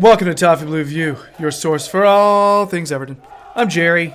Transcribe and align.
Welcome 0.00 0.28
to 0.28 0.34
Toffee 0.34 0.64
Blue 0.64 0.82
View, 0.82 1.18
your 1.38 1.50
source 1.50 1.86
for 1.86 2.06
all 2.06 2.64
things 2.64 2.90
Everton. 2.90 3.20
I'm 3.54 3.68
Jerry. 3.68 4.14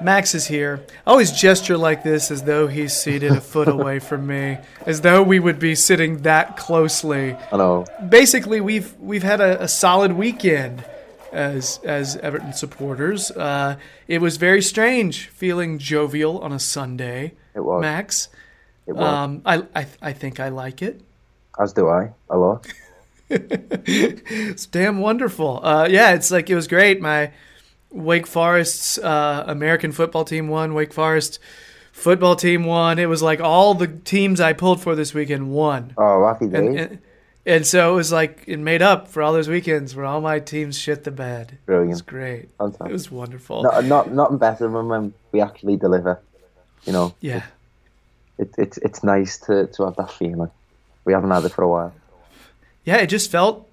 Max 0.00 0.34
is 0.34 0.48
here. 0.48 0.84
I 1.06 1.12
always 1.12 1.30
gesture 1.30 1.78
like 1.78 2.02
this 2.02 2.32
as 2.32 2.42
though 2.42 2.66
he's 2.66 2.92
seated 2.92 3.30
a 3.30 3.40
foot 3.40 3.68
away 3.68 3.98
from 4.00 4.26
me, 4.26 4.58
as 4.84 5.02
though 5.02 5.22
we 5.22 5.38
would 5.38 5.60
be 5.60 5.76
sitting 5.76 6.22
that 6.22 6.56
closely. 6.56 7.36
Know. 7.52 7.86
Basically, 8.08 8.60
we've 8.60 8.98
we've 8.98 9.22
had 9.22 9.40
a, 9.40 9.62
a 9.62 9.68
solid 9.68 10.12
weekend 10.14 10.84
as 11.32 11.78
as 11.84 12.16
Everton 12.16 12.52
supporters. 12.52 13.30
Uh, 13.30 13.76
it 14.08 14.20
was 14.20 14.38
very 14.38 14.60
strange 14.60 15.28
feeling 15.28 15.78
jovial 15.78 16.40
on 16.40 16.50
a 16.50 16.58
Sunday. 16.58 17.34
It 17.54 17.60
was. 17.60 17.80
Max. 17.80 18.28
It 18.88 18.96
was. 18.96 19.04
Um, 19.04 19.42
I, 19.46 19.62
I 19.72 19.86
I 20.02 20.12
think 20.12 20.40
I 20.40 20.48
like 20.48 20.82
it. 20.82 21.00
As 21.60 21.72
do 21.72 21.88
I. 21.88 22.10
A 22.28 22.36
lot. 22.36 22.66
It's 23.28 24.66
damn 24.66 24.98
wonderful. 24.98 25.64
Uh, 25.64 25.88
yeah, 25.90 26.14
it's 26.14 26.30
like 26.30 26.48
it 26.48 26.54
was 26.54 26.68
great. 26.68 27.00
My 27.00 27.32
Wake 27.90 28.26
Forest's 28.26 28.98
uh, 28.98 29.44
American 29.46 29.92
football 29.92 30.24
team 30.24 30.48
won. 30.48 30.74
Wake 30.74 30.92
Forest 30.92 31.38
football 31.92 32.36
team 32.36 32.64
won. 32.64 32.98
It 32.98 33.06
was 33.06 33.22
like 33.22 33.40
all 33.40 33.74
the 33.74 33.88
teams 33.88 34.40
I 34.40 34.52
pulled 34.52 34.80
for 34.80 34.94
this 34.94 35.14
weekend 35.14 35.50
won. 35.50 35.94
Oh, 35.96 36.26
happy 36.26 36.46
days. 36.46 36.54
And, 36.54 36.78
and, 36.78 36.98
and 37.46 37.66
so 37.66 37.92
it 37.92 37.96
was 37.96 38.12
like 38.12 38.44
it 38.46 38.58
made 38.58 38.82
up 38.82 39.08
for 39.08 39.22
all 39.22 39.32
those 39.32 39.48
weekends 39.48 39.96
where 39.96 40.04
all 40.04 40.20
my 40.20 40.38
teams 40.38 40.78
shit 40.78 41.04
the 41.04 41.10
bed. 41.10 41.52
It 41.52 41.52
was 41.52 41.64
Brilliant. 41.66 42.06
great. 42.06 42.48
Fantastic. 42.58 42.88
It 42.88 42.92
was 42.92 43.10
wonderful. 43.10 43.62
Not, 43.62 43.84
not, 43.84 44.12
nothing 44.12 44.38
better 44.38 44.68
than 44.68 44.88
when 44.88 45.14
we 45.32 45.40
actually 45.40 45.76
deliver. 45.76 46.20
You 46.84 46.92
know, 46.92 47.14
yeah. 47.20 47.42
it, 48.38 48.54
it's 48.58 48.78
it's 48.78 49.02
nice 49.02 49.38
to, 49.38 49.66
to 49.66 49.84
have 49.84 49.96
that 49.96 50.12
feeling. 50.12 50.50
We 51.04 51.12
haven't 51.12 51.30
had 51.30 51.44
it 51.44 51.48
for 51.50 51.62
a 51.62 51.68
while. 51.68 51.94
Yeah, 52.86 52.96
it 52.96 53.08
just 53.08 53.30
felt, 53.30 53.68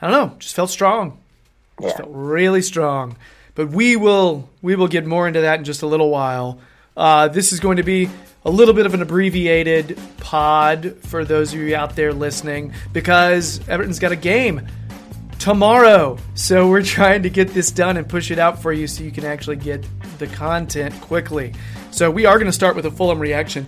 I 0.00 0.08
don't 0.08 0.12
know, 0.30 0.36
just 0.38 0.54
felt 0.54 0.70
strong. 0.70 1.18
Just 1.82 1.94
Yeah. 1.94 2.02
felt 2.04 2.10
really 2.12 2.62
strong. 2.62 3.16
But 3.56 3.70
we 3.70 3.96
will 3.96 4.48
we 4.62 4.76
will 4.76 4.86
get 4.86 5.04
more 5.04 5.26
into 5.26 5.40
that 5.40 5.58
in 5.58 5.64
just 5.64 5.82
a 5.82 5.86
little 5.86 6.10
while. 6.10 6.60
Uh, 6.96 7.26
this 7.26 7.52
is 7.52 7.58
going 7.58 7.78
to 7.78 7.82
be 7.82 8.08
a 8.44 8.50
little 8.50 8.72
bit 8.74 8.86
of 8.86 8.94
an 8.94 9.02
abbreviated 9.02 9.98
pod 10.18 10.94
for 11.02 11.24
those 11.24 11.52
of 11.52 11.58
you 11.60 11.74
out 11.74 11.96
there 11.96 12.12
listening 12.12 12.72
because 12.92 13.60
Everton's 13.68 13.98
got 13.98 14.12
a 14.12 14.16
game 14.16 14.66
tomorrow. 15.38 16.18
So 16.34 16.68
we're 16.68 16.82
trying 16.98 17.22
to 17.24 17.30
get 17.30 17.48
this 17.54 17.70
done 17.70 17.96
and 17.96 18.08
push 18.08 18.30
it 18.30 18.38
out 18.38 18.60
for 18.62 18.72
you 18.72 18.86
so 18.86 19.02
you 19.04 19.10
can 19.10 19.24
actually 19.24 19.56
get 19.56 19.84
the 20.18 20.26
content 20.26 20.98
quickly. 21.00 21.52
So 21.90 22.10
we 22.10 22.26
are 22.26 22.34
going 22.38 22.46
to 22.46 22.52
start 22.52 22.76
with 22.76 22.86
a 22.86 22.90
Fulham 22.90 23.18
reaction 23.18 23.66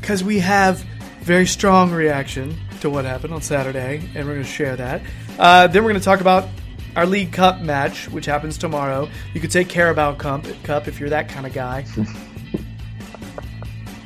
because 0.00 0.24
we 0.24 0.38
have 0.40 0.80
very 1.22 1.46
strong 1.46 1.90
reaction 1.92 2.56
to 2.80 2.90
what 2.90 3.04
happened 3.04 3.34
on 3.34 3.42
Saturday, 3.42 3.96
and 4.14 4.26
we're 4.26 4.34
going 4.34 4.44
to 4.44 4.50
share 4.50 4.76
that. 4.76 5.02
Uh, 5.38 5.66
then 5.66 5.82
we're 5.82 5.90
going 5.90 6.00
to 6.00 6.04
talk 6.04 6.20
about 6.20 6.48
our 6.96 7.06
League 7.06 7.32
Cup 7.32 7.60
match, 7.60 8.08
which 8.08 8.26
happens 8.26 8.58
tomorrow. 8.58 9.08
You 9.34 9.40
could 9.40 9.52
say 9.52 9.64
Carabao 9.64 10.14
Cup, 10.14 10.44
Cup 10.64 10.88
if 10.88 10.98
you're 10.98 11.10
that 11.10 11.28
kind 11.28 11.46
of 11.46 11.52
guy. 11.52 11.84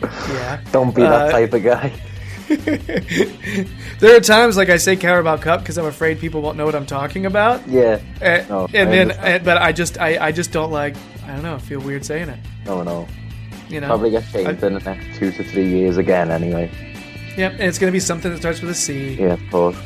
yeah. 0.03 0.61
Don't 0.73 0.95
be 0.95 1.03
Uh, 1.03 1.11
that 1.11 1.31
type 1.33 1.53
of 1.53 1.63
guy. 1.63 1.93
There 4.01 4.17
are 4.17 4.21
times 4.21 4.57
like 4.57 4.69
I 4.69 4.77
say 4.77 4.97
Carabao 4.97 5.39
Cup 5.39 5.61
because 5.61 5.79
I'm 5.79 5.87
afraid 5.87 6.19
people 6.19 6.43
won't 6.43 6.59
know 6.59 6.67
what 6.67 6.75
I'm 6.75 6.85
talking 6.85 7.25
about. 7.25 7.67
Yeah. 7.67 8.01
And, 8.21 8.47
No, 8.49 8.67
and 8.75 8.93
then, 8.93 9.11
and, 9.13 9.43
but 9.45 9.57
I 9.57 9.73
just, 9.73 9.99
I, 9.99 10.27
I 10.27 10.33
just 10.33 10.53
don't 10.53 10.71
like. 10.71 10.95
I 11.25 11.29
don't 11.29 11.43
know. 11.43 11.59
Feel 11.59 11.81
weird 11.81 12.05
saying 12.05 12.29
it. 12.29 12.39
No, 12.67 12.83
no. 12.83 13.09
You 13.71 13.81
know. 13.81 13.87
Probably 13.87 14.11
get 14.11 14.25
changed 14.31 14.63
in 14.63 14.75
the 14.75 14.81
next 14.81 15.19
two 15.19 15.31
to 15.33 15.45
three 15.45 15.69
years 15.69 15.97
again, 15.97 16.31
anyway. 16.31 16.71
Yep. 17.37 17.53
And 17.53 17.63
it's 17.63 17.79
going 17.79 17.89
to 17.91 17.93
be 17.93 18.01
something 18.01 18.31
that 18.31 18.39
starts 18.39 18.61
with 18.61 18.71
a 18.71 18.75
C. 18.75 19.15
Yeah, 19.15 19.35
of 19.35 19.51
course. 19.51 19.77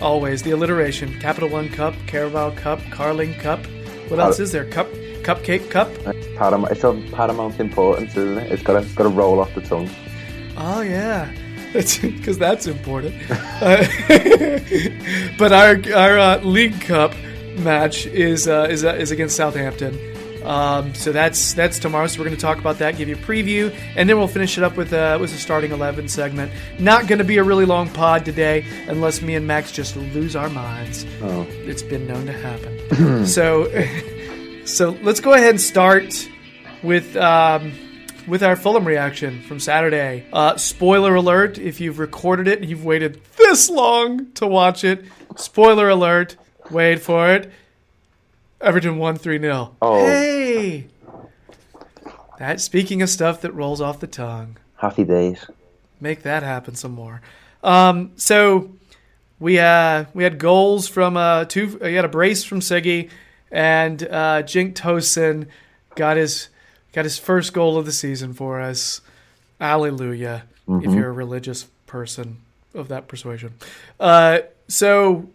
Always 0.00 0.42
the 0.42 0.52
alliteration. 0.52 1.18
Capital 1.20 1.48
One 1.48 1.68
Cup, 1.68 1.94
Carabao 2.06 2.50
Cup, 2.52 2.80
Carling 2.90 3.34
Cup. 3.34 3.64
What 4.08 4.20
else 4.20 4.38
is 4.38 4.52
there? 4.52 4.64
Cup, 4.66 4.88
Cupcake 5.22 5.70
Cup. 5.70 5.88
It's 6.06 6.36
paramount, 6.36 6.72
it's 6.72 6.84
of 6.84 7.02
paramount 7.12 7.58
importance, 7.58 8.16
isn't 8.16 8.38
it? 8.38 8.52
It's 8.52 8.62
got 8.62 8.82
to, 8.82 8.94
got 8.94 9.04
to 9.04 9.08
roll 9.08 9.40
off 9.40 9.54
the 9.54 9.62
tongue. 9.62 9.88
Oh 10.56 10.82
yeah, 10.82 11.32
because 11.72 12.38
that's 12.38 12.66
important. 12.66 13.14
Uh, 13.30 13.86
but 15.38 15.52
our 15.52 15.80
our 15.96 16.18
uh, 16.18 16.40
League 16.42 16.80
Cup 16.80 17.14
match 17.56 18.06
is 18.06 18.46
uh, 18.46 18.68
is 18.70 18.84
uh, 18.84 18.94
is 18.94 19.10
against 19.10 19.36
Southampton. 19.36 20.13
Um, 20.44 20.94
so 20.94 21.12
that's 21.12 21.54
that's 21.54 21.78
tomorrow. 21.78 22.06
So 22.06 22.20
we're 22.20 22.26
going 22.26 22.36
to 22.36 22.40
talk 22.40 22.58
about 22.58 22.78
that, 22.78 22.96
give 22.96 23.08
you 23.08 23.16
a 23.16 23.18
preview, 23.18 23.74
and 23.96 24.08
then 24.08 24.18
we'll 24.18 24.28
finish 24.28 24.58
it 24.58 24.64
up 24.64 24.76
with 24.76 24.92
uh, 24.92 25.18
with 25.20 25.32
a 25.32 25.38
starting 25.38 25.72
eleven 25.72 26.08
segment. 26.08 26.52
Not 26.78 27.06
going 27.06 27.18
to 27.18 27.24
be 27.24 27.38
a 27.38 27.42
really 27.42 27.64
long 27.64 27.88
pod 27.88 28.24
today, 28.24 28.64
unless 28.88 29.22
me 29.22 29.34
and 29.34 29.46
Max 29.46 29.72
just 29.72 29.96
lose 29.96 30.36
our 30.36 30.50
minds. 30.50 31.06
Oh. 31.22 31.46
It's 31.50 31.82
been 31.82 32.06
known 32.06 32.26
to 32.26 32.32
happen. 32.32 33.26
so 33.26 33.70
so 34.64 34.90
let's 35.02 35.20
go 35.20 35.32
ahead 35.32 35.50
and 35.50 35.60
start 35.60 36.28
with. 36.82 37.16
Um, 37.16 37.72
with 38.26 38.42
our 38.42 38.56
Fulham 38.56 38.86
reaction 38.86 39.42
from 39.42 39.60
Saturday. 39.60 40.24
Uh, 40.32 40.56
spoiler 40.56 41.14
alert: 41.14 41.58
if 41.58 41.78
you've 41.80 41.98
recorded 41.98 42.48
it 42.48 42.60
and 42.60 42.70
you've 42.70 42.84
waited 42.84 43.20
this 43.36 43.68
long 43.68 44.32
to 44.32 44.46
watch 44.46 44.82
it, 44.82 45.04
spoiler 45.36 45.90
alert. 45.90 46.36
Wait 46.70 47.00
for 47.00 47.30
it. 47.34 47.52
Everton 48.64 48.98
won 48.98 49.16
three 49.16 49.38
0 49.38 49.76
Oh. 49.82 50.04
Hey, 50.06 50.86
that 52.38 52.60
speaking 52.60 53.02
of 53.02 53.10
stuff 53.10 53.40
that 53.42 53.52
rolls 53.52 53.80
off 53.80 54.00
the 54.00 54.06
tongue, 54.06 54.56
Happy 54.76 55.04
days. 55.04 55.46
make 56.00 56.22
that 56.22 56.42
happen 56.42 56.74
some 56.74 56.92
more. 56.92 57.20
Um, 57.62 58.12
so 58.16 58.70
we 59.38 59.58
uh, 59.58 60.06
we 60.14 60.24
had 60.24 60.38
goals 60.38 60.88
from 60.88 61.16
uh, 61.16 61.44
two. 61.44 61.78
Uh, 61.80 61.84
we 61.86 61.94
had 61.94 62.04
a 62.04 62.08
brace 62.08 62.42
from 62.44 62.60
Siggy, 62.60 63.10
and 63.52 64.02
uh, 64.04 64.42
Cenk 64.42 64.74
Tosun 64.74 65.46
got 65.94 66.16
his 66.16 66.48
got 66.92 67.04
his 67.04 67.18
first 67.18 67.52
goal 67.52 67.76
of 67.78 67.86
the 67.86 67.92
season 67.92 68.32
for 68.32 68.60
us. 68.60 69.00
Alleluia! 69.60 70.44
If 70.66 70.92
you're 70.92 71.08
a 71.10 71.12
religious 71.12 71.64
person 71.86 72.38
of 72.74 72.88
that 72.88 73.06
persuasion. 73.06 73.54
Uh, 74.00 74.40
so 74.66 75.28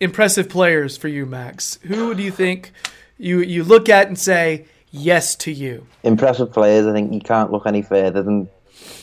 impressive 0.00 0.48
players 0.48 0.96
for 0.96 1.08
you, 1.08 1.26
Max. 1.26 1.78
Who 1.82 2.14
do 2.14 2.22
you 2.22 2.30
think 2.30 2.72
you 3.18 3.40
you 3.40 3.62
look 3.62 3.88
at 3.88 4.08
and 4.08 4.18
say 4.18 4.66
yes 4.90 5.34
to 5.36 5.52
you? 5.52 5.86
Impressive 6.02 6.52
players. 6.52 6.86
I 6.86 6.92
think 6.92 7.12
you 7.12 7.20
can't 7.20 7.52
look 7.52 7.66
any 7.66 7.82
further 7.82 8.22
than 8.22 8.48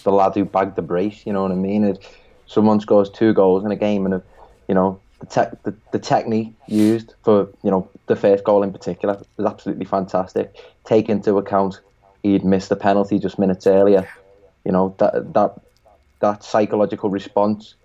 the 0.03 0.11
lad 0.11 0.33
who 0.35 0.45
bagged 0.45 0.75
the 0.75 0.81
brace. 0.81 1.25
You 1.25 1.33
know 1.33 1.43
what 1.43 1.51
I 1.51 1.55
mean? 1.55 1.83
If 1.83 1.97
someone 2.47 2.79
scores 2.79 3.09
two 3.09 3.33
goals 3.33 3.63
in 3.63 3.71
a 3.71 3.75
game 3.75 4.05
and, 4.05 4.15
uh, 4.15 4.19
you 4.67 4.75
know, 4.75 4.99
the, 5.19 5.25
tech 5.27 5.63
the, 5.63 5.73
the 5.91 5.99
technique 5.99 6.53
used 6.67 7.13
for, 7.23 7.49
you 7.63 7.71
know, 7.71 7.89
the 8.07 8.15
first 8.15 8.43
goal 8.43 8.63
in 8.63 8.71
particular 8.71 9.21
was 9.37 9.45
absolutely 9.45 9.85
fantastic. 9.85 10.55
Take 10.85 11.09
into 11.09 11.37
account 11.37 11.79
he'd 12.23 12.43
missed 12.43 12.69
the 12.69 12.75
penalty 12.75 13.19
just 13.19 13.39
minutes 13.39 13.67
earlier. 13.67 14.07
You 14.65 14.71
know, 14.71 14.95
that 14.97 15.33
that 15.33 15.61
that 16.19 16.43
psychological 16.43 17.09
response, 17.09 17.75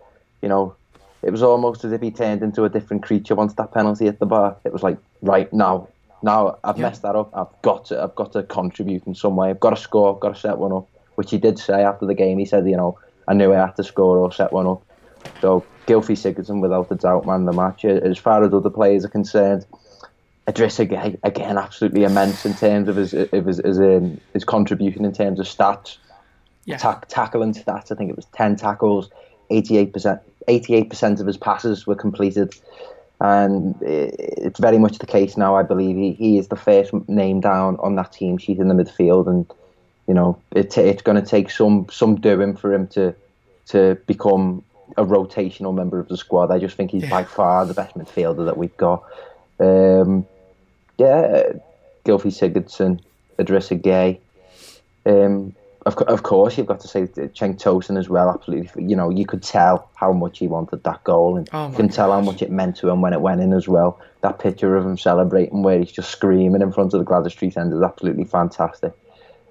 you 0.41 0.49
know, 0.49 0.75
it 1.23 1.31
was 1.31 1.43
almost 1.43 1.85
as 1.85 1.93
if 1.93 2.01
he 2.01 2.11
turned 2.11 2.43
into 2.43 2.65
a 2.65 2.69
different 2.69 3.03
creature 3.03 3.35
once 3.35 3.55
that 3.55 3.73
penalty 3.73 4.07
hit 4.07 4.19
the 4.19 4.27
bar. 4.27 4.57
It 4.65 4.73
was 4.73 4.83
like, 4.83 4.99
right 5.21 5.53
now, 5.53 5.89
now 6.23 6.59
I've 6.65 6.79
Yeah. 6.79 6.83
messed 6.83 7.03
that 7.03 7.17
up. 7.17 7.31
I've 7.35 7.63
got 7.63 7.87
to, 7.87 8.03
I've 8.03 8.15
got 8.15 8.33
to 8.33 8.43
contribute 8.43 9.07
in 9.07 9.15
some 9.15 9.37
way. 9.37 9.51
I've 9.51 9.61
got 9.61 9.71
to 9.71 9.77
score. 9.77 10.15
I've 10.15 10.21
got 10.21 10.35
to 10.35 10.41
set 10.41 10.59
one 10.59 10.73
up. 10.73 10.89
Which 11.17 11.31
he 11.31 11.39
did 11.39 11.59
say 11.59 11.83
after 11.83 12.07
the 12.07 12.15
game. 12.15 12.39
He 12.39 12.47
said, 12.47 12.67
you 12.67 12.77
know, 12.77 12.99
I 13.29 13.35
knew 13.35 13.53
I 13.53 13.59
had 13.59 13.77
to 13.77 13.85
score 13.85 14.19
or 14.19 14.33
set 14.33 14.53
one 14.53 14.67
up. 14.67 14.83
So 15.43 15.69
Gylfi 15.87 16.17
Sigurdsson, 16.17 16.63
without 16.63 16.91
a 16.91 16.95
doubt, 16.95 17.27
man 17.27 17.45
the 17.45 17.53
match. 17.53 17.85
As 17.85 18.19
far 18.19 18.43
as 18.43 18.53
other 18.55 18.71
players 18.71 19.05
are 19.05 19.09
concerned, 19.11 19.67
Idrissa 20.49 20.91
Gueye, 20.91 21.19
again, 21.23 21.59
absolutely 21.59 22.05
immense 22.05 22.45
in 22.47 22.55
terms 22.57 22.89
of 22.89 22.97
his 22.97 23.13
of 23.15 23.47
his 23.47 23.61
his, 23.65 23.79
um, 23.79 24.21
his 24.33 24.45
contribution 24.45 25.05
in 25.05 25.13
terms 25.13 25.39
of 25.39 25.47
stats 25.47 25.99
Yeah. 26.65 26.79
tack, 26.79 27.07
tackling 27.09 27.53
stats. 27.53 27.93
I 27.93 27.95
think 27.95 28.11
it 28.11 28.17
was 28.17 28.27
ten 28.35 28.57
tackles, 28.57 29.11
eighty 29.51 29.77
eight 29.77 29.93
percent, 29.93 30.21
eighty 30.49 30.75
eight 30.75 30.91
percent 30.91 31.21
of 31.21 31.27
his 31.27 31.37
passes 31.37 31.87
were 31.87 31.95
completed, 31.95 32.55
and 33.21 33.75
it's 33.81 34.59
very 34.59 34.79
much 34.79 34.99
the 34.99 35.07
case 35.07 35.37
now. 35.37 35.57
I 35.57 35.63
believe 35.63 35.97
he, 35.97 36.13
he 36.13 36.39
is 36.39 36.49
the 36.49 36.57
first 36.57 36.93
name 37.09 37.41
down 37.41 37.77
on 37.81 37.97
that 37.97 38.13
team 38.13 38.39
sheet 38.39 38.59
in 38.59 38.69
the 38.69 38.75
midfield, 38.75 39.29
and 39.29 39.47
you 40.07 40.15
know 40.15 40.41
it, 40.55 40.77
it's 40.77 41.03
going 41.03 41.23
to 41.23 41.29
take 41.29 41.51
some 41.51 41.87
some 41.91 42.17
doing 42.17 42.57
for 42.57 42.73
him 42.75 42.87
to 42.89 43.15
to 43.67 43.97
become 44.07 44.65
a 44.97 45.05
rotational 45.05 45.75
member 45.75 45.99
of 45.99 46.09
the 46.09 46.17
squad. 46.17 46.51
I 46.51 46.59
just 46.59 46.77
think 46.77 46.91
he's 46.91 47.09
by 47.09 47.25
far 47.25 47.65
the 47.65 47.75
best 47.75 47.97
midfielder 47.97 48.45
that 48.45 48.59
we've 48.59 48.77
got. 48.77 49.03
Um, 49.59 50.27
yeah, 50.99 51.53
Gylfi 52.05 52.31
Sigurdsson, 52.31 53.01
Idrissa 53.39 53.81
Gueye. 53.81 54.19
Um, 55.07 55.55
of, 55.85 55.97
of 55.97 56.23
course, 56.23 56.57
you've 56.57 56.67
got 56.67 56.81
to 56.81 56.89
say 56.89 57.03
Cenk 57.07 57.61
Tosun 57.61 57.99
as 57.99 58.09
well. 58.09 58.31
Absolutely, 58.31 58.85
you 58.85 58.97
know, 58.97 59.11
you 59.11 59.27
could 59.27 59.43
tell 59.43 59.91
how 59.95 60.13
much 60.13 60.39
he 60.39 60.47
wanted 60.47 60.85
that 60.85 61.03
goal, 61.05 61.37
and 61.37 61.49
Oh 61.53 61.69
you 61.71 61.77
can 61.77 61.89
tell 61.89 62.13
how 62.13 62.21
much 62.21 62.43
it 62.43 62.51
meant 62.51 62.77
to 62.77 62.89
him 62.89 63.01
when 63.01 63.13
it 63.13 63.21
went 63.21 63.41
in 63.41 63.53
as 63.53 63.67
well. 63.69 64.01
That 64.21 64.39
picture 64.39 64.77
of 64.77 64.87
him 64.87 64.97
celebrating, 64.97 65.63
where 65.63 65.79
he's 65.79 65.93
just 65.93 66.11
screaming 66.11 66.63
in 66.63 66.73
front 66.73 66.95
of 66.95 67.01
the 67.01 67.05
Gladys 67.05 67.33
Street 67.33 67.57
end, 67.57 67.73
is 67.73 67.83
absolutely 67.83 68.25
fantastic. 68.25 68.93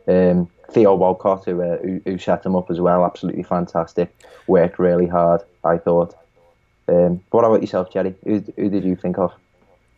Um, 0.07 0.49
Theo 0.71 0.95
Walcott, 0.95 1.45
who, 1.45 1.61
uh, 1.61 1.77
who 1.77 2.01
who 2.05 2.17
set 2.17 2.45
him 2.45 2.55
up 2.55 2.71
as 2.71 2.79
well, 2.79 3.05
absolutely 3.05 3.43
fantastic. 3.43 4.15
Worked 4.47 4.79
really 4.79 5.07
hard, 5.07 5.41
I 5.63 5.77
thought. 5.77 6.15
Um, 6.87 7.21
what 7.29 7.45
about 7.45 7.61
yourself, 7.61 7.91
Jerry? 7.91 8.15
Who, 8.23 8.43
who 8.55 8.69
did 8.69 8.83
you 8.83 8.95
think 8.95 9.17
of? 9.17 9.33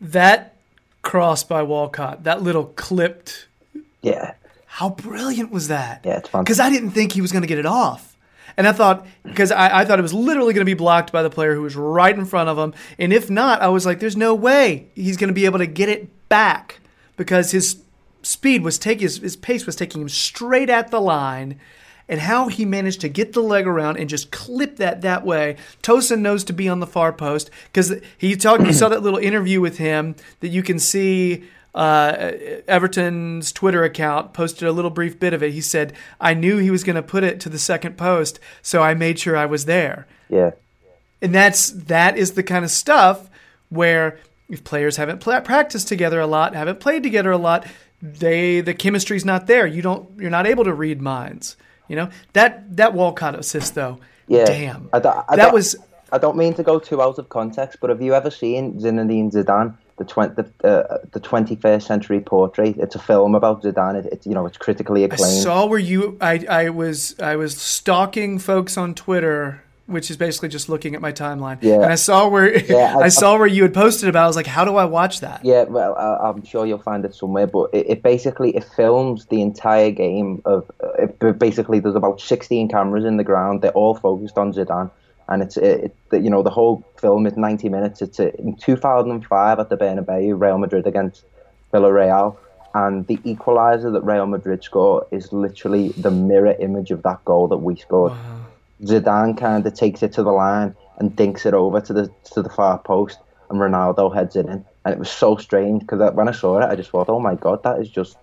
That 0.00 0.56
cross 1.02 1.44
by 1.44 1.62
Walcott, 1.62 2.24
that 2.24 2.42
little 2.42 2.66
clipped. 2.66 3.46
Yeah, 4.02 4.34
How 4.74 4.90
brilliant 4.90 5.52
was 5.52 5.68
that? 5.68 6.00
Yeah, 6.04 6.16
it's 6.16 6.28
fantastic. 6.28 6.46
Because 6.46 6.58
I 6.58 6.68
didn't 6.68 6.90
think 6.90 7.12
he 7.12 7.20
was 7.20 7.30
going 7.30 7.42
to 7.42 7.46
get 7.46 7.60
it 7.60 7.64
off. 7.64 8.16
And 8.56 8.66
I 8.66 8.72
thought, 8.72 9.06
because 9.22 9.52
I, 9.52 9.82
I 9.82 9.84
thought 9.84 10.00
it 10.00 10.02
was 10.02 10.12
literally 10.12 10.52
going 10.52 10.66
to 10.66 10.68
be 10.68 10.74
blocked 10.74 11.12
by 11.12 11.22
the 11.22 11.30
player 11.30 11.54
who 11.54 11.62
was 11.62 11.76
right 11.76 12.12
in 12.12 12.24
front 12.24 12.48
of 12.48 12.58
him. 12.58 12.74
And 12.98 13.12
if 13.12 13.30
not, 13.30 13.62
I 13.62 13.68
was 13.68 13.86
like, 13.86 14.00
there's 14.00 14.16
no 14.16 14.34
way 14.34 14.88
he's 14.96 15.16
going 15.16 15.28
to 15.28 15.34
be 15.34 15.44
able 15.44 15.60
to 15.60 15.68
get 15.68 15.88
it 15.88 16.28
back 16.28 16.80
because 17.16 17.52
his 17.52 17.84
speed 18.22 18.64
was 18.64 18.76
taking, 18.76 19.02
his, 19.02 19.18
his 19.18 19.36
pace 19.36 19.64
was 19.64 19.76
taking 19.76 20.02
him 20.02 20.08
straight 20.08 20.68
at 20.68 20.90
the 20.90 21.00
line. 21.00 21.60
And 22.08 22.18
how 22.18 22.48
he 22.48 22.64
managed 22.64 23.00
to 23.02 23.08
get 23.08 23.32
the 23.32 23.42
leg 23.42 23.68
around 23.68 23.98
and 23.98 24.10
just 24.10 24.32
clip 24.32 24.78
that 24.78 25.02
that 25.02 25.24
way. 25.24 25.56
Tosun 25.84 26.18
knows 26.18 26.42
to 26.44 26.52
be 26.52 26.68
on 26.68 26.80
the 26.80 26.86
far 26.86 27.12
post 27.12 27.48
because 27.66 27.94
he 28.18 28.34
talked. 28.34 28.66
you 28.66 28.72
saw 28.72 28.88
that 28.88 29.04
little 29.04 29.20
interview 29.20 29.60
with 29.60 29.78
him 29.78 30.16
that 30.40 30.48
you 30.48 30.64
can 30.64 30.80
see 30.80 31.44
uh, 31.74 32.32
Everton's 32.68 33.52
Twitter 33.52 33.82
account 33.84 34.32
posted 34.32 34.68
a 34.68 34.72
little 34.72 34.90
brief 34.90 35.18
bit 35.18 35.32
of 35.34 35.42
it. 35.42 35.52
He 35.52 35.60
said, 35.60 35.92
I 36.20 36.34
knew 36.34 36.58
he 36.58 36.70
was 36.70 36.84
going 36.84 36.96
to 36.96 37.02
put 37.02 37.24
it 37.24 37.40
to 37.40 37.48
the 37.48 37.58
second 37.58 37.96
post, 37.96 38.38
so 38.62 38.82
I 38.82 38.94
made 38.94 39.18
sure 39.18 39.36
I 39.36 39.46
was 39.46 39.64
there. 39.64 40.06
yeah, 40.28 40.52
And 41.20 41.34
that's 41.34 41.70
that 41.70 42.16
is 42.16 42.32
the 42.32 42.42
kind 42.42 42.64
of 42.64 42.70
stuff 42.70 43.28
where 43.70 44.18
if 44.48 44.62
players 44.62 44.96
haven't 44.96 45.20
pla 45.20 45.40
practiced 45.40 45.88
together 45.88 46.20
a 46.20 46.26
lot, 46.26 46.54
haven't 46.54 46.80
played 46.80 47.02
together 47.02 47.30
a 47.32 47.38
lot, 47.38 47.66
they 48.02 48.60
the 48.60 48.74
chemistry's 48.74 49.24
not 49.24 49.46
there. 49.46 49.66
You 49.66 49.82
don't 49.82 50.08
you're 50.20 50.30
not 50.30 50.46
able 50.46 50.64
to 50.64 50.72
read 50.74 51.00
minds. 51.02 51.56
You 51.88 51.96
know 51.96 52.08
that 52.34 52.76
that 52.76 52.94
Walcott 52.94 53.34
assist 53.38 53.74
though. 53.74 53.98
yeah. 54.28 54.44
Damn, 54.44 54.88
I 54.92 54.98
don't- 55.00 55.24
I 55.28 55.36
that 55.36 55.52
was 55.52 55.74
I 56.12 56.18
don't 56.18 56.36
mean 56.36 56.54
to 56.54 56.62
go 56.62 56.78
too 56.78 57.02
out 57.02 57.18
of 57.18 57.28
context, 57.30 57.78
but 57.80 57.90
have 57.90 58.00
you 58.02 58.14
ever 58.14 58.30
seen 58.30 58.78
Zinedine 58.78 59.32
Zidane, 59.32 59.74
the 59.96 60.04
twen- 60.04 60.34
the, 60.34 60.44
uh, 60.68 60.98
the 61.12 61.20
21st 61.20 61.82
century 61.82 62.20
portrait? 62.20 62.76
It's 62.78 62.94
a 62.94 62.98
film 62.98 63.34
about 63.34 63.62
Zidane. 63.62 64.04
It, 64.04 64.12
it's 64.12 64.26
you 64.26 64.34
know 64.34 64.46
it's 64.46 64.58
critically 64.58 65.04
acclaimed 65.04 65.38
I 65.38 65.42
saw 65.42 65.66
where 65.66 65.78
you 65.78 66.16
I, 66.20 66.44
I 66.48 66.68
was 66.70 67.14
I 67.20 67.36
was 67.36 67.56
stalking 67.56 68.38
folks 68.38 68.76
on 68.76 68.94
Twitter, 68.94 69.62
which 69.86 70.10
is 70.10 70.16
basically 70.16 70.48
just 70.48 70.68
looking 70.68 70.94
at 70.94 71.00
my 71.00 71.12
timeline. 71.12 71.58
Yeah. 71.60 71.74
And 71.82 71.86
I 71.92 71.94
saw 71.96 72.26
where 72.28 72.58
Yeah, 72.66 72.96
I- 72.98 73.02
I, 73.04 73.08
saw 73.08 73.36
where 73.38 73.46
you 73.46 73.62
had 73.62 73.74
posted 73.74 74.08
about. 74.08 74.22
it. 74.22 74.24
I 74.24 74.26
was 74.28 74.36
like, 74.36 74.46
how 74.46 74.64
do 74.64 74.76
I 74.76 74.84
watch 74.86 75.20
that? 75.20 75.44
Yeah, 75.44 75.64
well, 75.64 75.94
I, 75.96 76.28
I'm 76.30 76.44
sure 76.44 76.64
you'll 76.66 76.78
find 76.78 77.04
it 77.04 77.14
somewhere, 77.14 77.46
but 77.46 77.70
it, 77.74 77.86
it 77.90 78.02
basically 78.02 78.56
it 78.56 78.64
films 78.64 79.26
the 79.26 79.42
entire 79.42 79.90
game 79.90 80.40
of. 80.44 80.70
It, 80.98 81.16
it 81.22 81.38
basically, 81.38 81.80
there's 81.80 81.94
about 81.96 82.20
16 82.20 82.68
cameras 82.68 83.04
in 83.04 83.16
the 83.18 83.24
ground. 83.24 83.60
They're 83.62 83.72
all 83.72 83.94
focused 83.94 84.38
on 84.38 84.52
Zidane, 84.54 84.90
and 85.28 85.42
it's 85.42 85.56
it, 85.56 85.94
it, 86.12 86.22
you 86.22 86.30
know 86.30 86.42
the 86.42 86.50
whole 86.50 86.84
film 87.00 87.26
is 87.26 87.36
90 87.36 87.68
minutes. 87.68 88.02
It's 88.02 88.20
uh 88.20 88.30
in 88.38 88.56
2005 88.56 89.58
at 89.58 89.68
the 89.68 89.76
Bernabeu, 89.76 90.40
Real 90.40 90.58
Madrid 90.58 90.86
against 90.86 91.24
Villarreal, 91.72 92.36
and 92.74 93.06
the 93.06 93.16
equaliser 93.18 93.92
that 93.92 94.02
Real 94.02 94.26
Madrid 94.26 94.62
score 94.62 95.06
is 95.10 95.32
literally 95.32 95.88
the 95.90 96.10
mirror 96.10 96.56
image 96.58 96.90
of 96.90 97.02
that 97.02 97.24
goal 97.24 97.48
that 97.48 97.58
we 97.58 97.76
scored. 97.76 98.12
Zidane 98.82 99.38
kind 99.38 99.66
of 99.66 99.74
takes 99.74 100.02
it 100.02 100.12
to 100.14 100.22
the 100.22 100.32
line 100.32 100.74
and 100.98 101.14
dinks 101.14 101.46
it 101.46 101.54
over 101.54 101.80
to 101.80 101.92
the 101.92 102.10
to 102.34 102.42
the 102.42 102.50
far 102.50 102.78
post, 102.78 103.18
and 103.48 103.60
Ronaldo 103.60 104.14
heads 104.14 104.36
it 104.36 104.46
in. 104.46 104.64
And 104.84 104.92
it 104.92 104.98
was 104.98 105.10
so 105.10 105.36
strange 105.36 105.80
because 105.80 106.12
when 106.14 106.28
I 106.28 106.32
saw 106.32 106.58
it, 106.58 106.64
I 106.64 106.76
just 106.76 106.90
thought, 106.90 107.08
"Oh 107.08 107.20
my 107.20 107.34
god, 107.34 107.62
that 107.62 107.80
is 107.80 107.88
just 107.88 108.16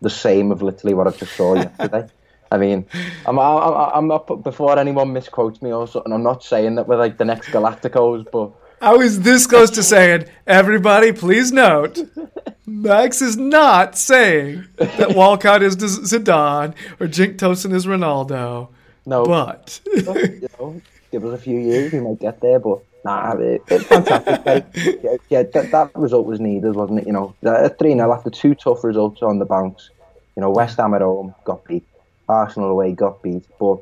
the 0.00 0.10
same 0.10 0.52
of 0.52 0.62
literally 0.62 0.94
what 0.94 1.08
I 1.08 1.10
just 1.10 1.34
saw 1.34 1.54
yesterday." 1.54 2.08
I 2.50 2.58
mean, 2.58 2.86
I'm, 3.26 3.38
I'm 3.38 3.74
I'm 3.94 4.06
not 4.06 4.42
before 4.42 4.78
anyone 4.78 5.12
misquotes 5.12 5.60
me 5.60 5.72
or 5.72 5.88
something. 5.88 6.12
I'm 6.12 6.22
not 6.22 6.44
saying 6.44 6.76
that 6.76 6.86
we're 6.86 6.96
like 6.96 7.18
the 7.18 7.24
next 7.24 7.48
Galacticos, 7.48 8.30
but 8.30 8.52
I 8.84 8.94
was 8.94 9.20
this 9.20 9.46
close 9.46 9.70
to 9.70 9.82
saying, 9.82 10.26
everybody, 10.46 11.12
please 11.12 11.52
note, 11.52 11.98
Max 12.66 13.22
is 13.22 13.36
not 13.36 13.96
saying 13.96 14.66
that 14.76 15.14
Walcott 15.14 15.62
is 15.62 15.76
Zidane 15.76 16.74
or 17.00 17.06
Cenk 17.06 17.36
Tosun 17.36 17.72
is 17.72 17.86
Ronaldo. 17.86 18.68
no, 19.06 19.24
But 19.24 19.80
you 19.86 20.48
know, 20.58 20.82
give 21.10 21.24
us 21.24 21.32
a 21.32 21.42
few 21.42 21.58
years, 21.58 21.92
we 21.92 22.00
might 22.00 22.20
get 22.20 22.40
there. 22.40 22.58
But 22.58 22.80
nah, 23.06 23.32
it, 23.36 23.62
it's 23.68 23.84
fantastic. 23.84 24.44
like, 24.44 24.66
yeah, 25.02 25.16
yeah 25.30 25.42
that, 25.54 25.70
that 25.70 25.90
result 25.94 26.26
was 26.26 26.38
needed, 26.38 26.74
wasn't 26.74 27.00
it? 27.00 27.06
You 27.06 27.14
know, 27.14 27.34
a 27.42 27.70
three 27.70 27.94
0 27.94 28.12
after 28.12 28.28
two 28.28 28.54
tough 28.54 28.84
results 28.84 29.22
on 29.22 29.38
the 29.38 29.46
bounce. 29.46 29.88
You 30.36 30.42
know, 30.42 30.50
West 30.50 30.76
Ham 30.76 30.92
at 30.94 31.00
home 31.00 31.34
got 31.44 31.64
beat, 31.64 31.86
Arsenal 32.28 32.70
away 32.70 32.92
got 32.92 33.22
beat, 33.22 33.44
but 33.58 33.78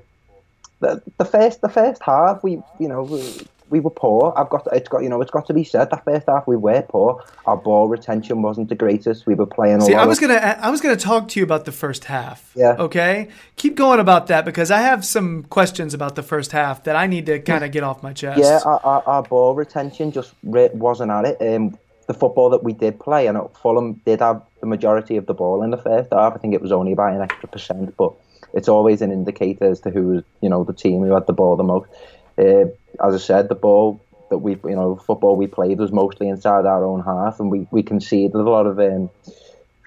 the, 0.81 1.03
the 1.19 1.25
first 1.25 1.61
the 1.61 1.69
first 1.69 2.03
half 2.03 2.43
we 2.43 2.53
you 2.79 2.89
know 2.89 3.03
we, 3.03 3.47
we 3.71 3.81
were 3.81 3.91
poor. 3.91 4.35
I've 4.37 4.51
got 4.51 4.67
it's 4.73 4.89
got 4.89 5.03
you 5.03 5.09
know 5.09 5.23
it's 5.23 5.31
got 5.31 5.47
to 5.47 5.55
be 5.55 5.65
said 5.65 5.91
that 5.91 6.05
first 6.05 6.27
half 6.27 6.47
we 6.47 6.57
were 6.57 6.83
poor. 6.83 7.25
Our 7.47 7.57
ball 7.57 7.89
retention 7.89 8.43
wasn't 8.43 8.69
the 8.69 8.75
greatest. 8.75 9.27
We 9.27 9.35
were 9.35 9.47
playing 9.47 9.81
See. 9.81 9.95
I 9.95 10.05
was 10.05 10.19
of, 10.19 10.29
gonna 10.29 10.59
I 10.61 10.71
was 10.71 10.81
gonna 10.81 10.97
talk 10.97 11.29
to 11.29 11.41
you 11.41 11.45
about 11.45 11.65
the 11.65 11.73
first 11.73 12.05
half. 12.05 12.53
Yeah. 12.55 12.77
Okay. 12.79 13.29
Keep 13.57 13.77
going 13.77 14.01
about 14.01 14.27
that 14.27 14.45
because 14.45 14.71
I 14.71 14.81
have 14.81 15.05
some 15.05 15.45
questions 15.45 15.95
about 15.95 16.17
the 16.17 16.23
first 16.23 16.53
half 16.53 16.85
that 16.85 16.97
I 16.97 17.07
need 17.07 17.27
to 17.27 17.39
kind 17.39 17.65
of 17.65 17.73
get 17.73 17.83
off 17.83 18.03
my 18.03 18.13
chest. 18.13 18.41
Yeah, 18.41 18.61
our, 18.65 18.81
our, 18.85 19.03
our 19.07 19.23
ball 19.23 19.55
retention 19.55 20.13
just 20.13 20.35
wasn't 20.43 21.11
at 21.11 21.25
it. 21.25 21.55
Um, 21.55 21.79
the 22.09 22.15
football 22.15 22.51
that 22.51 22.63
we 22.63 22.73
did 22.73 22.99
play, 22.99 23.27
and 23.29 23.39
Fulham 23.63 23.95
did 24.05 24.21
have 24.21 24.43
the 24.61 24.67
majority 24.67 25.17
of 25.17 25.27
the 25.27 25.35
ball 25.35 25.63
in 25.63 25.71
the 25.71 25.77
first 25.77 26.13
half. 26.13 26.35
I 26.35 26.39
think 26.39 26.53
it 26.53 26.61
was 26.61 26.73
only 26.73 26.93
about 26.93 27.15
an 27.15 27.23
extra 27.23 27.49
percent, 27.49 27.97
but 27.97 28.13
it's 28.55 28.69
always 28.69 29.03
an 29.03 29.13
indicator 29.13 29.65
as 29.65 29.81
to 29.81 29.91
who 29.91 30.07
was, 30.09 30.25
you 30.41 30.49
know, 30.49 30.65
the 30.65 30.73
team 30.73 31.03
who 31.03 31.13
had 31.13 31.27
the 31.27 31.33
ball 31.33 31.57
the 31.57 31.63
most. 31.63 31.91
Uh, 32.39 32.67
as 33.05 33.15
I 33.15 33.19
said, 33.19 33.49
the 33.49 33.55
ball 33.55 34.01
that 34.31 34.39
we, 34.39 34.53
you 34.65 34.77
know, 34.77 34.97
football 34.97 35.37
we 35.37 35.47
played 35.47 35.79
was 35.79 35.93
mostly 35.93 36.29
inside 36.29 36.67
our 36.67 36.85
own 36.85 37.03
half, 37.03 37.41
and 37.41 37.51
we, 37.51 37.67
we 37.71 37.83
conceded 37.83 38.35
a 38.35 38.43
lot 38.43 38.67
of 38.67 38.79
um, 38.79 39.11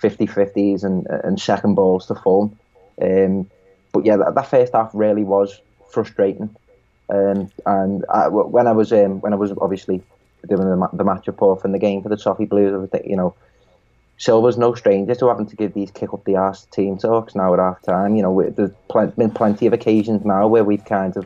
50-50s 0.01 0.83
and, 0.83 1.07
and 1.07 1.39
second 1.39 1.75
balls 1.75 2.07
to 2.07 2.15
Fulham. 2.15 2.57
Um, 3.01 3.49
but 3.91 4.05
yeah, 4.05 4.17
that, 4.17 4.35
that 4.35 4.47
first 4.47 4.73
half 4.73 4.91
really 4.93 5.23
was 5.23 5.59
frustrating. 5.89 6.55
Um, 7.09 7.51
and 7.65 8.05
I, 8.09 8.27
when 8.27 8.67
I 8.67 8.71
was 8.71 8.91
um, 8.91 9.21
when 9.21 9.33
I 9.33 9.35
was 9.35 9.51
obviously 9.59 10.01
doing 10.47 10.61
the, 10.61 10.89
the 10.93 11.03
match 11.03 11.27
report 11.27 11.61
from 11.61 11.71
the 11.71 11.79
game 11.79 12.01
for 12.01 12.09
the 12.09 12.17
Toffee 12.17 12.45
Blues, 12.45 12.73
I 12.73 12.77
was 12.77 12.89
you 13.05 13.15
know, 13.15 13.35
Silva's 14.17 14.57
no 14.57 14.73
stranger 14.73 15.13
to 15.15 15.27
having 15.27 15.45
to 15.47 15.55
give 15.55 15.73
these 15.73 15.91
kick 15.91 16.13
up 16.13 16.23
the 16.23 16.37
arse 16.37 16.65
team 16.65 16.97
talks 16.97 17.35
now 17.35 17.53
at 17.53 17.59
half 17.59 17.81
time. 17.81 18.15
You 18.15 18.23
know, 18.23 18.49
there's 18.49 18.71
pl- 18.89 19.13
been 19.17 19.31
plenty 19.31 19.67
of 19.67 19.73
occasions 19.73 20.23
now 20.23 20.47
where 20.47 20.63
we've 20.63 20.85
kind 20.85 21.15
of 21.17 21.25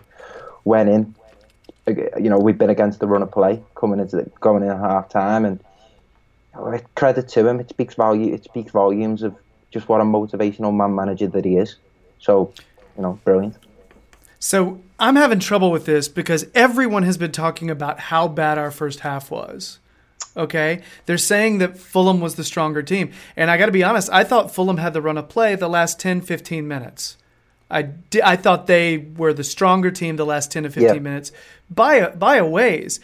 went 0.63 0.89
in. 0.89 1.15
You 1.87 2.29
know, 2.29 2.39
we've 2.39 2.57
been 2.57 2.69
against 2.69 2.99
the 2.99 3.07
run 3.07 3.21
of 3.21 3.31
play 3.31 3.61
coming 3.75 3.99
into 3.99 4.17
the, 4.17 4.31
going 4.39 4.63
in 4.63 4.69
at 4.69 4.79
half 4.79 5.09
time, 5.09 5.45
and 5.45 5.63
credit 6.95 7.27
to 7.29 7.47
him. 7.47 7.59
It 7.59 7.69
speaks 7.69 7.95
value. 7.95 8.33
It 8.33 8.43
speaks 8.43 8.71
volumes 8.71 9.23
of 9.23 9.35
just 9.71 9.87
what 9.87 10.01
a 10.01 10.03
motivational 10.03 10.75
man 10.75 10.95
manager 10.95 11.27
that 11.27 11.45
he 11.45 11.57
is. 11.57 11.75
So, 12.19 12.53
you 12.95 13.03
know, 13.03 13.19
brilliant. 13.23 13.55
So 14.39 14.81
I'm 14.99 15.15
having 15.15 15.39
trouble 15.39 15.69
with 15.71 15.85
this 15.85 16.07
because 16.07 16.47
everyone 16.55 17.03
has 17.03 17.17
been 17.17 17.31
talking 17.31 17.69
about 17.69 17.99
how 17.99 18.27
bad 18.27 18.57
our 18.57 18.71
first 18.71 19.01
half 19.01 19.29
was. 19.29 19.79
Okay. 20.37 20.81
They're 21.05 21.17
saying 21.17 21.57
that 21.57 21.77
Fulham 21.77 22.21
was 22.21 22.35
the 22.35 22.43
stronger 22.43 22.81
team. 22.83 23.11
And 23.35 23.49
I 23.51 23.57
got 23.57 23.65
to 23.67 23.71
be 23.71 23.83
honest, 23.83 24.09
I 24.11 24.23
thought 24.23 24.53
Fulham 24.53 24.77
had 24.77 24.93
the 24.93 25.01
run 25.01 25.17
of 25.17 25.27
play 25.29 25.55
the 25.55 25.67
last 25.69 25.99
10, 25.99 26.21
15 26.21 26.67
minutes. 26.67 27.17
I, 27.71 27.81
di- 27.83 28.21
I 28.23 28.35
thought 28.35 28.67
they 28.67 28.97
were 28.97 29.33
the 29.33 29.43
stronger 29.43 29.91
team 29.91 30.15
the 30.15 30.25
last 30.25 30.51
10 30.51 30.63
to 30.63 30.69
15 30.69 30.93
Yeah. 30.95 30.99
minutes 30.99 31.31
by 31.69 31.95
a, 31.95 32.15
by 32.15 32.37
a 32.37 32.45
ways. 32.45 32.99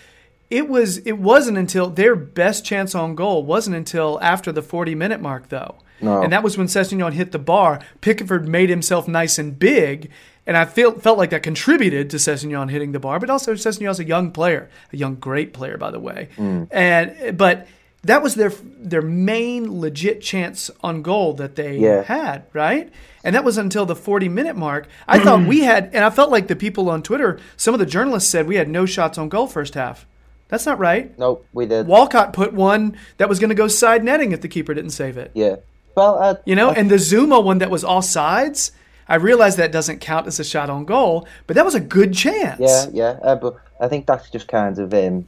It 0.50 0.70
was 0.70 1.00
it 1.00 1.14
wasn't 1.18 1.58
until 1.58 1.90
their 1.90 2.16
best 2.16 2.64
chance 2.64 2.94
on 2.94 3.16
goal 3.16 3.44
wasn't 3.44 3.76
until 3.76 4.20
after 4.22 4.52
the 4.52 4.62
40 4.62 4.94
minute 4.94 5.20
mark 5.20 5.50
though. 5.50 5.76
No. 6.02 6.22
And 6.22 6.32
that 6.34 6.44
was 6.44 6.56
when 6.58 6.68
Sessegnon 6.68 7.14
hit 7.14 7.32
the 7.32 7.40
bar. 7.40 7.80
Pickford 8.02 8.48
made 8.48 8.70
himself 8.70 9.08
nice 9.08 9.40
and 9.40 9.58
big, 9.58 10.12
and 10.48 10.56
I 10.56 10.66
feel, 10.66 10.92
felt 11.00 11.18
like 11.18 11.32
that 11.32 11.44
contributed 11.44 12.10
to 12.12 12.18
Sessegnon 12.18 12.70
hitting 12.70 12.92
the 12.92 13.00
bar. 13.00 13.20
But 13.20 13.30
also, 13.30 13.54
Sessegnon's 13.54 14.00
a 14.00 14.06
young 14.06 14.32
player, 14.32 14.70
a 14.94 14.98
young 14.98 15.16
great 15.16 15.54
player, 15.54 15.78
by 15.78 15.92
the 15.92 16.00
way. 16.00 16.30
And 16.72 17.38
but 17.38 17.68
that 18.04 18.22
was 18.22 18.36
their 18.36 18.50
their 18.78 19.02
main 19.02 19.80
legit 19.82 20.22
chance 20.22 20.70
on 20.84 21.02
goal 21.02 21.34
that 21.34 21.56
they 21.56 21.78
Yeah. 21.78 22.04
had, 22.04 22.44
right? 22.54 22.92
And 23.24 23.34
that 23.36 23.44
was 23.44 23.58
until 23.58 23.88
the 23.88 23.96
40 23.96 24.30
minute 24.30 24.56
mark. 24.56 24.88
I 25.08 25.18
thought 25.18 25.48
we 25.48 25.62
had, 25.62 25.90
and 25.94 26.06
I 26.06 26.12
felt 26.12 26.30
like 26.30 26.48
the 26.48 26.56
people 26.56 26.90
on 26.92 27.02
Twitter, 27.02 27.40
some 27.58 27.74
of 27.74 27.80
the 27.80 27.86
journalists 27.88 28.30
said 28.30 28.46
we 28.48 28.58
had 28.58 28.70
no 28.70 28.86
shots 28.86 29.18
on 29.18 29.30
goal 29.30 29.48
first 29.48 29.74
half. 29.74 30.06
That's 30.48 30.68
not 30.68 30.78
right. 30.78 31.18
No, 31.18 31.42
we 31.52 31.66
did. 31.66 31.88
Walcott 31.88 32.34
put 32.34 32.54
one 32.54 32.96
that 33.18 33.28
was 33.28 33.40
going 33.40 33.50
to 33.50 33.56
go 33.56 33.68
side 33.68 34.04
netting 34.04 34.32
if 34.32 34.42
the 34.42 34.48
keeper 34.48 34.76
didn't 34.76 34.92
save 34.92 35.18
it. 35.18 35.32
Yeah. 35.34 35.56
Well, 35.96 36.20
uh, 36.22 36.36
You 36.46 36.56
know, 36.56 36.70
I- 36.70 36.74
and 36.76 36.92
the 36.92 36.98
Zouma 36.98 37.44
one 37.44 37.58
that 37.58 37.72
was 37.72 37.84
all 37.84 38.04
sides. 38.04 38.72
I 39.08 39.16
realize 39.16 39.56
that 39.58 39.72
doesn't 39.72 40.00
count 40.00 40.28
as 40.28 40.40
a 40.40 40.44
shot 40.44 40.70
on 40.70 40.86
goal, 40.86 41.28
but 41.48 41.56
that 41.56 41.66
was 41.66 41.76
a 41.76 41.80
good 41.80 42.14
chance. 42.14 42.60
Yeah, 42.60 42.86
yeah. 42.92 43.20
Uh, 43.22 43.36
but 43.36 43.58
I 43.80 43.88
think 43.88 44.08
that's 44.08 44.30
just 44.30 44.48
kind 44.48 44.78
of, 44.80 44.94
um, 44.94 45.28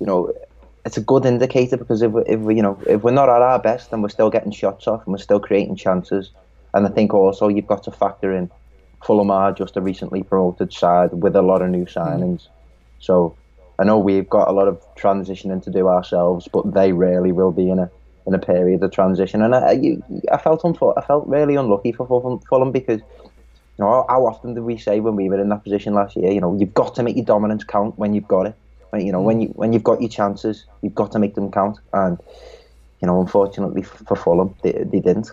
you 0.00 0.06
know, 0.06 0.32
it's 0.84 0.96
a 0.96 1.00
good 1.00 1.26
indicator 1.26 1.76
because 1.76 2.02
if 2.02 2.12
we, 2.12 2.22
if 2.26 2.40
we, 2.40 2.56
you 2.56 2.62
know, 2.62 2.80
if 2.86 3.02
we're 3.02 3.12
not 3.12 3.28
at 3.28 3.42
our 3.42 3.58
best, 3.58 3.90
then 3.90 4.02
we're 4.02 4.08
still 4.08 4.30
getting 4.30 4.52
shots 4.52 4.86
off 4.86 5.04
and 5.04 5.12
we're 5.12 5.18
still 5.18 5.40
creating 5.40 5.76
chances. 5.76 6.30
And 6.74 6.86
I 6.86 6.90
think 6.90 7.12
also 7.12 7.48
you've 7.48 7.66
got 7.66 7.82
to 7.84 7.90
factor 7.90 8.32
in 8.32 8.50
Fulham 9.04 9.30
are 9.30 9.52
just 9.52 9.76
a 9.76 9.80
recently 9.80 10.22
promoted 10.22 10.72
side 10.72 11.12
with 11.12 11.36
a 11.36 11.42
lot 11.42 11.60
of 11.60 11.70
new 11.70 11.84
signings. 11.84 12.42
Mm. 12.42 12.48
So 13.00 13.36
I 13.78 13.84
know 13.84 13.98
we've 13.98 14.28
got 14.28 14.48
a 14.48 14.52
lot 14.52 14.68
of 14.68 14.80
transitioning 14.96 15.62
to 15.64 15.70
do 15.70 15.88
ourselves, 15.88 16.48
but 16.50 16.72
they 16.72 16.92
really 16.92 17.32
will 17.32 17.52
be 17.52 17.68
in 17.68 17.78
a 17.78 17.90
in 18.26 18.34
a 18.34 18.38
period 18.38 18.82
of 18.82 18.90
transition. 18.92 19.42
And 19.42 19.54
I, 19.54 19.70
I, 19.70 19.96
I 20.32 20.38
felt 20.38 20.62
unfo- 20.62 20.96
I 20.96 21.00
felt 21.02 21.26
really 21.26 21.56
unlucky 21.56 21.92
for 21.92 22.06
Fulham, 22.06 22.38
Fulham 22.40 22.72
because 22.72 23.00
you 23.00 23.84
know 23.84 24.04
how 24.08 24.26
often 24.26 24.54
did 24.54 24.62
we 24.62 24.76
say 24.76 25.00
when 25.00 25.16
we 25.16 25.28
were 25.28 25.40
in 25.40 25.48
that 25.48 25.64
position 25.64 25.94
last 25.94 26.16
year? 26.16 26.30
You 26.30 26.40
know, 26.40 26.56
you've 26.58 26.74
got 26.74 26.94
to 26.96 27.02
make 27.02 27.16
your 27.16 27.24
dominance 27.24 27.64
count 27.64 27.98
when 27.98 28.14
you've 28.14 28.28
got 28.28 28.46
it. 28.46 28.54
You 28.94 29.10
know, 29.10 29.22
when 29.22 29.40
you 29.40 29.48
when 29.48 29.72
you've 29.72 29.84
got 29.84 30.00
your 30.00 30.10
chances, 30.10 30.66
you've 30.82 30.94
got 30.94 31.12
to 31.12 31.18
make 31.18 31.34
them 31.34 31.50
count. 31.50 31.78
And 31.92 32.18
you 33.00 33.06
know, 33.06 33.20
unfortunately 33.20 33.82
for 33.82 34.16
Fulham, 34.16 34.54
they, 34.62 34.72
they 34.72 35.00
didn't. 35.00 35.32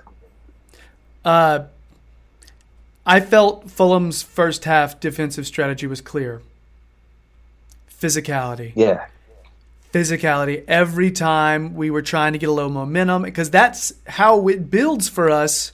Uh, 1.26 1.66
I 3.06 3.20
felt 3.20 3.70
Fulham's 3.70 4.24
first 4.24 4.66
half 4.66 5.00
defensive 5.00 5.46
strategy 5.46 5.88
was 5.88 6.00
clear. 6.00 6.42
Physicality. 7.92 8.72
Yeah. 8.76 9.08
Physicality. 9.94 10.64
Every 10.68 11.12
time 11.12 11.74
we 11.74 11.90
were 11.90 12.02
trying 12.02 12.34
to 12.34 12.40
get 12.40 12.50
a 12.50 12.52
little 12.52 12.72
momentum, 12.72 13.24
because 13.24 13.50
that's 13.50 13.94
how 14.08 14.48
it 14.48 14.70
builds 14.70 15.10
for 15.10 15.30
us 15.30 15.72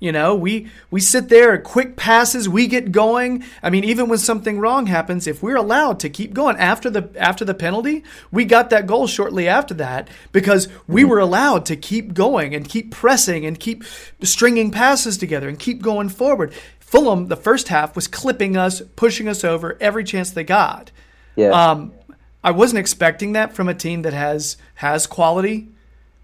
you 0.00 0.12
know, 0.12 0.34
we 0.34 0.68
we 0.90 0.98
sit 0.98 1.28
there, 1.28 1.58
quick 1.58 1.94
passes, 1.94 2.48
we 2.48 2.66
get 2.66 2.90
going. 2.90 3.44
I 3.62 3.68
mean, 3.68 3.84
even 3.84 4.08
when 4.08 4.18
something 4.18 4.58
wrong 4.58 4.86
happens, 4.86 5.26
if 5.26 5.42
we're 5.42 5.56
allowed 5.56 6.00
to 6.00 6.08
keep 6.08 6.32
going 6.32 6.56
after 6.56 6.88
the 6.88 7.10
after 7.16 7.44
the 7.44 7.52
penalty, 7.52 8.02
we 8.32 8.46
got 8.46 8.70
that 8.70 8.86
goal 8.86 9.06
shortly 9.06 9.46
after 9.46 9.74
that 9.74 10.08
because 10.32 10.68
we 10.88 11.04
were 11.04 11.18
allowed 11.18 11.66
to 11.66 11.76
keep 11.76 12.14
going 12.14 12.54
and 12.54 12.66
keep 12.66 12.90
pressing 12.90 13.44
and 13.44 13.60
keep 13.60 13.84
stringing 14.22 14.70
passes 14.70 15.18
together 15.18 15.50
and 15.50 15.58
keep 15.58 15.82
going 15.82 16.08
forward. 16.08 16.54
Fulham, 16.80 17.26
the 17.26 17.36
first 17.36 17.68
half 17.68 17.94
was 17.94 18.08
clipping 18.08 18.56
us, 18.56 18.80
pushing 18.96 19.28
us 19.28 19.44
over 19.44 19.76
every 19.82 20.02
chance 20.02 20.30
they 20.30 20.44
got. 20.44 20.90
Yeah. 21.36 21.50
Um, 21.50 21.92
I 22.42 22.50
wasn't 22.52 22.78
expecting 22.78 23.32
that 23.32 23.52
from 23.52 23.68
a 23.68 23.74
team 23.74 24.02
that 24.02 24.12
has 24.12 24.56
has 24.76 25.06
quality, 25.06 25.68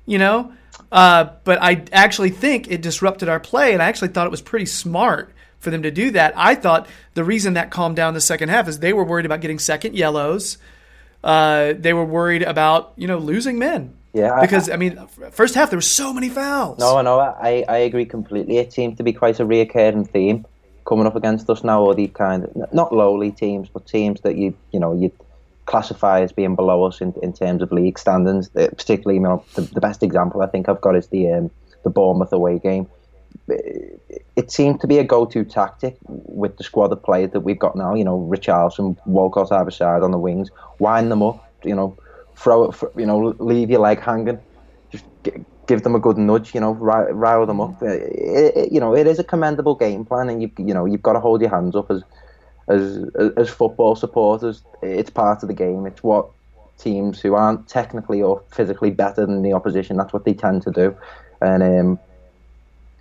you 0.07 0.19
know. 0.19 0.53
Uh, 0.91 1.31
but 1.45 1.61
I 1.61 1.85
actually 1.93 2.31
think 2.31 2.71
it 2.71 2.81
disrupted 2.81 3.29
our 3.29 3.41
play, 3.41 3.73
and 3.73 3.83
I 3.83 3.87
actually 3.87 4.09
thought 4.09 4.27
it 4.27 4.31
was 4.31 4.43
pretty 4.43 4.67
smart 4.67 5.33
for 5.59 5.71
them 5.71 5.83
to 5.83 5.91
do 5.91 6.11
that. 6.13 6.33
I 6.37 6.55
thought 6.55 6.87
the 7.15 7.25
reason 7.25 7.55
that 7.55 7.71
calmed 7.71 7.97
down 7.97 8.15
the 8.15 8.21
second 8.21 8.51
half 8.51 8.69
is 8.69 8.79
they 8.79 8.93
were 8.93 9.05
worried 9.05 9.27
about 9.27 9.41
getting 9.41 9.59
second 9.59 9.95
yellows. 9.95 10.59
Uh, 11.25 11.75
they 11.77 11.93
were 11.93 12.05
worried 12.05 12.43
about 12.43 12.93
you 12.97 13.07
know 13.07 13.19
losing 13.19 13.59
men. 13.59 13.95
Yeah, 14.13 14.41
because 14.41 14.71
I, 14.71 14.75
I, 14.75 14.77
mean, 14.79 15.07
first 15.33 15.55
half 15.55 15.69
there 15.69 15.77
were 15.77 15.83
so 15.83 16.13
many 16.13 16.31
fouls. 16.31 16.79
No, 16.79 17.03
no, 17.03 17.19
I, 17.21 17.65
I 17.69 17.79
agree 17.79 18.07
completely. 18.07 18.57
It 18.57 18.73
seemed 18.73 18.97
to 18.97 19.03
be 19.03 19.13
quite 19.13 19.41
a 19.41 19.45
reoccurring 19.45 20.09
theme 20.09 20.47
coming 20.87 21.07
up 21.07 21.17
against 21.17 21.51
us 21.51 21.63
now. 21.63 21.83
All 21.83 21.95
these 21.95 22.13
kind 22.15 22.45
of 22.45 22.73
not 22.73 22.95
lowly 22.95 23.31
teams, 23.31 23.69
but 23.69 23.87
teams 23.87 24.21
that 24.23 24.37
you 24.37 24.55
you 24.73 24.81
know 24.81 24.95
you 24.95 25.13
classify 25.67 26.21
as 26.21 26.33
being 26.33 26.55
below 26.55 26.85
us 26.85 27.01
in, 27.01 27.13
in 27.23 27.33
terms 27.33 27.63
of 27.63 27.71
league 27.71 27.99
standings. 27.99 28.51
Uh, 28.57 28.69
particularly, 28.77 29.17
you 29.17 29.23
know, 29.23 29.45
the, 29.55 29.63
the 29.63 29.81
best 29.81 30.03
example 30.03 30.41
I 30.41 30.47
think 30.47 30.69
I've 30.69 30.81
got 30.81 30.97
is 30.97 31.09
the 31.09 31.31
um, 31.31 31.51
the 31.85 31.91
Bournemouth 31.91 32.33
away 32.33 32.59
game. 32.59 32.89
It 33.49 34.51
seemed 34.51 34.81
to 34.81 34.87
be 34.87 34.99
a 34.99 35.05
go-to 35.05 35.45
tactic 35.45 35.97
with 36.09 36.57
the 36.57 36.65
squad 36.65 36.91
of 36.91 37.03
players 37.03 37.31
that 37.33 37.41
we've 37.41 37.59
got 37.59 37.77
now. 37.77 37.95
You 37.95 38.05
know, 38.05 38.19
Richarlison, 38.19 38.97
Walcott 39.07 39.53
either 39.53 39.71
side 39.71 40.03
on 40.03 40.11
the 40.11 40.19
wings, 40.19 40.51
wind 40.79 41.11
them 41.11 41.23
up. 41.23 41.45
You 41.63 41.75
know, 41.75 41.97
throw 42.37 42.65
it. 42.65 42.77
You 42.97 43.07
know, 43.07 43.35
leave 43.39 43.71
your 43.71 43.81
leg 43.81 44.01
hanging. 44.01 44.41
Just 44.91 45.05
give 45.67 45.83
them 45.83 45.95
a 45.95 46.01
good 46.01 46.17
nudge. 46.17 46.55
You 46.55 46.61
know, 46.61 46.73
rile 46.73 47.47
them 47.47 47.61
up. 47.61 47.83
It, 47.83 48.57
it, 48.57 48.73
you 48.73 48.81
know, 48.81 48.95
it 48.95 49.07
is 49.07 49.19
a 49.19 49.25
commendable 49.25 49.75
game 49.75 50.05
plan, 50.05 50.29
and 50.29 50.41
you 50.43 50.51
you 50.59 50.75
know 50.75 50.87
you've 50.87 51.03
got 51.03 51.13
to 51.13 51.21
hold 51.21 51.41
your 51.41 51.51
hands 51.51 51.77
up 51.77 51.91
as 51.91 52.03
as 52.69 53.09
as 53.37 53.49
football 53.49 53.97
supporters, 53.97 54.63
it's 54.83 55.11
part 55.11 55.43
of 55.43 55.49
the 55.49 55.55
game. 55.55 55.87
It's 55.87 56.03
what 56.03 56.31
teams 56.79 57.21
who 57.21 57.35
aren't 57.35 57.69
technically 57.69 58.23
or 58.23 58.43
physically 58.51 58.91
better 58.91 59.27
than 59.27 59.43
the 59.43 59.53
opposition, 59.53 59.97
that's 59.97 60.13
what 60.13 60.25
they 60.25 60.35
tend 60.35 60.63
to 60.63 60.71
do. 60.71 60.97
And 61.41 61.63
um, 61.63 61.99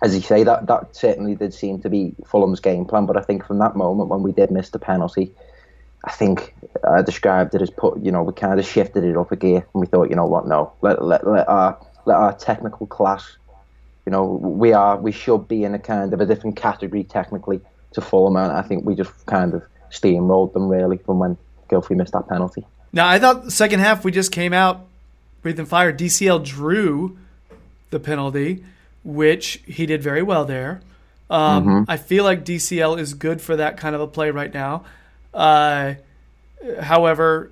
as 0.02 0.14
you 0.14 0.20
say, 0.20 0.44
that 0.44 0.66
that 0.66 0.94
certainly 0.94 1.34
did 1.34 1.54
seem 1.54 1.80
to 1.82 1.90
be 1.90 2.14
Fulham's 2.26 2.60
game 2.60 2.84
plan. 2.84 3.06
But 3.06 3.16
I 3.16 3.22
think 3.22 3.44
from 3.44 3.58
that 3.58 3.76
moment 3.76 4.08
when 4.08 4.22
we 4.22 4.32
did 4.32 4.50
miss 4.50 4.70
the 4.70 4.78
penalty, 4.78 5.32
I 6.04 6.12
think 6.12 6.54
I 6.88 7.02
described 7.02 7.54
it 7.54 7.62
as 7.62 7.70
put. 7.70 8.02
You 8.02 8.12
know, 8.12 8.22
we 8.22 8.32
kind 8.32 8.60
of 8.60 8.66
shifted 8.66 9.04
it 9.04 9.16
up 9.16 9.32
a 9.32 9.36
gear, 9.36 9.66
and 9.74 9.80
we 9.80 9.86
thought, 9.86 10.10
you 10.10 10.16
know 10.16 10.26
what, 10.26 10.46
no, 10.46 10.72
let 10.82 11.02
let, 11.02 11.26
let 11.26 11.48
our 11.48 11.78
let 12.04 12.16
our 12.16 12.32
technical 12.34 12.86
class. 12.86 13.36
You 14.04 14.12
know, 14.12 14.24
we 14.24 14.72
are 14.72 14.96
we 14.96 15.12
should 15.12 15.48
be 15.48 15.64
in 15.64 15.74
a 15.74 15.78
kind 15.78 16.12
of 16.12 16.20
a 16.20 16.26
different 16.26 16.56
category 16.56 17.02
technically 17.02 17.60
to 17.96 18.00
Fulham, 18.00 18.36
and 18.36 18.52
I 18.52 18.62
think 18.62 18.84
we 18.84 18.94
just 18.94 19.10
kind 19.26 19.52
of 19.52 19.62
steamrolled 19.90 20.52
them 20.52 20.68
really 20.68 20.98
from 20.98 21.18
when 21.18 21.36
Gylfi 21.68 21.96
missed 21.96 22.12
that 22.12 22.28
penalty. 22.28 22.64
Now 22.92 23.08
I 23.08 23.18
thought 23.18 23.44
the 23.44 23.50
second 23.50 23.80
half 23.80 24.04
we 24.04 24.12
just 24.12 24.30
came 24.30 24.52
out 24.52 24.86
breathing 25.42 25.66
fire. 25.66 25.92
DCL 25.92 26.44
drew 26.44 27.18
the 27.90 27.98
penalty, 27.98 28.64
which 29.04 29.62
he 29.66 29.86
did 29.86 30.02
very 30.02 30.22
well 30.22 30.44
there. 30.44 30.80
Um, 31.28 31.64
mm-hmm. 31.64 31.90
I 31.90 31.96
feel 31.96 32.22
like 32.22 32.44
DCL 32.44 32.98
is 32.98 33.14
good 33.14 33.40
for 33.40 33.56
that 33.56 33.76
kind 33.76 33.94
of 33.94 34.00
a 34.00 34.06
play 34.06 34.30
right 34.30 34.52
now. 34.52 34.84
Uh, 35.34 35.94
however, 36.80 37.50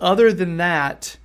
other 0.00 0.32
than 0.32 0.56
that, 0.56 1.16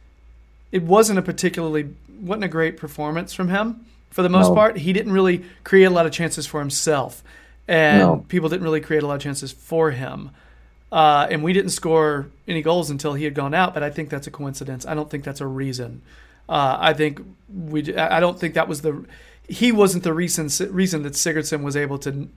it 0.71 0.83
wasn't 0.83 1.19
a 1.19 1.21
particularly 1.21 1.93
wasn't 2.19 2.43
a 2.43 2.49
great 2.49 2.77
performance 2.77 3.33
from 3.33 3.49
him 3.49 3.85
for 4.09 4.21
the 4.21 4.29
most 4.29 4.49
no. 4.49 4.55
part. 4.55 4.77
He 4.77 4.93
didn't 4.93 5.11
really 5.11 5.43
create 5.63 5.85
a 5.85 5.89
lot 5.89 6.05
of 6.05 6.11
chances 6.11 6.45
for 6.45 6.59
himself 6.59 7.23
and 7.67 7.99
no. 7.99 8.25
people 8.27 8.49
didn't 8.49 8.63
really 8.63 8.81
create 8.81 9.03
a 9.03 9.07
lot 9.07 9.15
of 9.15 9.21
chances 9.21 9.51
for 9.51 9.91
him. 9.91 10.31
Uh, 10.91 11.25
and 11.29 11.41
we 11.41 11.53
didn't 11.53 11.71
score 11.71 12.27
any 12.47 12.61
goals 12.61 12.89
until 12.89 13.13
he 13.13 13.23
had 13.23 13.33
gone 13.33 13.53
out. 13.53 13.73
But 13.73 13.83
I 13.83 13.89
think 13.89 14.09
that's 14.09 14.27
a 14.27 14.31
coincidence. 14.31 14.85
I 14.85 14.93
don't 14.93 15.09
think 15.09 15.23
that's 15.23 15.41
a 15.41 15.47
reason. 15.47 16.01
Uh, 16.49 16.77
I 16.79 16.93
think 16.93 17.21
we. 17.49 17.95
I 17.95 18.19
don't 18.19 18.37
think 18.37 18.55
that 18.55 18.67
was 18.67 18.81
the. 18.81 19.05
He 19.47 19.71
wasn't 19.71 20.03
the 20.03 20.13
reason 20.13 20.49
reason 20.73 21.03
that 21.03 21.13
Sigurdsson 21.13 21.63
was 21.63 21.77
able 21.77 21.97
to, 21.99 22.27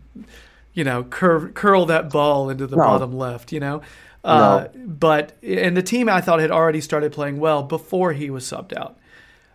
you 0.73 0.85
know, 0.85 1.02
curve, 1.04 1.54
curl 1.54 1.87
that 1.87 2.11
ball 2.11 2.49
into 2.49 2.66
the 2.66 2.76
no. 2.76 2.83
bottom 2.85 3.12
left. 3.12 3.50
You 3.50 3.59
know, 3.59 3.83
uh, 4.23 4.69
no. 4.73 4.87
but 4.87 5.33
and 5.43 5.76
the 5.76 5.83
team 5.83 6.09
I 6.09 6.21
thought 6.21 6.38
had 6.38 6.52
already 6.52 6.81
started 6.81 7.12
playing 7.12 7.40
well 7.40 7.64
before 7.64 8.12
he 8.12 8.31
was 8.31 8.45
subbed 8.45 8.76
out. 8.76 8.97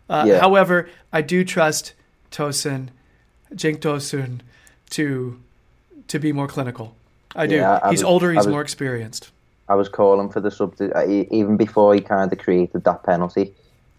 Uh, 0.09 0.25
yeah. 0.27 0.39
However, 0.39 0.89
I 1.13 1.21
do 1.21 1.45
trust 1.45 1.93
Tosun, 2.31 2.89
Cenk 3.53 3.77
Tosun, 3.77 4.41
to 4.89 5.39
to 6.09 6.19
be 6.19 6.31
more 6.31 6.47
clinical. 6.47 6.95
I 7.35 7.47
do. 7.47 7.55
Yeah, 7.55 7.79
I 7.81 7.91
he's 7.91 7.99
was, 7.99 8.03
older. 8.03 8.31
He's 8.31 8.45
was, 8.45 8.47
more 8.47 8.61
experienced. 8.61 9.31
I 9.67 9.75
was 9.75 9.87
calling 9.87 10.29
for 10.29 10.39
the 10.39 10.51
substitute 10.51 10.93
even 11.31 11.57
before 11.57 11.93
he 11.93 12.01
kind 12.01 12.31
of 12.31 12.39
created 12.39 12.83
that 12.83 13.03
penalty. 13.03 13.53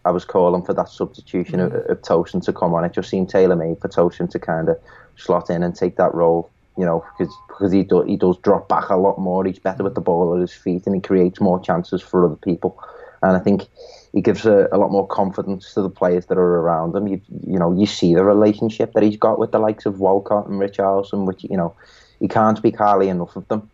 I 0.04 0.10
was 0.10 0.24
calling 0.24 0.62
for 0.62 0.74
that 0.74 0.88
substitution 0.88 1.60
mm. 1.60 1.66
of, 1.66 1.74
of 1.90 2.02
Tosun 2.02 2.42
to 2.44 2.52
come 2.52 2.74
on. 2.74 2.84
It 2.84 2.92
just 2.92 3.10
seemed 3.10 3.28
tailor 3.28 3.56
made 3.56 3.80
for 3.80 3.88
Tosun 3.88 4.30
to 4.30 4.38
kind 4.38 4.68
of 4.68 4.78
slot 5.16 5.50
in 5.50 5.62
and 5.62 5.74
take 5.74 5.96
that 5.96 6.14
role. 6.14 6.50
You 6.76 6.86
know, 6.86 7.04
because 7.18 7.34
because 7.48 7.72
he 7.72 7.82
do, 7.82 8.02
he 8.02 8.16
does 8.16 8.38
drop 8.38 8.68
back 8.68 8.88
a 8.88 8.96
lot 8.96 9.18
more. 9.18 9.44
He's 9.44 9.58
better 9.58 9.84
with 9.84 9.94
the 9.94 10.00
ball 10.00 10.34
at 10.34 10.40
his 10.40 10.52
feet, 10.52 10.86
and 10.86 10.94
he 10.94 11.00
creates 11.00 11.40
more 11.40 11.60
chances 11.60 12.00
for 12.00 12.24
other 12.24 12.36
people. 12.36 12.82
And 13.22 13.36
I 13.36 13.40
think 13.40 13.66
he 14.12 14.22
gives 14.22 14.46
a, 14.46 14.66
a 14.72 14.78
lot 14.78 14.90
more 14.90 15.06
confidence 15.06 15.74
to 15.74 15.82
the 15.82 15.90
players 15.90 16.26
that 16.26 16.38
are 16.38 16.56
around 16.60 16.96
him. 16.96 17.06
You 17.06 17.20
you 17.46 17.58
know, 17.58 17.72
you 17.72 17.86
see 17.86 18.14
the 18.14 18.24
relationship 18.24 18.94
that 18.94 19.02
he's 19.02 19.18
got 19.18 19.38
with 19.38 19.52
the 19.52 19.58
likes 19.58 19.84
of 19.84 20.00
Walcott 20.00 20.46
and 20.46 20.60
Richarlison, 20.60 21.26
which 21.26 21.44
you 21.44 21.56
know 21.56 21.74
you 22.20 22.28
can't 22.28 22.56
speak 22.56 22.76
highly 22.76 23.08
enough 23.08 23.34
of 23.36 23.46
them. 23.48 23.68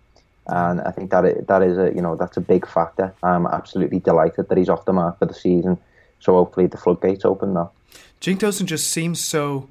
And 0.46 0.80
I 0.80 0.92
think 0.92 1.10
that 1.10 1.24
it, 1.24 1.48
that 1.48 1.62
is 1.62 1.76
a 1.76 1.92
you 1.94 2.00
know 2.00 2.14
that's 2.14 2.36
a 2.36 2.40
big 2.40 2.66
factor. 2.66 3.12
I'm 3.22 3.46
absolutely 3.46 3.98
delighted 3.98 4.48
that 4.48 4.56
he's 4.56 4.68
off 4.68 4.84
the 4.84 4.92
mark 4.92 5.18
for 5.18 5.26
the 5.26 5.34
season. 5.34 5.76
So 6.20 6.34
hopefully 6.34 6.66
the 6.66 6.76
floodgates 6.76 7.24
open 7.24 7.54
now. 7.54 7.72
Cenk 8.20 8.38
Tosun 8.38 8.66
just 8.66 8.88
seems 8.88 9.22
so 9.22 9.68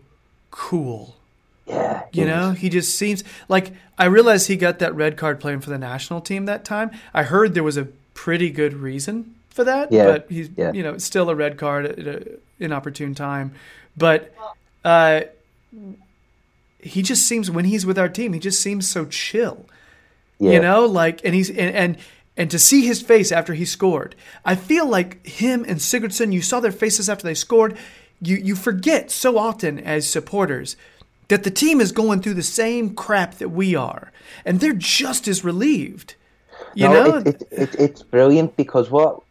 cool. 0.51 1.15
Yeah, 1.65 2.03
you 2.12 2.25
know, 2.25 2.51
he 2.51 2.70
just 2.70 2.96
seems 2.96 3.24
like 3.48 3.72
I 3.98 4.05
realized 4.05 4.48
he 4.48 4.55
got 4.55 4.79
that 4.79 4.94
red 4.94 5.17
card 5.17 5.39
playing 5.39 5.62
for 5.62 5.70
the 5.70 5.79
national 5.79 6.22
team 6.22 6.46
that 6.46 6.63
time. 6.63 6.91
I 7.13 7.24
heard 7.24 7.53
there 7.53 7.63
was 7.63 7.77
a 7.77 7.86
pretty 8.13 8.51
good 8.51 8.74
reason 8.74 9.34
for 9.50 9.63
that, 9.63 9.91
yeah, 9.91 10.05
but 10.05 10.27
he's 10.29 10.50
yeah. 10.58 10.74
you 10.74 10.84
know 10.84 10.98
still 10.98 11.29
a 11.29 11.36
red 11.36 11.58
card 11.58 11.86
at 11.86 11.98
an 12.00 12.38
inopportune 12.60 13.15
time. 13.15 13.53
But 13.98 14.36
uh, 14.84 15.22
he 16.86 17.01
just 17.01 17.27
seems 17.27 17.50
when 17.50 17.65
he's 17.65 17.86
with 17.86 17.98
our 17.98 18.08
team, 18.10 18.34
he 18.34 18.39
just 18.39 18.62
seems 18.62 18.88
so 18.88 19.06
chill. 19.06 19.65
Yeah. 20.38 20.51
You 20.51 20.60
know, 20.62 20.86
like 20.86 21.22
and 21.25 21.34
he's 21.34 21.50
and, 21.50 21.75
and 21.75 21.98
and 22.38 22.51
to 22.51 22.60
see 22.60 22.86
his 22.86 23.01
face 23.01 23.32
after 23.32 23.54
he 23.54 23.65
scored, 23.65 24.15
I 24.44 24.56
feel 24.56 24.86
like 24.88 25.25
him 25.25 25.65
and 25.68 25.80
Sigurdsson, 25.80 26.34
you 26.34 26.42
saw 26.42 26.60
their 26.60 26.72
faces 26.72 27.10
after 27.10 27.25
they 27.25 27.34
scored. 27.34 27.77
You 28.22 28.36
you 28.36 28.56
forget 28.56 29.10
so 29.10 29.38
often 29.38 29.80
as 29.80 30.08
supporters 30.10 30.77
that 31.27 31.44
the 31.44 31.51
team 31.51 31.82
is 31.82 31.92
going 31.92 32.22
through 32.22 32.36
the 32.36 32.44
same 32.44 32.94
crap 32.94 33.36
that 33.36 33.50
we 33.50 33.75
are, 33.75 34.12
and 34.46 34.60
they're 34.60 34.74
just 34.74 35.27
as 35.27 35.44
relieved. 35.44 36.15
You 36.75 36.89
no, 36.89 36.94
know, 36.94 37.18
it, 37.18 37.27
it, 37.27 37.44
it, 37.51 37.75
it's 37.80 38.04
brilliant 38.04 38.56
because 38.58 38.92
what 38.92 39.22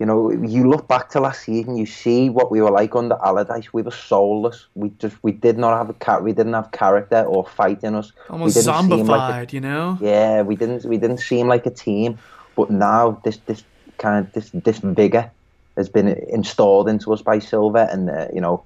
you 0.00 0.06
know, 0.06 0.30
you 0.30 0.68
look 0.68 0.86
back 0.88 1.08
to 1.10 1.20
last 1.20 1.42
season, 1.42 1.76
you 1.76 1.86
see 1.86 2.30
what 2.30 2.50
we 2.50 2.60
were 2.60 2.70
like 2.70 2.94
under 2.94 3.16
Allardyce. 3.24 3.72
We 3.72 3.82
were 3.82 3.90
soulless. 3.90 4.66
We 4.74 4.90
just 4.98 5.16
we 5.22 5.32
did 5.32 5.58
not 5.58 5.76
have 5.76 5.90
a 5.90 5.94
cat. 5.94 6.22
We 6.22 6.32
didn't 6.32 6.54
have 6.54 6.70
character 6.70 7.22
or 7.24 7.44
fight 7.44 7.82
in 7.82 7.94
us. 7.94 8.12
almost 8.30 8.56
we 8.56 8.62
didn't 8.62 8.76
seem 8.86 9.06
zombified. 9.06 9.08
like 9.08 9.52
a- 9.52 9.54
you 9.54 9.60
know, 9.60 9.98
yeah, 10.00 10.42
we 10.42 10.54
didn't 10.56 10.84
we 10.84 10.98
didn't 10.98 11.18
seem 11.18 11.48
like 11.48 11.66
a 11.66 11.70
team. 11.70 12.18
But 12.56 12.70
now 12.70 13.20
this 13.24 13.38
this 13.46 13.64
kind 13.98 14.24
of 14.24 14.32
this 14.32 14.50
this 14.52 14.78
vigor 14.78 15.30
has 15.76 15.88
been 15.88 16.08
installed 16.08 16.88
into 16.88 17.12
us 17.12 17.22
by 17.22 17.38
Silva, 17.40 17.88
and 17.92 18.10
uh, 18.10 18.26
you 18.32 18.40
know, 18.40 18.64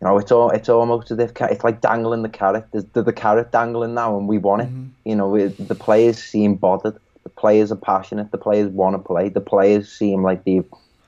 you 0.00 0.06
know, 0.06 0.18
it's 0.18 0.32
all 0.32 0.50
it's 0.50 0.68
almost 0.68 1.10
as 1.10 1.18
if 1.18 1.32
it's 1.40 1.64
like 1.64 1.80
dangling 1.80 2.22
the 2.22 2.28
carrot. 2.28 2.66
There's 2.72 2.84
the, 2.92 3.02
the 3.02 3.12
carrot 3.12 3.52
dangling 3.52 3.94
now, 3.94 4.16
and 4.18 4.28
we 4.28 4.38
want 4.38 4.62
it. 4.62 4.68
You 5.04 5.16
know, 5.16 5.28
we, 5.28 5.44
the 5.46 5.74
players 5.74 6.18
seem 6.22 6.54
bothered. 6.56 6.98
The 7.22 7.30
players 7.30 7.72
are 7.72 7.76
passionate. 7.76 8.30
The 8.30 8.38
players 8.38 8.68
want 8.68 8.94
to 8.94 8.98
play. 8.98 9.28
The 9.28 9.40
players 9.40 9.90
seem 9.90 10.22
like 10.22 10.44
they've 10.44 10.64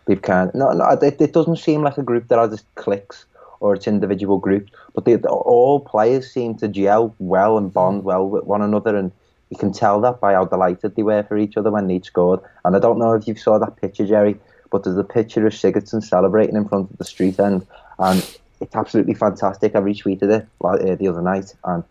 they've 0.06 0.20
kind 0.20 0.48
of 0.48 0.54
no 0.54 0.72
no. 0.72 0.88
It, 0.90 1.20
it 1.20 1.32
doesn't 1.32 1.56
seem 1.56 1.82
like 1.82 1.98
a 1.98 2.02
group 2.02 2.28
that 2.28 2.38
are 2.38 2.48
just 2.48 2.64
clicks 2.74 3.26
or 3.60 3.74
it's 3.74 3.86
individual 3.86 4.38
groups, 4.38 4.72
but 4.94 5.04
they, 5.04 5.16
all 5.16 5.80
players 5.80 6.30
seem 6.32 6.54
to 6.56 6.66
gel 6.66 7.14
well 7.18 7.58
and 7.58 7.72
bond 7.72 8.04
well 8.04 8.28
with 8.28 8.44
one 8.44 8.62
another, 8.62 8.96
and 8.96 9.12
you 9.50 9.56
can 9.56 9.72
tell 9.72 10.00
that 10.00 10.18
by 10.18 10.32
how 10.32 10.44
delighted 10.46 10.96
they 10.96 11.02
were 11.02 11.22
for 11.22 11.36
each 11.36 11.56
other 11.56 11.70
when 11.70 11.86
they 11.86 12.00
scored. 12.00 12.40
And 12.64 12.74
I 12.74 12.78
don't 12.78 12.98
know 12.98 13.12
if 13.12 13.28
you 13.28 13.34
saw 13.34 13.58
that 13.58 13.76
picture, 13.76 14.06
Jerry, 14.06 14.36
but 14.70 14.84
there's 14.84 14.96
a 14.96 15.04
picture 15.04 15.46
of 15.46 15.52
Sigurdsson 15.52 16.02
celebrating 16.02 16.56
in 16.56 16.66
front 16.66 16.90
of 16.90 16.98
the 16.98 17.04
street 17.04 17.38
end, 17.38 17.66
and 17.98 18.38
it's 18.60 18.74
absolutely 18.74 19.14
fantastic. 19.14 19.76
I 19.76 19.80
retweeted 19.80 20.30
it 20.30 20.46
uh, 20.64 20.96
the 20.96 21.08
other 21.08 21.22
night, 21.22 21.54
and 21.64 21.84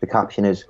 the 0.00 0.06
caption 0.06 0.44
is, 0.44 0.64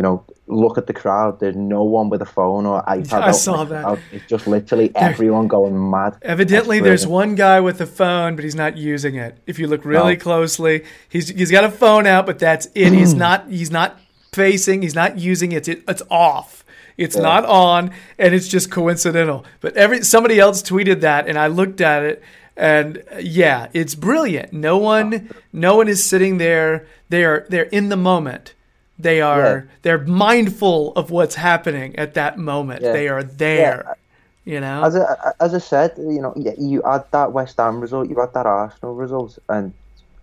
you 0.00 0.02
know, 0.02 0.24
look 0.46 0.78
at 0.78 0.86
the 0.86 0.94
crowd. 0.94 1.40
There's 1.40 1.56
no 1.56 1.82
one 1.84 2.08
with 2.08 2.22
a 2.22 2.26
phone 2.38 2.64
or 2.64 2.82
iPad. 2.88 3.20
I 3.20 3.32
saw 3.32 3.64
that. 3.64 3.84
crowd. 3.84 4.00
It's 4.12 4.24
just 4.26 4.46
literally 4.46 4.90
everyone 4.94 5.46
going 5.46 5.76
mad. 5.90 6.16
Evidently, 6.22 6.80
there's 6.80 7.06
one 7.06 7.34
guy 7.34 7.60
with 7.60 7.82
a 7.82 7.86
phone, 7.86 8.34
but 8.34 8.42
he's 8.42 8.54
not 8.54 8.78
using 8.78 9.16
it. 9.16 9.36
If 9.46 9.58
you 9.58 9.66
look 9.66 9.84
really 9.84 10.14
No. 10.14 10.20
closely, 10.20 10.84
he's 11.10 11.28
he's 11.28 11.50
got 11.50 11.64
a 11.64 11.70
phone 11.70 12.06
out, 12.06 12.24
but 12.24 12.38
that's 12.38 12.66
it. 12.74 12.94
he's 12.94 13.12
not 13.26 13.50
he's 13.50 13.70
not 13.70 13.98
facing. 14.32 14.80
He's 14.80 14.94
not 14.94 15.18
using 15.18 15.52
it. 15.52 15.68
It- 15.68 15.82
It's 15.86 16.02
off. 16.10 16.64
It's 16.96 17.16
not 17.16 17.44
on, 17.44 17.90
and 18.18 18.34
it's 18.34 18.48
just 18.48 18.70
coincidental. 18.70 19.44
But 19.60 19.76
every 19.76 20.02
somebody 20.02 20.38
else 20.40 20.62
tweeted 20.62 21.00
that, 21.02 21.28
and 21.28 21.38
I 21.38 21.46
looked 21.48 21.82
at 21.82 22.02
it, 22.04 22.22
and 22.56 23.02
yeah, 23.20 23.68
it's 23.74 23.94
brilliant. 23.94 24.52
No 24.54 24.78
one, 24.78 25.28
no 25.52 25.76
one 25.76 25.88
is 25.88 26.02
sitting 26.04 26.38
there. 26.38 26.86
They 27.10 27.22
are 27.24 27.44
they're 27.50 27.64
in 27.78 27.90
the 27.90 27.96
moment. 27.98 28.54
They 29.02 29.20
are 29.20 29.40
Yeah. 29.40 29.62
they're 29.82 30.04
mindful 30.06 30.92
of 30.96 31.10
what's 31.10 31.34
happening 31.34 31.96
at 31.96 32.14
that 32.14 32.38
moment. 32.38 32.82
Yeah. 32.82 32.92
They 32.92 33.08
are 33.08 33.22
there. 33.22 33.96
You 34.44 34.60
know. 34.60 34.82
As 34.82 34.96
I, 34.96 35.32
as 35.40 35.54
I 35.54 35.58
said, 35.58 35.92
you 35.98 36.20
know, 36.20 36.32
you 36.58 36.82
had 36.82 37.04
that 37.12 37.32
West 37.32 37.58
Ham 37.58 37.80
result, 37.80 38.08
you 38.08 38.18
had 38.18 38.32
that 38.34 38.46
Arsenal 38.46 38.94
result, 38.94 39.38
and 39.48 39.72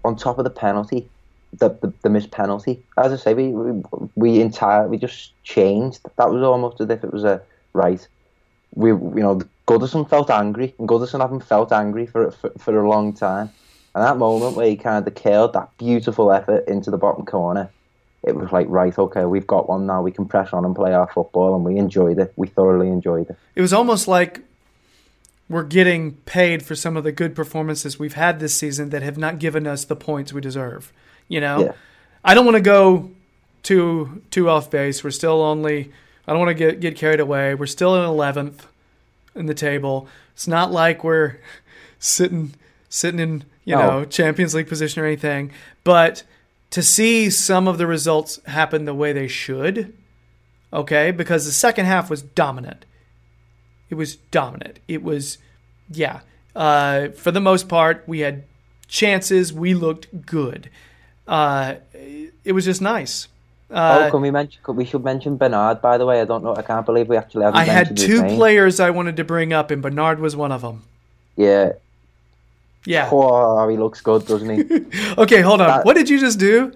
on 0.03 0.15
top 0.15 0.37
of 0.39 0.43
the 0.43 0.49
penalty, 0.49 1.07
the 1.53 1.69
the, 1.69 1.93
the 2.01 2.09
missed 2.09 2.31
penalty. 2.31 2.83
As 2.97 3.13
I 3.13 3.15
say, 3.15 3.33
we 3.33 3.47
we, 3.49 3.83
we 4.15 4.41
entire 4.41 4.87
we 4.87 4.97
just 4.97 5.31
changed. 5.43 6.01
That 6.17 6.29
was 6.29 6.41
almost 6.43 6.81
as 6.81 6.89
if 6.89 7.03
it 7.03 7.13
was 7.13 7.23
a 7.23 7.41
right. 7.73 8.05
We 8.75 8.89
you 8.89 9.23
know 9.25 9.41
Goodison 9.67 10.09
felt 10.09 10.29
angry, 10.29 10.73
and 10.79 10.89
Goodison 10.89 11.21
haven't 11.21 11.43
felt 11.43 11.71
angry 11.71 12.05
for 12.07 12.31
for, 12.31 12.49
for 12.57 12.83
a 12.83 12.89
long 12.89 13.13
time. 13.13 13.49
And 13.95 14.03
that 14.03 14.17
moment 14.17 14.55
where 14.55 14.67
he 14.67 14.75
kind 14.75 15.07
of 15.07 15.15
curled 15.15 15.53
that 15.53 15.69
beautiful 15.77 16.31
effort 16.31 16.67
into 16.67 16.91
the 16.91 16.97
bottom 16.97 17.25
corner, 17.25 17.69
it 18.23 18.35
was 18.35 18.51
like 18.51 18.67
right, 18.69 18.97
okay, 18.97 19.25
we've 19.25 19.47
got 19.47 19.69
one 19.69 19.85
now. 19.85 20.01
We 20.01 20.11
can 20.11 20.25
press 20.25 20.51
on 20.53 20.65
and 20.65 20.75
play 20.75 20.93
our 20.93 21.07
football, 21.07 21.55
and 21.55 21.63
we 21.63 21.77
enjoyed 21.77 22.19
it. 22.19 22.33
We 22.35 22.47
thoroughly 22.47 22.87
enjoyed 22.89 23.29
it. 23.29 23.37
it 23.55 23.61
was 23.61 23.73
almost 23.73 24.07
like 24.07 24.41
we're 25.49 25.63
getting 25.63 26.13
paid 26.25 26.61
for 26.63 26.75
some 26.75 26.97
of 26.97 27.03
the 27.05 27.11
good 27.11 27.33
performances 27.35 27.97
we've 27.97 28.15
had 28.15 28.39
this 28.41 28.53
season 28.55 28.89
that 28.89 29.01
have 29.01 29.17
not 29.17 29.39
given 29.39 29.65
us 29.65 29.85
the 29.85 29.95
points 29.95 30.33
we 30.33 30.41
deserve. 30.41 30.91
You 31.29 31.39
know, 31.39 31.59
Yeah. 31.59 31.71
I 32.23 32.33
don't 32.33 32.43
want 32.45 32.55
to 32.55 32.61
go 32.61 33.11
too 33.63 34.21
too 34.31 34.49
off 34.49 34.69
base. 34.69 35.03
We're 35.03 35.11
still 35.11 35.41
only. 35.41 35.91
I 36.27 36.33
don't 36.33 36.39
want 36.39 36.49
to 36.49 36.53
get 36.55 36.79
get 36.81 36.95
carried 36.97 37.19
away. 37.21 37.55
We're 37.55 37.65
still 37.67 37.95
in 37.95 38.03
eleventh 38.03 38.67
in 39.35 39.45
the 39.45 39.53
table. 39.53 40.07
It's 40.33 40.47
not 40.47 40.71
like 40.71 41.03
we're 41.03 41.37
sitting 41.99 42.53
sitting 42.89 43.19
in 43.19 43.43
you 43.63 43.75
No. 43.75 43.87
know 43.99 44.05
Champions 44.05 44.53
League 44.55 44.67
position 44.67 45.01
or 45.01 45.05
anything. 45.05 45.51
But 45.85 46.23
to 46.71 46.83
see 46.83 47.29
some 47.29 47.67
of 47.67 47.77
the 47.77 47.87
results 47.87 48.39
happen 48.45 48.85
the 48.85 48.93
way 48.93 49.13
they 49.13 49.27
should, 49.27 49.93
okay, 50.71 51.11
because 51.11 51.45
the 51.45 51.51
second 51.51 51.85
half 51.85 52.09
was 52.09 52.21
dominant. 52.21 52.85
It 53.89 53.95
was 53.95 54.15
dominant. 54.15 54.79
It 54.87 55.01
was, 55.01 55.37
yeah. 55.89 56.21
Uh, 56.55 57.09
for 57.09 57.31
the 57.31 57.39
most 57.39 57.69
part, 57.69 58.03
we 58.05 58.19
had 58.19 58.43
chances. 58.87 59.53
We 59.53 59.73
looked 59.73 60.25
good. 60.25 60.69
Uh, 61.27 61.75
it 62.43 62.51
was 62.53 62.65
just 62.65 62.81
nice. 62.81 63.27
Uh, 63.69 64.05
oh, 64.05 64.11
can 64.11 64.21
we 64.21 64.31
mention? 64.31 64.61
Could 64.63 64.77
we 64.77 64.85
should 64.85 65.03
mention 65.03 65.35
Bernard. 65.35 65.81
By 65.81 65.97
the 65.97 66.05
way, 66.05 66.21
I 66.21 66.25
don't 66.25 66.43
know. 66.43 66.55
I 66.55 66.61
can't 66.61 66.85
believe 66.85 67.09
we 67.09 67.17
actually. 67.17 67.45
I 67.45 67.65
had 67.65 67.97
two 67.97 68.23
players 68.23 68.79
I 68.79 68.91
wanted 68.91 69.17
to 69.17 69.25
bring 69.25 69.51
up, 69.51 69.71
and 69.71 69.81
Bernard 69.81 70.19
was 70.19 70.35
one 70.35 70.53
of 70.53 70.61
them. 70.61 70.83
Yeah. 71.35 71.73
Yeah. 72.87 73.09
Oh, 73.13 73.67
he 73.67 73.77
looks 73.77 74.01
good, 74.01 74.25
doesn't 74.25 74.49
he? 74.49 75.13
Okay, 75.17 75.41
hold 75.41 75.61
on. 75.61 75.67
That- 75.67 75.85
What 75.85 75.95
did 75.95 76.09
you 76.09 76.19
just 76.19 76.39
do? 76.39 76.71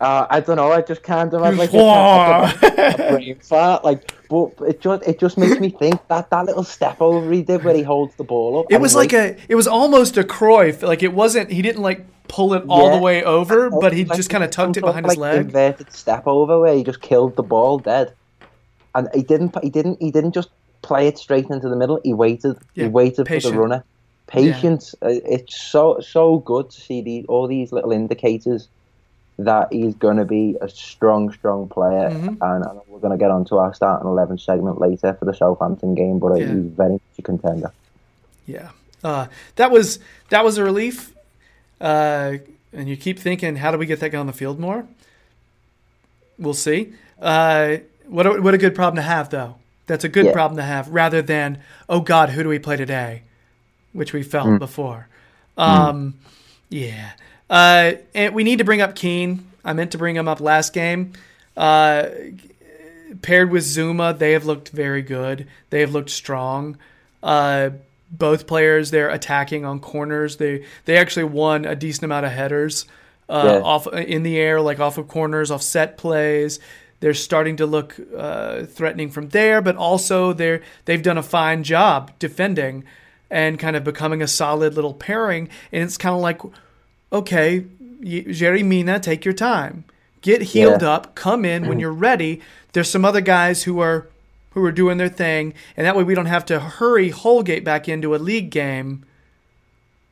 uh, 0.00 0.26
I 0.30 0.40
don't 0.40 0.56
know. 0.56 0.70
I 0.70 0.80
just 0.80 1.02
kind 1.02 1.32
of 1.34 1.42
had 1.42 1.56
like 1.56 1.72
a, 1.72 1.78
a 3.08 3.12
brain 3.12 3.38
fart. 3.40 3.84
Like, 3.84 4.14
but 4.28 4.52
it 4.68 4.80
just 4.80 5.02
it 5.08 5.18
just 5.18 5.36
makes 5.36 5.58
me 5.58 5.70
think 5.70 6.06
that 6.08 6.30
that 6.30 6.44
little 6.46 6.62
step 6.62 7.00
over 7.00 7.32
he 7.32 7.42
did 7.42 7.64
where 7.64 7.74
he 7.74 7.82
holds 7.82 8.14
the 8.14 8.22
ball 8.24 8.60
up. 8.60 8.66
It 8.70 8.80
was 8.80 8.94
like 8.94 9.12
a. 9.12 9.36
It 9.48 9.56
was 9.56 9.66
almost 9.66 10.16
a 10.16 10.22
Cruyff. 10.22 10.82
Like 10.82 11.02
it 11.02 11.12
wasn't. 11.12 11.50
He 11.50 11.62
didn't 11.62 11.82
like 11.82 12.06
pull 12.28 12.54
it 12.54 12.62
all 12.68 12.94
the 12.94 13.02
way 13.02 13.24
over, 13.24 13.70
but 13.70 13.92
he 13.92 14.04
like 14.04 14.16
just 14.16 14.30
kind 14.30 14.44
of 14.44 14.50
tucked 14.50 14.76
it 14.76 14.82
behind 14.82 15.06
his 15.06 15.16
like, 15.16 15.34
leg. 15.34 15.46
Inverted 15.46 15.92
step 15.92 16.26
over 16.28 16.60
where 16.60 16.74
he 16.76 16.84
just 16.84 17.00
killed 17.00 17.34
the 17.34 17.42
ball 17.42 17.78
dead, 17.80 18.12
and 18.94 19.08
he 19.14 19.22
didn't. 19.22 19.56
He 19.64 19.70
didn't. 19.70 20.00
He 20.00 20.10
didn't 20.12 20.32
just 20.32 20.50
play 20.82 21.08
it 21.08 21.18
straight 21.18 21.50
into 21.50 21.68
the 21.68 21.76
middle. 21.76 22.00
He 22.04 22.14
waited. 22.14 22.56
Yeah, 22.74 22.84
he 22.84 22.90
waited 22.90 23.26
patient. 23.26 23.52
for 23.54 23.56
the 23.56 23.62
runner. 23.62 23.84
Patience. 24.28 24.94
Uh, 25.02 25.08
It's 25.08 25.60
so 25.60 25.98
so 26.00 26.38
good 26.38 26.70
to 26.70 26.80
see 26.80 27.00
these 27.02 27.24
all 27.28 27.46
these 27.48 27.72
little 27.72 27.92
indicators 27.92 28.68
that 29.38 29.72
he's 29.72 29.94
going 29.94 30.16
to 30.16 30.24
be 30.24 30.56
a 30.60 30.68
strong, 30.68 31.32
strong 31.32 31.68
player. 31.68 32.10
Mm-hmm. 32.10 32.42
And, 32.42 32.64
and 32.64 32.80
we're 32.88 32.98
going 32.98 33.12
to 33.12 33.18
get 33.18 33.30
onto 33.30 33.56
our 33.56 33.72
starting 33.74 34.08
eleven 34.08 34.38
segment 34.38 34.80
later 34.80 35.14
for 35.14 35.24
the 35.24 35.34
Southampton 35.34 35.94
game, 35.94 36.18
but 36.18 36.36
Yeah. 36.38 36.46
he's 36.46 36.66
very 36.76 36.92
much 36.92 37.18
a 37.18 37.22
contender. 37.22 37.72
Yeah, 38.46 38.70
uh, 39.04 39.26
that 39.56 39.70
was 39.70 39.98
that 40.30 40.44
was 40.44 40.58
a 40.58 40.64
relief. 40.64 41.14
Uh, 41.80 42.38
and 42.72 42.88
you 42.88 42.96
keep 42.96 43.18
thinking, 43.18 43.56
how 43.56 43.70
do 43.70 43.78
we 43.78 43.86
get 43.86 44.00
that 44.00 44.10
guy 44.10 44.18
on 44.18 44.26
the 44.26 44.32
field 44.32 44.58
more? 44.58 44.86
We'll 46.38 46.54
see. 46.54 46.92
Uh, 47.20 47.78
what 48.06 48.26
a, 48.26 48.42
what 48.42 48.54
a 48.54 48.58
good 48.58 48.74
problem 48.74 48.96
to 48.96 49.02
have, 49.02 49.30
though. 49.30 49.56
That's 49.86 50.04
a 50.04 50.08
good 50.08 50.26
Yeah. 50.26 50.32
problem 50.32 50.56
to 50.58 50.64
have, 50.64 50.88
rather 50.90 51.22
than 51.22 51.58
oh 51.88 52.00
God, 52.00 52.30
who 52.30 52.42
do 52.42 52.48
we 52.48 52.58
play 52.58 52.76
today, 52.76 53.22
which 53.98 54.12
we 54.14 54.22
felt 54.22 54.46
Mm. 54.48 54.58
before. 54.58 55.08
Um, 55.58 56.14
Yeah, 56.70 57.10
uh, 57.50 57.92
and 58.14 58.34
we 58.34 58.44
need 58.44 58.58
to 58.58 58.64
bring 58.64 58.80
up 58.80 58.94
Keane. 58.94 59.44
I 59.64 59.72
meant 59.72 59.92
to 59.92 59.98
bring 59.98 60.16
him 60.16 60.28
up 60.28 60.40
last 60.40 60.72
game. 60.72 61.12
Uh, 61.56 62.06
paired 63.22 63.50
with 63.50 63.64
Zouma, 63.64 64.16
they 64.16 64.32
have 64.32 64.44
looked 64.44 64.68
very 64.70 65.02
good. 65.02 65.46
They 65.70 65.80
have 65.80 65.92
looked 65.92 66.10
strong. 66.10 66.76
Uh, 67.22 67.70
both 68.10 68.46
players 68.46 68.90
they're 68.90 69.10
attacking 69.10 69.64
on 69.64 69.80
corners. 69.80 70.36
They 70.36 70.64
they 70.86 70.96
actually 70.96 71.24
won 71.24 71.64
a 71.64 71.74
decent 71.74 72.04
amount 72.04 72.26
of 72.26 72.32
headers 72.32 72.86
uh, 73.28 73.42
Yeah. 73.44 73.60
off 73.62 73.86
in 73.92 74.22
the 74.22 74.38
air, 74.38 74.60
like 74.60 74.80
off 74.80 74.96
of 74.98 75.08
corners, 75.08 75.50
off 75.50 75.62
set 75.62 75.98
plays. 75.98 76.58
They're 77.00 77.14
starting 77.14 77.56
to 77.56 77.66
look 77.66 77.96
uh, 78.16 78.62
threatening 78.64 79.10
from 79.10 79.28
there, 79.30 79.60
but 79.60 79.76
also 79.76 80.32
they're 80.32 80.62
they've 80.86 81.02
done 81.02 81.18
a 81.18 81.22
fine 81.22 81.62
job 81.64 82.12
defending 82.18 82.84
and 83.30 83.58
kind 83.58 83.76
of 83.76 83.84
becoming 83.84 84.22
a 84.22 84.26
solid 84.26 84.74
little 84.74 84.94
pairing. 84.94 85.48
And 85.72 85.82
it's 85.82 85.96
kind 85.96 86.14
of 86.14 86.20
like, 86.20 86.40
okay, 87.12 87.64
Yerry 88.02 88.64
Mina, 88.64 89.00
take 89.00 89.24
your 89.24 89.34
time, 89.34 89.84
get 90.20 90.42
healed 90.42 90.82
Yeah. 90.82 90.90
up, 90.90 91.14
come 91.14 91.44
in 91.44 91.68
when 91.68 91.78
mm. 91.78 91.82
you're 91.82 91.92
ready. 91.92 92.40
There's 92.72 92.90
some 92.90 93.04
other 93.04 93.20
guys 93.20 93.64
who 93.64 93.80
are 93.80 94.06
who 94.52 94.64
are 94.64 94.72
doing 94.72 94.98
their 94.98 95.08
thing, 95.08 95.54
and 95.76 95.86
that 95.86 95.94
way 95.94 96.02
we 96.02 96.14
don't 96.14 96.26
have 96.26 96.44
to 96.46 96.58
hurry 96.58 97.10
Holgate 97.10 97.64
back 97.64 97.88
into 97.88 98.14
a 98.14 98.18
league 98.18 98.50
game 98.50 99.04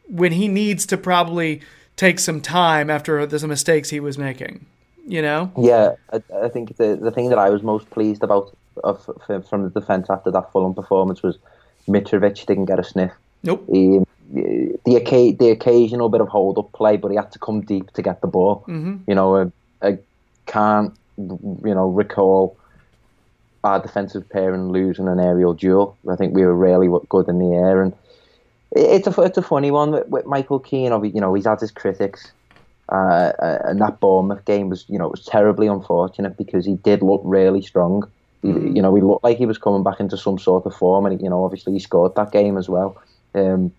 when 0.08 0.32
he 0.32 0.46
needs 0.46 0.86
to 0.86 0.96
probably 0.96 1.62
take 1.96 2.18
some 2.18 2.40
time 2.40 2.90
after 2.90 3.24
the 3.26 3.38
some 3.38 3.48
mistakes 3.48 3.90
he 3.90 4.00
was 4.00 4.18
making. 4.18 4.66
You 5.06 5.22
know? 5.22 5.52
Yeah, 5.56 5.94
I, 6.12 6.22
I 6.42 6.48
think 6.48 6.76
the 6.76 6.96
the 6.96 7.10
thing 7.10 7.30
that 7.30 7.38
I 7.38 7.50
was 7.50 7.62
most 7.62 7.88
pleased 7.90 8.22
about 8.22 8.54
of, 8.84 9.08
from 9.48 9.64
the 9.64 9.70
defence 9.70 10.08
after 10.10 10.30
that 10.30 10.52
Fulham 10.52 10.74
performance 10.74 11.22
was 11.22 11.38
Mitrovic 11.86 12.46
didn't 12.46 12.66
get 12.66 12.78
a 12.78 12.84
sniff. 12.84 13.12
Nope. 13.42 13.64
He, 13.70 14.00
the 14.30 15.36
the 15.38 15.50
occasional 15.50 16.08
bit 16.08 16.20
of 16.20 16.28
hold 16.28 16.58
up 16.58 16.72
play, 16.72 16.96
but 16.96 17.10
he 17.10 17.16
had 17.16 17.32
to 17.32 17.38
come 17.38 17.60
deep 17.60 17.92
to 17.92 18.02
get 18.02 18.20
the 18.20 18.26
ball. 18.26 18.64
Mm-hmm. 18.66 18.96
You 19.06 19.14
know, 19.14 19.52
I, 19.82 19.86
I 19.86 19.98
can't 20.46 20.92
you 21.16 21.74
know 21.74 21.88
recall 21.88 22.56
our 23.64 23.80
defensive 23.80 24.28
pairing 24.28 24.70
losing 24.70 25.08
an 25.08 25.20
aerial 25.20 25.54
duel. 25.54 25.96
I 26.08 26.16
think 26.16 26.34
we 26.34 26.44
were 26.44 26.54
really 26.54 26.88
good 27.08 27.28
in 27.28 27.38
the 27.38 27.54
air, 27.54 27.82
and 27.82 27.92
it's 28.72 29.06
a 29.06 29.20
it's 29.22 29.38
a 29.38 29.42
funny 29.42 29.70
one 29.70 29.92
with, 29.92 30.08
with 30.08 30.26
Michael 30.26 30.58
Keane. 30.58 30.92
You 31.14 31.20
know, 31.20 31.34
he's 31.34 31.46
had 31.46 31.60
his 31.60 31.70
critics, 31.70 32.32
uh, 32.90 33.32
uh, 33.40 33.58
and 33.64 33.80
that 33.80 34.00
Bournemouth 34.00 34.44
game 34.44 34.68
was 34.68 34.84
you 34.88 34.98
know 34.98 35.06
it 35.06 35.12
was 35.12 35.24
terribly 35.24 35.66
unfortunate 35.66 36.36
because 36.36 36.64
he 36.64 36.74
did 36.74 37.02
look 37.02 37.22
really 37.24 37.62
strong. 37.62 38.10
He, 38.42 38.52
Mm. 38.52 38.76
You 38.76 38.82
know, 38.82 38.94
he 38.94 39.02
looked 39.02 39.24
like 39.24 39.38
he 39.38 39.46
was 39.46 39.58
coming 39.58 39.82
back 39.82 40.00
into 40.00 40.16
some 40.16 40.38
sort 40.38 40.66
of 40.66 40.74
form, 40.76 41.06
and 41.06 41.20
you 41.20 41.28
know, 41.30 41.44
obviously 41.44 41.72
he 41.74 41.80
scored 41.80 42.14
that 42.16 42.32
game 42.32 42.56
as 42.58 42.68
well. 42.68 42.96
Um, 43.34 43.72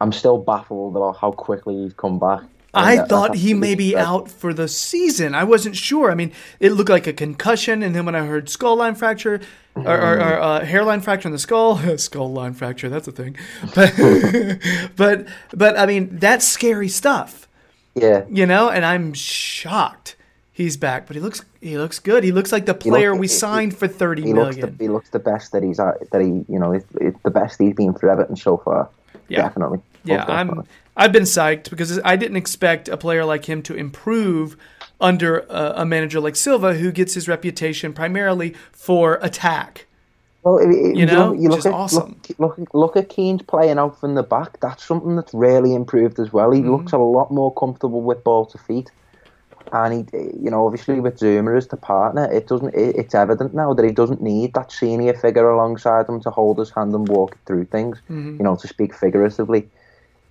I'm 0.00 0.12
still 0.12 0.38
baffled 0.38 0.96
about 0.96 1.16
how 1.18 1.32
quickly 1.32 1.76
he's 1.84 1.94
come 1.94 2.18
back. 2.18 2.42
I 2.74 2.96
And 2.96 3.08
thought 3.08 3.34
he 3.34 3.52
may 3.52 3.74
be 3.74 3.96
out 3.96 4.30
for 4.30 4.54
the 4.54 4.66
season. 4.66 5.34
I 5.34 5.44
wasn't 5.44 5.76
sure. 5.76 6.10
I 6.10 6.14
mean, 6.14 6.32
it 6.58 6.72
looked 6.72 6.88
like 6.88 7.06
a 7.06 7.12
concussion, 7.12 7.82
and 7.82 7.94
then 7.94 8.06
when 8.06 8.14
I 8.14 8.24
heard 8.24 8.48
skull 8.48 8.76
line 8.76 8.94
fracture 8.94 9.42
or, 9.84 9.94
or, 9.94 10.14
or 10.16 10.40
uh, 10.40 10.64
hairline 10.64 11.02
fracture 11.02 11.28
in 11.28 11.32
the 11.32 11.38
skull, 11.38 11.76
skull 11.98 12.32
line 12.32 12.54
fracture, 12.54 12.88
that's 12.88 13.08
a 13.08 13.12
thing. 13.12 13.36
But 13.74 13.94
but 14.96 15.26
but 15.54 15.78
I 15.78 15.84
mean, 15.86 16.18
that's 16.18 16.46
scary 16.48 16.88
stuff, 16.88 17.46
Yeah, 17.94 18.24
you 18.28 18.46
know. 18.46 18.70
And 18.70 18.84
I'm 18.84 19.12
shocked 19.12 20.16
he's 20.52 20.76
back, 20.76 21.06
but 21.06 21.16
he 21.16 21.20
looks 21.20 21.42
he 21.60 21.76
looks 21.78 21.98
good. 21.98 22.24
He 22.24 22.32
looks 22.32 22.52
like 22.52 22.66
the 22.66 22.74
player 22.74 23.14
we 23.14 23.26
he- 23.26 23.32
signed 23.32 23.76
for 23.76 23.88
thirty 23.88 24.22
he 24.22 24.32
looks 24.32 24.56
the, 24.56 24.72
he 24.78 24.88
looks 24.88 25.10
the 25.10 25.18
best 25.18 25.52
that 25.52 25.62
he's 25.62 25.80
at, 25.80 26.10
that 26.10 26.20
he 26.20 26.28
you 26.48 26.58
know 26.58 26.72
it's, 26.72 26.86
it's 27.00 27.20
the 27.22 27.30
best 27.30 27.58
he's 27.60 27.74
been 27.74 27.94
for 27.94 28.08
Everton 28.10 28.36
so 28.36 28.56
far. 28.58 28.88
Yeah. 29.28 29.42
Definitely. 29.42 29.80
Yeah, 30.04 30.18
Most 30.18 30.28
I'm. 30.30 30.46
definitely. 30.48 30.70
I've 30.96 31.12
been 31.12 31.22
psyched 31.22 31.70
because 31.70 31.98
I 32.04 32.16
didn't 32.16 32.36
expect 32.36 32.88
a 32.88 32.96
player 32.98 33.24
like 33.24 33.46
him 33.46 33.62
to 33.62 33.74
improve 33.74 34.56
under 35.00 35.38
a, 35.48 35.72
a 35.76 35.84
manager 35.86 36.20
like 36.20 36.36
Silva, 36.36 36.74
who 36.74 36.92
gets 36.92 37.14
his 37.14 37.28
reputation 37.28 37.92
primarily 37.94 38.54
for 38.72 39.14
attack. 39.22 39.86
Well, 40.42 40.58
it, 40.58 40.68
it- 40.70 40.96
You 40.96 41.06
know, 41.06 41.32
you 41.32 41.42
which 41.42 41.50
look 41.50 41.58
is 41.60 41.66
at, 41.66 41.72
awesome. 41.72 42.20
Look, 42.38 42.58
look, 42.58 42.74
look 42.74 42.96
at 42.96 43.08
Keane's 43.08 43.42
playing 43.42 43.78
out 43.78 43.98
from 43.98 44.16
the 44.16 44.22
back. 44.22 44.60
That's 44.60 44.84
something 44.84 45.16
that's 45.16 45.32
really 45.32 45.72
improved 45.74 46.18
as 46.18 46.30
well. 46.32 46.50
He 46.50 46.60
Mm-hmm. 46.60 46.70
looks 46.72 46.92
a 46.92 46.98
lot 46.98 47.30
more 47.30 47.54
comfortable 47.54 48.02
with 48.02 48.22
ball 48.22 48.44
to 48.46 48.58
feet, 48.58 48.90
and 49.72 50.06
he, 50.10 50.18
you 50.42 50.50
know, 50.50 50.66
obviously 50.66 51.00
with 51.00 51.18
Zouma 51.18 51.56
as 51.56 51.68
the 51.68 51.76
partner, 51.76 52.30
it 52.30 52.46
doesn't. 52.46 52.74
It, 52.74 52.96
it's 52.96 53.14
evident 53.14 53.54
now 53.54 53.72
that 53.74 53.84
he 53.84 53.92
doesn't 53.92 54.22
need 54.22 54.54
that 54.54 54.70
senior 54.70 55.14
figure 55.14 55.48
alongside 55.48 56.08
him 56.08 56.20
to 56.20 56.30
hold 56.30 56.58
his 56.58 56.70
hand 56.70 56.94
and 56.94 57.08
walk 57.08 57.38
through 57.46 57.64
things. 57.64 57.98
Mm-hmm. 58.10 58.36
You 58.38 58.44
know, 58.44 58.56
to 58.56 58.68
speak 58.68 58.94
figuratively. 58.94 59.68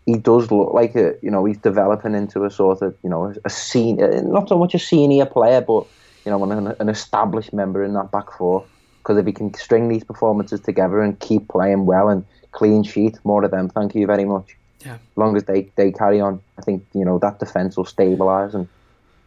He 0.05 0.17
does 0.17 0.51
look 0.51 0.73
like 0.73 0.95
a, 0.95 1.15
you 1.21 1.29
know, 1.29 1.45
he's 1.45 1.59
developing 1.59 2.15
into 2.15 2.43
a 2.43 2.49
sort 2.49 2.81
of, 2.81 2.95
you 3.03 3.09
know, 3.09 3.33
a 3.45 3.49
senior, 3.49 4.21
not 4.23 4.49
so 4.49 4.57
much 4.57 4.73
a 4.73 4.79
senior 4.79 5.27
player, 5.27 5.61
but 5.61 5.85
you 6.25 6.31
know, 6.31 6.43
an, 6.43 6.75
an 6.79 6.89
established 6.89 7.53
member 7.53 7.83
in 7.83 7.93
that 7.93 8.11
back 8.11 8.31
four. 8.31 8.65
Because 8.97 9.17
if 9.17 9.25
he 9.25 9.31
can 9.31 9.53
string 9.53 9.89
these 9.89 10.03
performances 10.03 10.59
together 10.59 11.01
and 11.01 11.19
keep 11.19 11.47
playing 11.47 11.85
well 11.85 12.09
and 12.09 12.25
clean 12.51 12.83
sheet, 12.83 13.17
more 13.23 13.43
of 13.43 13.51
them. 13.51 13.69
Thank 13.69 13.95
you 13.95 14.05
very 14.05 14.25
much. 14.25 14.55
Yeah. 14.85 14.93
As 14.93 15.17
long 15.17 15.35
as 15.35 15.43
they, 15.45 15.71
they 15.75 15.91
carry 15.91 16.19
on, 16.19 16.41
I 16.57 16.61
think 16.61 16.85
you 16.93 17.05
know 17.05 17.19
that 17.19 17.39
defense 17.39 17.77
will 17.77 17.85
stabilise 17.85 18.53
and 18.53 18.67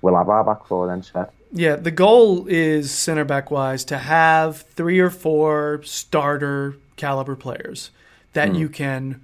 we'll 0.05 0.17
have 0.17 0.29
our 0.29 0.45
back 0.45 0.67
four 0.67 0.87
then 0.87 1.03
set. 1.03 1.33
Yeah, 1.51 1.77
the 1.77 1.91
goal 1.91 2.47
is 2.47 2.91
center 2.91 3.25
back 3.25 3.51
wise 3.51 3.85
to 3.87 3.97
have 3.97 4.63
three 4.63 5.01
or 5.01 5.11
four 5.11 5.81
starter 5.83 6.77
caliber 6.97 7.35
players 7.35 7.91
that 8.35 8.51
hmm. 8.51 8.57
you 8.57 8.69
can 8.69 9.23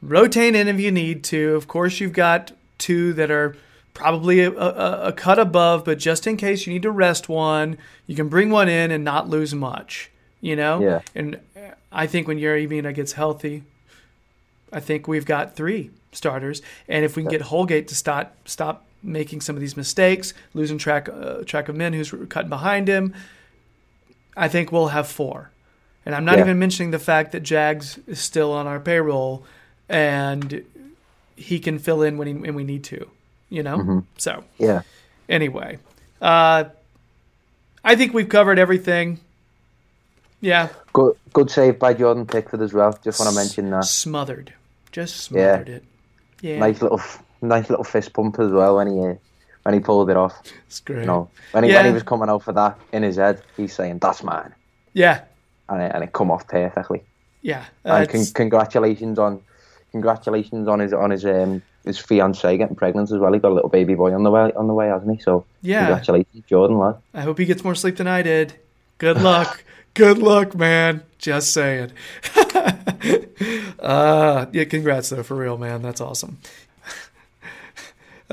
rotate 0.00 0.54
in 0.54 0.68
if 0.68 0.80
you 0.80 0.90
need 0.90 1.22
to. 1.24 1.54
Of 1.54 1.68
course, 1.68 2.00
you've 2.00 2.14
got 2.14 2.52
two 2.78 3.12
that 3.12 3.30
are 3.30 3.56
probably 3.92 4.40
a, 4.40 4.50
a, 4.50 5.08
a 5.08 5.12
cut 5.12 5.38
above, 5.38 5.84
but 5.84 5.98
just 5.98 6.26
in 6.26 6.38
case 6.38 6.66
you 6.66 6.72
need 6.72 6.82
to 6.82 6.90
rest 6.90 7.28
one, 7.28 7.76
you 8.06 8.16
can 8.16 8.28
bring 8.28 8.48
one 8.48 8.68
in 8.68 8.90
and 8.90 9.04
not 9.04 9.28
lose 9.28 9.54
much. 9.54 10.10
You 10.40 10.56
know, 10.56 10.80
Yeah. 10.80 11.00
And 11.14 11.36
uh, 11.56 11.74
I 11.92 12.06
think 12.06 12.26
when 12.26 12.38
Yerry 12.38 12.68
Mina 12.68 12.92
gets 12.92 13.12
healthy, 13.12 13.64
I 14.72 14.80
think 14.80 15.06
we've 15.06 15.26
got 15.26 15.54
three 15.54 15.90
starters, 16.10 16.62
and 16.88 17.04
if 17.04 17.16
we 17.16 17.22
can 17.22 17.30
get 17.30 17.42
Holgate 17.42 17.86
to 17.88 17.94
stop 17.94 18.48
stop 18.48 18.86
making 19.02 19.40
some 19.40 19.56
of 19.56 19.60
these 19.60 19.76
mistakes, 19.76 20.32
losing 20.54 20.78
track 20.78 21.08
uh, 21.08 21.42
track 21.44 21.68
of 21.68 21.76
men 21.76 21.92
who's 21.92 22.14
cutting 22.28 22.48
behind 22.48 22.88
him, 22.88 23.14
I 24.36 24.48
think 24.48 24.72
we'll 24.72 24.88
have 24.88 25.08
four. 25.08 25.50
And 26.04 26.14
I'm 26.14 26.24
not 26.24 26.36
Yeah. 26.38 26.44
even 26.44 26.58
mentioning 26.58 26.90
the 26.90 26.98
fact 26.98 27.32
that 27.32 27.40
Jags 27.42 27.98
is 28.06 28.18
still 28.20 28.52
on 28.52 28.66
our 28.66 28.80
payroll, 28.80 29.44
and 29.88 30.64
he 31.36 31.58
can 31.60 31.78
fill 31.78 32.02
in 32.02 32.18
when 32.18 32.26
he, 32.28 32.34
when 32.34 32.54
we 32.54 32.64
need 32.64 32.84
to. 32.84 33.08
You 33.50 33.62
know, 33.62 34.04
so 34.16 34.44
Yeah. 34.58 34.80
anyway, 35.28 35.78
uh, 36.22 36.64
I 37.84 37.96
think 37.96 38.14
we've 38.14 38.28
covered 38.28 38.58
everything. 38.58 39.20
Yeah, 40.40 40.68
Good 40.92 41.16
good 41.32 41.50
save 41.50 41.78
by 41.78 41.94
Jordan 41.94 42.26
Pickford 42.26 42.62
as 42.62 42.72
well. 42.72 42.98
Just 43.04 43.20
want 43.20 43.30
to 43.30 43.36
mention 43.36 43.70
that. 43.70 43.84
smothered, 43.84 44.52
just 44.90 45.30
Yeah. 45.30 45.56
smothered 45.56 45.68
it. 45.68 45.84
Yeah, 46.40 46.58
Nice 46.58 46.82
little 46.82 47.00
nice 47.42 47.68
little 47.70 47.84
fist 47.84 48.12
pump 48.12 48.38
as 48.38 48.50
well 48.50 48.76
when 48.76 48.86
he 48.88 48.98
uh, 49.06 49.14
when 49.64 49.74
he 49.74 49.80
pulled 49.80 50.10
it 50.10 50.16
off. 50.16 50.40
it's 50.66 50.80
great. 50.80 51.00
You 51.00 51.06
know, 51.06 51.28
when 51.52 51.64
he 51.64 51.72
when 51.72 51.84
he 51.86 51.92
was 51.92 52.02
coming 52.02 52.28
out 52.28 52.42
for 52.42 52.52
that 52.52 52.78
in 52.92 53.02
his 53.02 53.16
head, 53.16 53.42
he's 53.56 53.72
saying 53.74 53.98
that's 53.98 54.22
mine, 54.22 54.54
Yeah, 54.94 55.22
and 55.68 55.82
it, 55.82 55.92
and 55.94 56.02
it 56.04 56.12
come 56.12 56.30
off 56.30 56.46
perfectly. 56.48 57.02
yeah. 57.42 57.64
and 57.84 58.08
Uh, 58.08 58.10
con- 58.10 58.26
congratulations 58.34 59.18
on 59.18 59.40
congratulations 59.92 60.66
on 60.68 60.80
his 60.80 60.92
on 60.92 61.10
his 61.10 61.24
um 61.24 61.62
his 61.84 61.98
fiance 61.98 62.56
getting 62.56 62.76
pregnant 62.76 63.10
as 63.10 63.18
well. 63.18 63.32
He 63.32 63.38
got 63.40 63.50
a 63.50 63.54
little 63.54 63.68
baby 63.68 63.94
boy 63.94 64.14
on 64.14 64.22
the 64.22 64.30
way 64.30 64.52
on 64.54 64.66
the 64.68 64.74
way, 64.74 64.88
hasn't 64.88 65.16
he? 65.16 65.22
So 65.22 65.44
Yeah. 65.62 65.80
congratulations, 65.86 66.44
Jordan 66.48 66.78
lad. 66.78 66.96
I 67.14 67.20
hope 67.22 67.38
he 67.38 67.44
gets 67.44 67.62
more 67.64 67.74
sleep 67.74 67.96
than 67.96 68.06
I 68.08 68.22
did. 68.22 68.54
Good 68.98 69.20
luck. 69.20 69.64
Good 69.94 70.18
luck, 70.18 70.54
man. 70.54 71.02
Just 71.18 71.52
saying. 71.52 71.92
uh, 73.78 74.46
yeah, 74.52 74.64
congrats 74.64 75.10
though, 75.10 75.22
for 75.22 75.34
real, 75.36 75.58
man. 75.58 75.82
That's 75.82 76.00
awesome. 76.00 76.38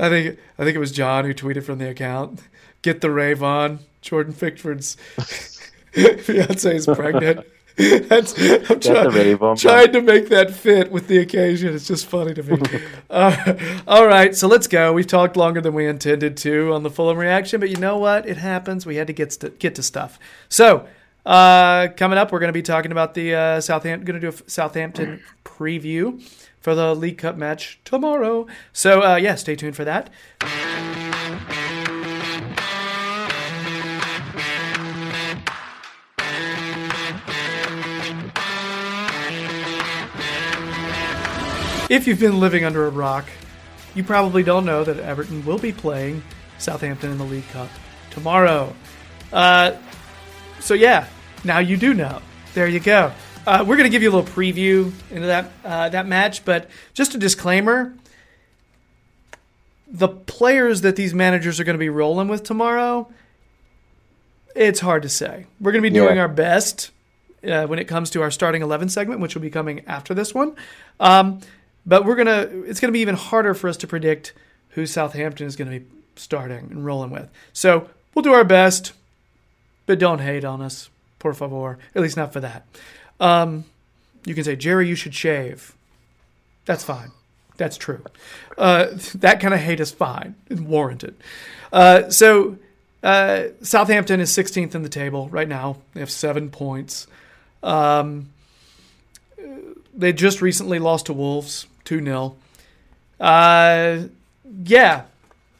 I 0.00 0.08
think 0.08 0.38
I 0.58 0.64
think 0.64 0.76
it 0.76 0.80
was 0.80 0.92
John 0.92 1.24
who 1.24 1.34
tweeted 1.34 1.64
from 1.64 1.78
the 1.78 1.88
account. 1.88 2.40
Get 2.82 3.00
the 3.00 3.10
rave 3.10 3.42
on. 3.42 3.80
Jordan 4.00 4.32
Pickford's 4.32 4.96
fiance 5.92 6.76
is 6.76 6.86
pregnant. 6.86 7.46
That's, 7.76 8.38
I'm 8.38 8.80
try- 8.80 9.04
the 9.04 9.10
rave 9.10 9.42
on, 9.42 9.50
man. 9.50 9.56
trying 9.56 9.92
to 9.92 10.02
make 10.02 10.28
that 10.28 10.50
fit 10.50 10.90
with 10.90 11.06
the 11.06 11.18
occasion. 11.18 11.74
It's 11.74 11.86
just 11.86 12.06
funny 12.06 12.34
to 12.34 12.42
me. 12.42 12.60
uh, 13.10 13.54
all 13.86 14.06
right, 14.06 14.34
so 14.34 14.48
let's 14.48 14.66
go. 14.66 14.92
We've 14.92 15.06
talked 15.06 15.36
longer 15.36 15.60
than 15.60 15.72
we 15.72 15.86
intended 15.86 16.36
to 16.38 16.74
on 16.74 16.82
the 16.82 16.90
Fulham 16.90 17.16
reaction, 17.16 17.60
but 17.60 17.70
you 17.70 17.76
know 17.76 17.96
what? 17.96 18.28
It 18.28 18.36
happens. 18.36 18.84
We 18.84 18.96
had 18.96 19.06
to 19.06 19.12
get 19.12 19.30
to, 19.30 19.50
get 19.50 19.76
to 19.76 19.82
stuff. 19.82 20.18
So 20.48 20.86
uh, 21.24 21.88
coming 21.96 22.18
up, 22.18 22.32
we're 22.32 22.40
going 22.40 22.48
to 22.48 22.52
be 22.52 22.62
talking 22.62 22.92
about 22.92 23.14
the 23.14 23.34
uh, 23.34 23.60
Southampton. 23.60 24.04
Going 24.04 24.20
to 24.20 24.30
do 24.30 24.36
a 24.36 24.50
Southampton 24.50 25.22
preview 25.44 26.22
for 26.60 26.74
the 26.74 26.94
League 26.94 27.18
Cup 27.18 27.36
match 27.36 27.80
tomorrow. 27.84 28.46
So 28.72 29.02
uh, 29.02 29.16
yeah, 29.16 29.34
stay 29.34 29.56
tuned 29.56 29.76
for 29.76 29.84
that. 29.84 30.10
If 41.90 42.06
you've 42.06 42.20
been 42.20 42.38
living 42.38 42.64
under 42.64 42.86
a 42.86 42.90
rock, 42.90 43.28
you 43.96 44.04
probably 44.04 44.44
don't 44.44 44.64
know 44.64 44.84
that 44.84 45.00
Everton 45.00 45.44
will 45.44 45.58
be 45.58 45.72
playing 45.72 46.22
Southampton 46.58 47.10
in 47.10 47.18
the 47.18 47.24
League 47.24 47.48
Cup 47.48 47.68
tomorrow. 48.10 48.72
Uh, 49.32 49.72
so 50.60 50.74
yeah, 50.74 51.08
now 51.42 51.58
you 51.58 51.76
do 51.76 51.92
know. 51.92 52.22
There 52.54 52.68
you 52.68 52.78
go. 52.78 53.12
Uh, 53.46 53.64
we're 53.66 53.76
going 53.76 53.84
to 53.84 53.90
give 53.90 54.02
you 54.02 54.10
a 54.10 54.14
little 54.14 54.30
preview 54.32 54.92
into 55.10 55.26
that 55.26 55.50
uh, 55.64 55.88
that 55.88 56.06
match, 56.06 56.44
but 56.44 56.68
just 56.94 57.14
a 57.14 57.18
disclaimer: 57.18 57.94
the 59.88 60.08
players 60.08 60.82
that 60.82 60.96
these 60.96 61.14
managers 61.14 61.58
are 61.58 61.64
going 61.64 61.74
to 61.74 61.78
be 61.80 61.88
rolling 61.88 62.28
with 62.28 62.42
tomorrow, 62.44 63.10
it's 64.54 64.80
hard 64.80 65.02
to 65.02 65.08
say. 65.08 65.46
We're 65.60 65.72
going 65.72 65.82
to 65.82 65.90
be 65.90 65.94
doing 65.94 66.16
Yeah. 66.16 66.22
our 66.22 66.28
best 66.28 66.90
uh, 67.44 67.66
when 67.66 67.78
it 67.78 67.86
comes 67.86 68.10
to 68.10 68.22
our 68.22 68.30
starting 68.30 68.62
11 68.62 68.88
segment, 68.90 69.20
which 69.20 69.34
will 69.34 69.42
be 69.42 69.50
coming 69.50 69.82
after 69.86 70.12
this 70.14 70.34
one. 70.34 70.54
Um, 70.98 71.40
but 71.86 72.04
we're 72.04 72.16
gonna 72.16 72.46
it's 72.66 72.78
gonna 72.78 72.92
be 72.92 73.00
even 73.00 73.14
harder 73.14 73.54
for 73.54 73.66
us 73.68 73.78
to 73.78 73.86
predict 73.86 74.34
who 74.70 74.84
Southampton 74.84 75.46
is 75.46 75.56
gonna 75.56 75.70
be 75.78 75.86
starting 76.14 76.68
and 76.70 76.84
rolling 76.84 77.10
with. 77.10 77.30
So 77.54 77.88
we'll 78.14 78.22
do 78.22 78.34
our 78.34 78.44
best, 78.44 78.92
but 79.86 79.98
don't 79.98 80.18
hate 80.18 80.44
on 80.44 80.60
us, 80.60 80.90
por 81.18 81.32
favor. 81.32 81.78
At 81.94 82.02
least 82.02 82.18
not 82.18 82.34
for 82.34 82.40
that. 82.40 82.66
Um, 83.20 83.64
you 84.24 84.34
can 84.34 84.44
say, 84.44 84.56
Jerry, 84.56 84.88
you 84.88 84.94
should 84.96 85.14
shave. 85.14 85.74
That's 86.64 86.82
fine. 86.84 87.10
That's 87.56 87.76
true. 87.76 88.02
Uh, 88.58 88.86
that 89.16 89.40
kind 89.40 89.54
of 89.54 89.60
hate 89.60 89.80
is 89.80 89.90
fine 89.92 90.34
and 90.48 90.66
warranted. 90.66 91.14
Uh, 91.72 92.10
so 92.10 92.56
uh, 93.02 93.44
Southampton 93.62 94.20
is 94.20 94.30
16th 94.30 94.74
in 94.74 94.82
the 94.82 94.88
table 94.88 95.28
right 95.28 95.48
now. 95.48 95.76
They 95.94 96.00
have 96.00 96.10
seven 96.10 96.50
points. 96.50 97.06
Um, 97.62 98.30
they 99.94 100.12
just 100.12 100.40
recently 100.40 100.78
lost 100.78 101.06
to 101.06 101.12
Wolves 101.12 101.66
two 101.84 102.02
0 102.02 102.36
Uh, 103.18 104.04
yeah, 104.64 105.02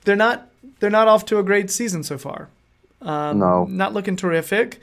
they're 0.05 0.16
not 0.16 0.49
they're 0.79 0.88
not 0.90 1.09
off 1.09 1.27
to 1.27 1.38
a 1.38 1.42
great 1.42 1.70
season 1.70 2.03
so 2.03 2.16
far. 2.16 2.49
Um, 3.03 3.38
No. 3.38 3.64
not 3.64 3.92
looking 3.92 4.16
terrific, 4.16 4.81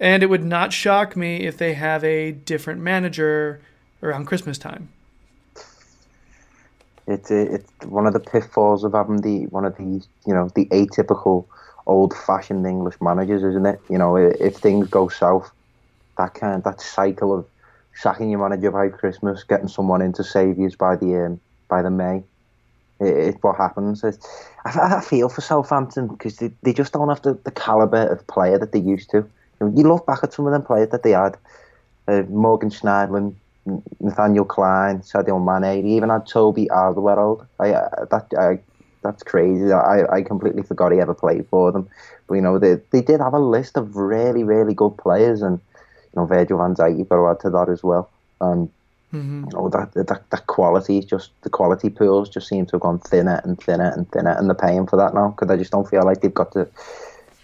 and 0.00 0.22
it 0.22 0.26
would 0.26 0.44
not 0.44 0.72
shock 0.72 1.16
me 1.16 1.42
if 1.42 1.56
they 1.56 1.74
have 1.74 2.04
a 2.04 2.32
different 2.32 2.80
manager 2.80 3.60
around 4.02 4.26
Christmas 4.26 4.58
time. 4.58 4.88
It's 7.06 7.30
it's 7.30 7.70
one 7.84 8.06
of 8.06 8.14
the 8.14 8.20
pitfalls 8.20 8.82
of 8.82 8.92
having 8.92 9.20
the 9.20 9.46
one 9.46 9.64
of 9.64 9.76
these 9.76 10.08
you 10.26 10.34
know 10.34 10.48
the 10.54 10.66
atypical 10.66 11.46
old-fashioned 11.86 12.66
English 12.66 12.96
managers, 13.00 13.42
isn't 13.42 13.66
it? 13.66 13.80
You 13.90 13.98
know, 13.98 14.16
if 14.16 14.56
things 14.56 14.88
go 14.88 15.08
south, 15.08 15.50
that 16.16 16.34
kind 16.34 16.64
that 16.64 16.80
cycle 16.80 17.38
of 17.38 17.46
sacking 17.94 18.30
your 18.30 18.40
manager 18.40 18.70
by 18.70 18.88
Christmas, 18.88 19.44
getting 19.44 19.68
someone 19.68 20.02
in 20.02 20.12
to 20.14 20.24
save 20.24 20.58
you 20.58 20.70
by 20.78 20.96
the 20.96 21.26
um, 21.26 21.40
by 21.68 21.82
the 21.82 21.90
May, 21.90 22.22
it, 23.00 23.06
it's 23.06 23.42
what 23.42 23.56
happens. 23.56 24.02
It's, 24.02 24.26
I, 24.64 24.96
I 24.96 25.00
feel 25.00 25.28
for 25.28 25.40
Southampton 25.40 26.08
because 26.08 26.36
they, 26.36 26.50
they 26.62 26.72
just 26.72 26.92
don't 26.92 27.08
have 27.08 27.22
the, 27.22 27.34
the 27.44 27.50
caliber 27.50 28.06
of 28.06 28.26
player 28.26 28.58
that 28.58 28.72
they 28.72 28.78
used 28.80 29.10
to. 29.10 29.28
You, 29.60 29.88
look 29.88 30.06
back 30.06 30.20
at 30.22 30.32
some 30.32 30.46
of 30.46 30.52
them 30.52 30.62
players 30.62 30.90
that 30.90 31.02
they 31.02 31.12
had, 31.12 31.36
uh, 32.08 32.22
Morgan 32.28 32.70
Schneiderlin, 32.70 33.34
Nathaniel 34.00 34.44
Clyne, 34.44 35.00
Sadio 35.00 35.42
Mane. 35.42 35.82
They 35.82 35.88
even 35.90 36.10
had 36.10 36.26
Toby 36.26 36.66
Alderweireld. 36.66 37.46
I, 37.58 37.70
uh, 37.70 38.04
that 38.06 38.26
I, 38.38 38.58
that's 39.02 39.22
crazy. 39.22 39.72
I, 39.72 40.04
I 40.10 40.22
completely 40.22 40.62
forgot 40.62 40.92
he 40.92 41.00
ever 41.00 41.14
played 41.14 41.46
for 41.48 41.72
them. 41.72 41.88
But 42.26 42.34
you 42.34 42.40
know 42.40 42.58
they 42.58 42.76
they 42.90 43.02
did 43.02 43.20
have 43.20 43.34
a 43.34 43.38
list 43.38 43.76
of 43.76 43.96
really 43.96 44.44
really 44.44 44.74
good 44.74 44.96
players, 44.96 45.42
and 45.42 45.60
you 46.12 46.20
know 46.20 46.26
Virgil 46.26 46.58
van 46.58 46.74
Dijk 46.74 46.98
you've 46.98 47.08
got 47.08 47.16
to 47.16 47.28
add 47.28 47.40
to 47.40 47.50
that 47.50 47.68
as 47.68 47.82
well. 47.82 48.10
And 48.40 48.70
you 49.12 49.48
know 49.52 49.68
that, 49.68 49.92
that 49.92 50.30
that 50.30 50.46
quality 50.46 50.98
is 50.98 51.04
just 51.04 51.30
the 51.42 51.50
quality 51.50 51.90
pools 51.90 52.28
just 52.28 52.48
seem 52.48 52.66
to 52.66 52.72
have 52.72 52.80
gone 52.80 52.98
thinner 52.98 53.40
and 53.44 53.60
thinner 53.60 53.90
and 53.90 54.10
thinner, 54.10 54.32
and 54.32 54.48
they're 54.48 54.54
paying 54.54 54.86
for 54.86 54.96
that 54.96 55.14
now 55.14 55.28
because 55.28 55.50
I 55.50 55.56
just 55.56 55.70
don't 55.70 55.88
feel 55.88 56.04
like 56.04 56.20
they've 56.20 56.34
got 56.34 56.52
the 56.52 56.68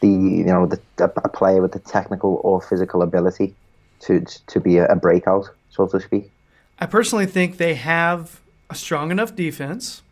the 0.01 0.09
you 0.09 0.45
know 0.45 0.67
the, 0.67 0.81
a 0.99 1.29
player 1.29 1.63
with 1.63 1.73
the 1.73 1.79
technical 1.79 2.41
or 2.43 2.61
physical 2.61 3.03
ability 3.03 3.55
to 4.01 4.25
to 4.47 4.61
be 4.61 4.79
a, 4.79 4.97
breakout, 4.97 5.51
so 5.71 5.87
to 5.87 6.01
speak. 6.01 6.31
I 6.79 6.87
personally 6.87 7.27
think 7.27 7.59
they 7.59 7.75
have 7.75 8.41
a 8.69 8.75
strong 8.75 9.11
enough 9.11 9.37
defense, 9.37 10.03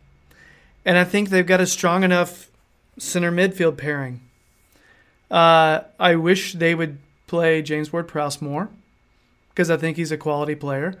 and 0.85 0.97
I 0.97 1.03
think 1.03 1.29
they've 1.29 1.45
got 1.45 1.59
a 1.59 1.67
strong 1.67 2.03
enough 2.03 2.49
center 2.97 3.31
midfield 3.31 3.77
pairing. 3.77 4.21
Uh, 5.31 5.81
I 5.99 6.15
wish 6.15 6.53
they 6.53 6.75
would 6.75 6.97
play 7.27 7.61
James 7.61 7.93
Ward 7.93 8.07
Prowse 8.07 8.41
more 8.41 8.69
because 9.49 9.69
I 9.69 9.77
think 9.77 9.97
he's 9.97 10.11
a 10.11 10.17
quality 10.17 10.55
player. 10.55 10.95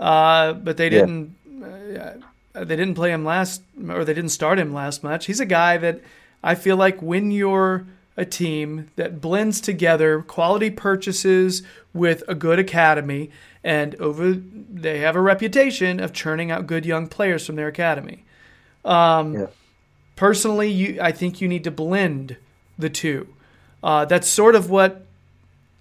Uh, 0.00 0.54
but 0.54 0.76
they 0.76 0.88
didn't. 0.88 1.36
Uh, 1.62 2.14
they 2.54 2.76
didn't 2.76 2.94
play 2.94 3.10
him 3.10 3.24
last, 3.24 3.62
or 3.88 4.04
they 4.04 4.12
didn't 4.12 4.30
start 4.30 4.58
him 4.58 4.74
last 4.74 5.02
much. 5.02 5.26
He's 5.26 5.40
a 5.40 5.46
guy 5.46 5.78
that 5.78 6.00
I 6.42 6.54
feel 6.54 6.76
like 6.76 7.00
when 7.00 7.30
you're 7.30 7.86
a 8.16 8.24
team 8.24 8.90
that 8.96 9.20
blends 9.20 9.60
together 9.60 10.20
quality 10.22 10.70
purchases 10.70 11.62
with 11.94 12.22
a 12.28 12.34
good 12.34 12.58
academy, 12.58 13.30
and 13.64 13.94
over 13.96 14.32
they 14.32 14.98
have 15.00 15.16
a 15.16 15.20
reputation 15.20 15.98
of 16.00 16.12
churning 16.12 16.50
out 16.50 16.66
good 16.66 16.84
young 16.84 17.06
players 17.08 17.46
from 17.46 17.56
their 17.56 17.68
academy. 17.68 18.24
Um, 18.84 19.34
Yeah. 19.34 19.46
Personally, 20.16 20.70
you 20.70 20.98
I 21.00 21.10
think 21.10 21.40
you 21.40 21.48
need 21.48 21.64
to 21.64 21.70
blend 21.70 22.36
the 22.78 22.90
two. 22.90 23.28
Uh, 23.82 24.04
that's 24.04 24.28
sort 24.28 24.54
of 24.54 24.68
what 24.70 25.04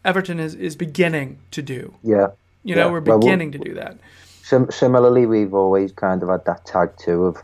Everton 0.05 0.39
is, 0.39 0.55
is 0.55 0.75
beginning 0.75 1.37
to 1.51 1.61
do. 1.61 1.93
Yeah. 2.01 2.27
You 2.63 2.75
know, 2.75 2.85
Yeah. 2.87 2.91
we're 2.91 2.99
Well, 3.01 3.03
we'll- 3.17 3.19
beginning 3.19 3.51
to 3.51 3.57
do 3.59 3.73
that. 3.75 3.97
Sim- 4.41 4.71
similarly, 4.71 5.25
we've 5.25 5.53
always 5.53 5.91
kind 5.91 6.23
of 6.23 6.29
had 6.29 6.45
that 6.45 6.65
tag 6.65 6.89
too 6.97 7.25
of 7.25 7.37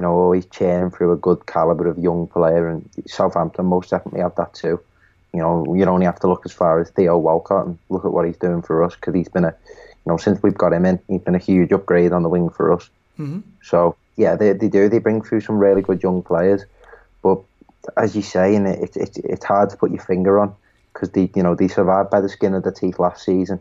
you 0.00 0.06
know 0.06 0.14
always 0.14 0.46
churning 0.46 0.90
through 0.90 1.12
a 1.12 1.16
good 1.18 1.44
caliber 1.44 1.86
of 1.86 1.98
young 1.98 2.26
player, 2.26 2.70
and 2.70 2.88
Southampton 3.06 3.66
most 3.66 3.90
definitely 3.90 4.22
have 4.22 4.34
that 4.36 4.54
too. 4.54 4.80
You 5.34 5.40
know, 5.40 5.74
you 5.74 5.84
only 5.84 6.06
have 6.06 6.18
to 6.20 6.26
look 6.26 6.46
as 6.46 6.52
far 6.54 6.80
as 6.80 6.88
Theo 6.88 7.18
Walcott 7.18 7.66
and 7.66 7.78
look 7.90 8.06
at 8.06 8.10
what 8.10 8.24
he's 8.24 8.38
doing 8.38 8.62
for 8.62 8.82
us 8.82 8.94
because 8.94 9.14
he's 9.14 9.28
been 9.28 9.44
a, 9.44 9.54
you 9.68 10.06
know, 10.06 10.16
since 10.16 10.42
we've 10.42 10.56
got 10.56 10.72
him 10.72 10.86
in, 10.86 10.98
he's 11.06 11.20
been 11.20 11.34
a 11.34 11.38
huge 11.38 11.70
upgrade 11.70 12.12
on 12.12 12.22
the 12.22 12.30
wing 12.30 12.48
for 12.48 12.72
us. 12.72 12.88
So 13.62 13.94
yeah, 14.16 14.36
they 14.36 14.54
they 14.54 14.68
do 14.68 14.88
they 14.88 15.00
bring 15.00 15.20
through 15.20 15.42
some 15.42 15.58
really 15.58 15.82
good 15.82 16.02
young 16.02 16.22
players, 16.22 16.64
but 17.22 17.42
as 17.98 18.16
you 18.16 18.22
say, 18.22 18.56
and 18.56 18.66
it, 18.66 18.96
it, 18.96 19.18
it's 19.18 19.44
hard 19.44 19.68
to 19.68 19.76
put 19.76 19.90
your 19.90 20.02
finger 20.02 20.40
on 20.40 20.54
because 20.94 21.10
they 21.10 21.30
you 21.36 21.42
know 21.42 21.54
they 21.54 21.68
survived 21.68 22.08
by 22.08 22.22
the 22.22 22.28
skin 22.30 22.54
of 22.54 22.62
their 22.62 22.72
teeth 22.72 22.98
last 22.98 23.22
season, 23.22 23.60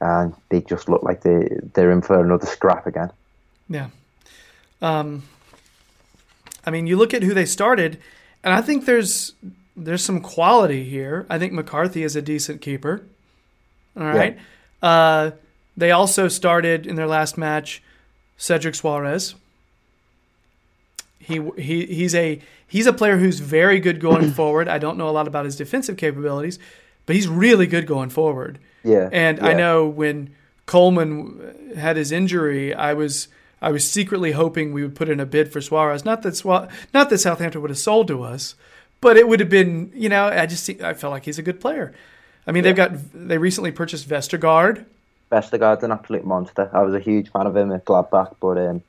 and 0.00 0.34
they 0.48 0.60
just 0.60 0.88
look 0.88 1.04
like 1.04 1.20
they 1.20 1.56
they're 1.74 1.92
in 1.92 2.02
for 2.02 2.20
another 2.20 2.46
scrap 2.46 2.84
again. 2.88 3.12
Yeah. 3.68 3.90
Um, 4.82 5.22
I 6.66 6.70
mean, 6.70 6.86
you 6.86 6.96
look 6.96 7.14
at 7.14 7.22
who 7.22 7.32
they 7.32 7.46
started, 7.46 7.98
and 8.42 8.52
I 8.52 8.60
think 8.60 8.84
there's 8.84 9.32
there's 9.76 10.04
some 10.04 10.20
quality 10.20 10.84
here. 10.84 11.26
I 11.30 11.38
think 11.38 11.52
McCarthy 11.52 12.02
is 12.02 12.16
a 12.16 12.22
decent 12.22 12.60
keeper. 12.60 13.02
All 13.96 14.04
right. 14.04 14.36
Uh, 14.82 15.30
they 15.76 15.90
also 15.90 16.28
started 16.28 16.86
in 16.86 16.96
their 16.96 17.06
last 17.06 17.38
match 17.38 17.82
Cedric 18.36 18.74
Soares. 18.74 19.34
He 21.18 21.40
he 21.56 21.86
he's 21.86 22.14
a 22.14 22.40
he's 22.66 22.86
a 22.86 22.92
player 22.92 23.18
who's 23.18 23.40
very 23.40 23.80
good 23.80 24.00
going 24.00 24.30
forward. 24.32 24.68
I 24.68 24.78
don't 24.78 24.98
know 24.98 25.08
a 25.08 25.10
lot 25.10 25.28
about 25.28 25.44
his 25.44 25.56
defensive 25.56 25.96
capabilities, 25.96 26.58
but 27.04 27.16
he's 27.16 27.28
really 27.28 27.66
good 27.66 27.86
going 27.86 28.10
forward. 28.10 28.58
Yeah, 28.84 29.08
And 29.10 29.40
I 29.40 29.52
know 29.52 29.86
when 29.86 30.30
Coleman 30.66 31.74
had 31.76 31.96
his 31.96 32.12
injury, 32.12 32.72
I 32.72 32.94
was 32.94 33.26
I 33.62 33.70
was 33.70 33.90
secretly 33.90 34.32
hoping 34.32 34.72
we 34.72 34.82
would 34.82 34.94
put 34.94 35.08
in 35.08 35.18
a 35.20 35.26
bid 35.26 35.52
for 35.52 35.60
Soares. 35.60 36.04
Not 36.04 36.22
that 36.22 36.70
not 36.92 37.10
that 37.10 37.18
Southampton 37.18 37.62
would 37.62 37.70
have 37.70 37.78
sold 37.78 38.08
to 38.08 38.22
us, 38.22 38.54
but 39.00 39.16
it 39.16 39.28
would 39.28 39.40
have 39.40 39.48
been. 39.48 39.90
You 39.94 40.08
know, 40.08 40.26
I 40.26 40.46
just 40.46 40.68
I 40.82 40.94
felt 40.94 41.12
like 41.12 41.24
he's 41.24 41.38
a 41.38 41.42
good 41.42 41.60
player. 41.60 41.94
I 42.46 42.52
mean, 42.52 42.62
they've 42.62 42.76
got 42.76 42.92
they 43.14 43.38
recently 43.38 43.72
purchased 43.72 44.08
Vestergaard. 44.08 44.84
Vestergaard's 45.32 45.82
an 45.82 45.90
absolute 45.90 46.24
monster. 46.24 46.70
I 46.72 46.82
was 46.82 46.94
a 46.94 47.00
huge 47.00 47.30
fan 47.30 47.46
of 47.46 47.56
him 47.56 47.72
at 47.72 47.84
Gladbach, 47.84 48.36
but 48.40 48.58
um, 48.58 48.82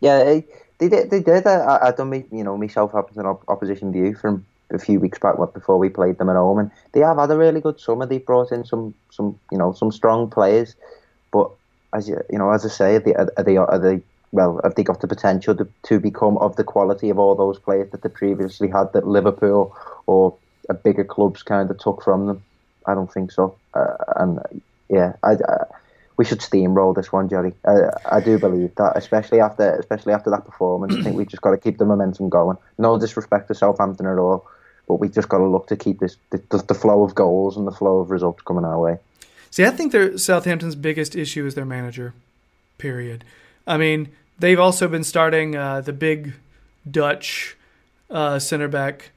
yeah, 0.00 0.24
they, 0.24 0.44
they 0.78 0.88
did. 0.88 1.10
They 1.10 1.20
did. 1.20 1.46
I, 1.46 1.78
I 1.88 1.90
done 1.92 2.10
me, 2.10 2.24
you 2.32 2.42
know, 2.42 2.56
myself 2.56 2.94
up 2.94 3.16
an 3.16 3.26
op- 3.26 3.48
opposition 3.48 3.92
view 3.92 4.14
from 4.14 4.44
a 4.70 4.78
few 4.78 4.98
weeks 4.98 5.18
back 5.18 5.38
what- 5.38 5.54
before 5.54 5.78
we 5.78 5.88
played 5.88 6.18
them 6.18 6.28
at 6.28 6.36
home, 6.36 6.58
and 6.58 6.70
they 6.92 7.00
have 7.00 7.18
had 7.18 7.30
a 7.30 7.36
really 7.36 7.60
good 7.60 7.78
summer. 7.78 8.06
They 8.06 8.18
brought 8.18 8.50
in 8.50 8.64
some, 8.64 8.94
some, 9.10 9.38
you 9.52 9.58
know, 9.58 9.72
some 9.72 9.92
strong 9.92 10.28
players, 10.28 10.74
but 11.30 11.50
as 11.94 12.08
you, 12.08 12.20
you 12.30 12.38
know, 12.38 12.50
as 12.50 12.64
I 12.64 12.68
say, 12.68 12.96
are 12.96 13.00
they, 13.00 13.14
are 13.14 13.44
they, 13.44 13.56
are 13.56 13.78
they 13.78 14.02
well, 14.32 14.60
have 14.62 14.74
they 14.74 14.84
got 14.84 15.00
the 15.00 15.08
potential 15.08 15.54
to, 15.56 15.68
to 15.84 15.98
become 15.98 16.38
of 16.38 16.56
the 16.56 16.64
quality 16.64 17.10
of 17.10 17.18
all 17.18 17.34
those 17.34 17.58
players 17.58 17.90
that 17.90 18.02
they 18.02 18.08
previously 18.08 18.68
had 18.68 18.92
that 18.92 19.06
Liverpool 19.06 19.76
or 20.06 20.36
bigger 20.84 21.04
clubs 21.04 21.42
kind 21.42 21.70
of 21.70 21.78
took 21.78 22.02
from 22.02 22.26
them? 22.26 22.42
I 22.86 22.94
don't 22.94 23.12
think 23.12 23.32
so. 23.32 23.56
Uh, 23.74 23.96
and 24.16 24.40
yeah, 24.88 25.14
I, 25.22 25.32
I, 25.32 25.64
we 26.16 26.24
should 26.24 26.40
steamroll 26.40 26.94
this 26.94 27.12
one, 27.12 27.28
Jerry. 27.28 27.52
I, 27.66 28.16
I 28.16 28.20
do 28.20 28.38
believe 28.38 28.74
that, 28.76 28.96
especially 28.96 29.40
after 29.40 29.74
especially 29.76 30.12
after 30.12 30.30
that 30.30 30.44
performance. 30.44 30.94
I 30.94 31.02
think 31.02 31.16
we've 31.16 31.28
just 31.28 31.42
got 31.42 31.50
to 31.50 31.58
keep 31.58 31.78
the 31.78 31.84
momentum 31.84 32.28
going. 32.28 32.56
No 32.78 32.98
disrespect 32.98 33.48
to 33.48 33.54
Southampton 33.54 34.06
at 34.06 34.18
all, 34.18 34.46
but 34.86 34.96
we've 34.96 35.14
just 35.14 35.28
got 35.28 35.38
to 35.38 35.46
look 35.46 35.66
to 35.68 35.76
keep 35.76 35.98
this 35.98 36.16
the, 36.30 36.64
the 36.68 36.74
flow 36.74 37.02
of 37.02 37.14
goals 37.14 37.56
and 37.56 37.66
the 37.66 37.72
flow 37.72 37.98
of 37.98 38.10
results 38.10 38.42
coming 38.42 38.64
our 38.64 38.78
way. 38.78 38.98
See, 39.50 39.64
I 39.64 39.70
think 39.70 39.92
their 39.92 40.16
Southampton's 40.16 40.76
biggest 40.76 41.16
issue 41.16 41.44
is 41.44 41.54
their 41.54 41.64
manager. 41.64 42.14
Period. 42.78 43.24
I 43.66 43.76
mean, 43.76 44.10
they've 44.38 44.60
also 44.60 44.88
been 44.88 45.04
starting 45.04 45.56
uh, 45.56 45.80
the 45.80 45.92
big 45.92 46.34
Dutch 46.88 47.56
uh, 48.10 48.38
center 48.38 48.68
back, 48.68 49.10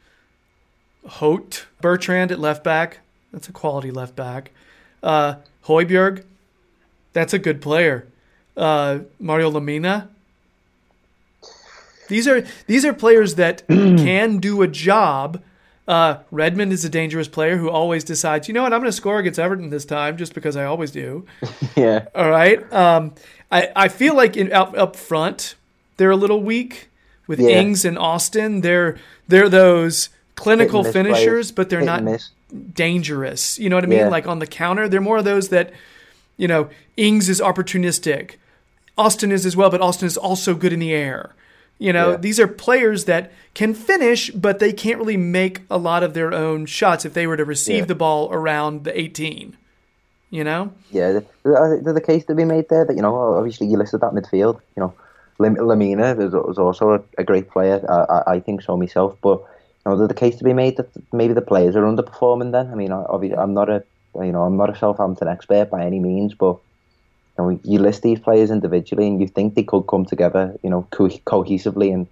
Hoedt 1.07 1.65
Bertrand 1.81 2.31
at 2.31 2.39
left 2.39 2.63
back. 2.63 2.99
That's 3.31 3.47
a 3.47 3.51
quality 3.51 3.91
left 3.91 4.15
back. 4.15 4.51
Uh, 5.01 5.35
Hojbjerg, 5.65 6.23
that's 7.13 7.33
a 7.33 7.39
good 7.39 7.61
player. 7.61 8.07
Uh, 8.55 8.99
Mario 9.19 9.51
Lemina. 9.51 10.09
These 12.09 12.27
are 12.27 12.43
these 12.67 12.85
are 12.85 12.93
players 12.93 13.35
that 13.35 13.65
can 13.67 14.37
do 14.37 14.61
a 14.61 14.67
job. 14.67 15.41
Uh, 15.87 16.17
Redmond 16.31 16.71
is 16.71 16.85
a 16.85 16.89
dangerous 16.89 17.27
player 17.27 17.57
who 17.57 17.69
always 17.69 18.03
decides, 18.05 18.47
you 18.47 18.53
know 18.53 18.63
what, 18.63 18.71
I'm 18.71 18.79
going 18.79 18.89
to 18.89 18.95
score 18.95 19.19
against 19.19 19.37
Everton 19.37 19.69
this 19.69 19.83
time 19.83 20.15
just 20.17 20.33
because 20.33 20.55
I 20.55 20.63
always 20.65 20.91
do. 20.91 21.25
Yeah, 21.75 22.05
All 22.15 22.29
right. 22.29 22.71
Um, 22.71 23.13
I, 23.51 23.69
I 23.75 23.87
feel 23.89 24.15
like 24.15 24.37
in, 24.37 24.53
up 24.53 24.77
up 24.77 24.95
front 24.95 25.55
they're 25.97 26.11
a 26.11 26.15
little 26.15 26.41
weak 26.41 26.89
with 27.27 27.39
Yeah. 27.39 27.59
Ings 27.59 27.83
and 27.83 27.97
Austin. 27.97 28.61
They're 28.61 28.97
they're 29.27 29.49
those 29.49 30.09
clinical 30.35 30.83
Hit 30.83 30.95
and 30.95 31.07
miss 31.09 31.17
finishers, 31.17 31.25
players. 31.25 31.51
but 31.51 31.69
they're 31.69 31.79
Hit 31.79 32.03
not 32.03 32.31
dangerous. 32.73 33.59
You 33.59 33.69
know 33.69 33.75
what 33.75 33.83
I 33.83 33.87
mean? 33.87 33.99
Yeah. 33.99 34.07
Like 34.09 34.27
on 34.27 34.39
the 34.39 34.47
counter, 34.47 34.87
they're 34.87 35.01
more 35.01 35.17
of 35.17 35.25
those 35.25 35.49
that, 35.49 35.71
you 36.37 36.47
know, 36.47 36.69
Ings 36.97 37.29
is 37.29 37.41
opportunistic. 37.41 38.35
Austin 38.97 39.31
is 39.31 39.45
as 39.45 39.55
well, 39.57 39.69
but 39.69 39.81
Austin 39.81 40.05
is 40.07 40.17
also 40.17 40.53
good 40.53 40.71
in 40.73 40.79
the 40.79 40.93
air. 40.93 41.31
You 41.83 41.91
know, 41.91 42.11
Yeah. 42.11 42.17
these 42.17 42.39
are 42.39 42.47
players 42.47 43.03
that 43.05 43.29
can 43.53 43.73
finish, 43.73 44.31
but 44.31 44.59
they 44.59 44.71
can't 44.71 44.97
really 44.99 45.17
make 45.17 45.63
a 45.69 45.77
lot 45.77 46.01
of 46.01 46.13
their 46.13 46.33
own 46.33 46.65
shots 46.65 47.03
if 47.03 47.13
they 47.13 47.27
were 47.27 47.35
to 47.35 47.43
receive 47.43 47.79
Yeah. 47.83 47.91
the 47.91 47.95
ball 47.95 48.29
around 48.31 48.85
the 48.85 48.97
18. 48.97 49.57
You 50.29 50.45
know? 50.45 50.71
Yeah, 50.91 51.19
uh, 51.45 51.75
there's 51.83 51.97
a 51.97 52.01
case 52.11 52.23
to 52.25 52.35
be 52.35 52.45
made 52.45 52.69
there 52.69 52.85
that 52.85 52.95
you 52.95 53.01
know. 53.01 53.13
Obviously, 53.39 53.67
you 53.67 53.77
listed 53.77 53.99
that 53.99 54.13
midfield. 54.13 54.55
You 54.75 54.81
know, 54.83 54.93
Lam- 55.39 55.57
Lemina 55.57 56.07
is, 56.25 56.33
is 56.33 56.57
also 56.57 56.85
a, 56.93 56.99
a 57.17 57.23
great 57.25 57.49
player. 57.51 57.77
I, 57.89 57.99
I, 58.15 58.19
I 58.35 58.39
think 58.39 58.61
so 58.61 58.77
myself. 58.77 59.11
But 59.21 59.37
you 59.39 59.85
know, 59.85 59.97
there's 59.97 60.09
a 60.09 60.21
case 60.25 60.37
to 60.37 60.43
be 60.45 60.53
made 60.53 60.77
that 60.77 60.87
maybe 61.11 61.33
the 61.33 61.41
players 61.51 61.75
are 61.75 61.83
underperforming. 61.83 62.51
Then 62.53 62.71
I 62.71 62.75
mean, 62.75 62.91
obviously, 62.93 63.37
I'm 63.37 63.53
not 63.53 63.69
a 63.69 63.83
you 64.15 64.31
know 64.31 64.43
I'm 64.43 64.55
not 64.57 64.69
a 64.69 64.75
Southampton 64.75 65.27
expert 65.27 65.69
by 65.69 65.81
any 65.85 65.99
means, 65.99 66.33
but 66.33 66.55
you 67.37 67.43
know, 67.43 67.59
you 67.63 67.79
list 67.79 68.03
these 68.03 68.19
players 68.19 68.51
individually 68.51 69.07
and 69.07 69.19
you 69.19 69.27
think 69.27 69.55
they 69.55 69.63
could 69.63 69.83
come 69.83 70.05
together, 70.05 70.57
you 70.63 70.69
know, 70.69 70.87
co- 70.91 71.07
cohesively 71.07 71.93
and 71.93 72.07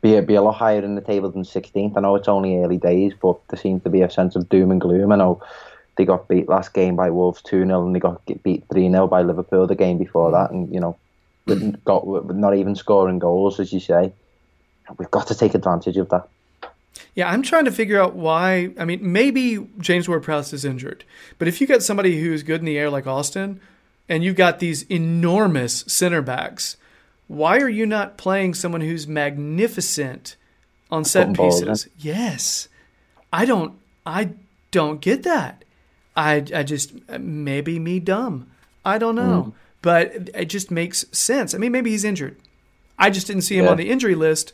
be 0.00 0.16
a, 0.16 0.22
be 0.22 0.34
a 0.34 0.42
lot 0.42 0.52
higher 0.52 0.82
in 0.82 0.94
the 0.94 1.00
table 1.00 1.30
than 1.30 1.42
16th. 1.42 1.96
I 1.96 2.00
know 2.00 2.16
it's 2.16 2.28
only 2.28 2.56
early 2.58 2.78
days, 2.78 3.12
but 3.20 3.38
there 3.48 3.60
seems 3.60 3.82
to 3.82 3.90
be 3.90 4.02
a 4.02 4.10
sense 4.10 4.36
of 4.36 4.48
doom 4.48 4.70
and 4.70 4.80
gloom. 4.80 5.12
I 5.12 5.16
know 5.16 5.42
they 5.96 6.04
got 6.04 6.28
beat 6.28 6.48
last 6.48 6.72
game 6.72 6.96
by 6.96 7.10
Wolves 7.10 7.42
2 7.42 7.66
0 7.66 7.86
and 7.86 7.94
they 7.94 8.00
got 8.00 8.22
beat 8.42 8.64
3 8.70 8.90
0 8.90 9.06
by 9.06 9.22
Liverpool 9.22 9.66
the 9.66 9.74
game 9.74 9.98
before 9.98 10.30
mm. 10.30 10.32
that. 10.32 10.50
And, 10.50 10.72
you 10.72 10.80
know, 10.80 10.96
got 11.84 12.34
not 12.34 12.56
even 12.56 12.74
scoring 12.74 13.18
goals, 13.18 13.60
as 13.60 13.72
you 13.72 13.80
say. 13.80 14.12
We've 14.98 15.10
got 15.10 15.26
to 15.28 15.34
take 15.34 15.54
advantage 15.54 15.96
of 15.96 16.08
that. 16.10 16.28
Yeah, 17.14 17.30
I'm 17.30 17.42
trying 17.42 17.64
to 17.64 17.72
figure 17.72 18.00
out 18.00 18.14
why. 18.14 18.70
I 18.78 18.84
mean, 18.84 19.00
maybe 19.12 19.66
James 19.78 20.08
Ward 20.08 20.22
Prowse 20.22 20.52
is 20.52 20.64
injured, 20.64 21.04
but 21.38 21.48
if 21.48 21.60
you 21.60 21.66
get 21.66 21.82
somebody 21.82 22.20
who's 22.20 22.42
good 22.42 22.60
in 22.60 22.66
the 22.66 22.78
air 22.78 22.90
like 22.90 23.06
Austin, 23.06 23.60
and 24.08 24.22
you've 24.22 24.36
got 24.36 24.58
these 24.58 24.82
enormous 24.90 25.84
center 25.86 26.22
backs, 26.22 26.76
why 27.28 27.58
are 27.58 27.68
you 27.68 27.86
not 27.86 28.16
playing 28.16 28.54
someone 28.54 28.80
who's 28.80 29.06
magnificent 29.08 30.36
on 30.90 31.04
set 31.04 31.34
pieces? 31.34 31.88
Yes, 31.98 32.68
I 33.32 33.44
don't. 33.44 33.78
I 34.04 34.30
don't 34.70 35.00
get 35.00 35.24
that. 35.24 35.64
I 36.16 36.44
I 36.54 36.62
just 36.62 36.92
maybe 37.18 37.78
me 37.78 37.98
dumb. 37.98 38.50
I 38.84 38.98
don't 38.98 39.16
know, 39.16 39.48
mm. 39.48 39.52
but 39.82 40.30
it 40.34 40.46
just 40.46 40.70
makes 40.70 41.04
sense. 41.10 41.54
I 41.54 41.58
mean, 41.58 41.72
maybe 41.72 41.90
he's 41.90 42.04
injured. 42.04 42.36
I 42.98 43.10
just 43.10 43.26
didn't 43.26 43.42
see 43.42 43.58
him 43.58 43.64
yeah. 43.64 43.72
on 43.72 43.76
the 43.76 43.90
injury 43.90 44.14
list 44.14 44.52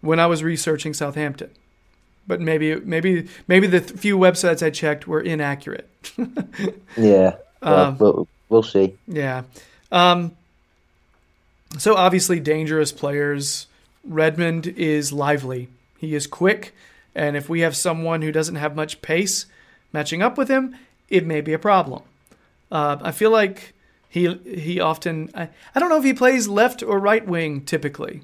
when 0.00 0.18
I 0.18 0.26
was 0.26 0.42
researching 0.42 0.94
Southampton. 0.94 1.50
But 2.26 2.40
maybe 2.40 2.76
maybe 2.76 3.28
maybe 3.46 3.66
the 3.66 3.80
few 3.80 4.16
websites 4.16 4.64
I 4.64 4.70
checked 4.70 5.06
were 5.06 5.20
inaccurate. 5.20 5.88
yeah. 6.96 7.36
Um, 7.60 7.98
well, 7.98 8.28
we'll 8.54 8.62
see. 8.62 8.94
Yeah. 9.08 9.42
Um, 9.90 10.36
so 11.76 11.94
obviously, 11.96 12.40
dangerous 12.40 12.92
players. 12.92 13.66
Redmond 14.04 14.66
is 14.68 15.12
lively. 15.12 15.68
He 15.98 16.14
is 16.14 16.26
quick, 16.26 16.74
and 17.14 17.36
if 17.36 17.48
we 17.48 17.60
have 17.60 17.74
someone 17.74 18.22
who 18.22 18.30
doesn't 18.30 18.56
have 18.56 18.76
much 18.76 19.02
pace 19.02 19.46
matching 19.92 20.22
up 20.22 20.38
with 20.38 20.48
him, 20.48 20.76
it 21.08 21.26
may 21.26 21.40
be 21.40 21.52
a 21.52 21.58
problem. 21.58 22.02
Uh, 22.70 22.98
I 23.02 23.12
feel 23.12 23.30
like 23.30 23.74
he 24.08 24.32
he 24.44 24.78
often. 24.78 25.30
I, 25.34 25.48
I 25.74 25.80
don't 25.80 25.88
know 25.88 25.98
if 25.98 26.04
he 26.04 26.14
plays 26.14 26.46
left 26.46 26.82
or 26.82 26.98
right 26.98 27.26
wing 27.26 27.62
typically. 27.62 28.22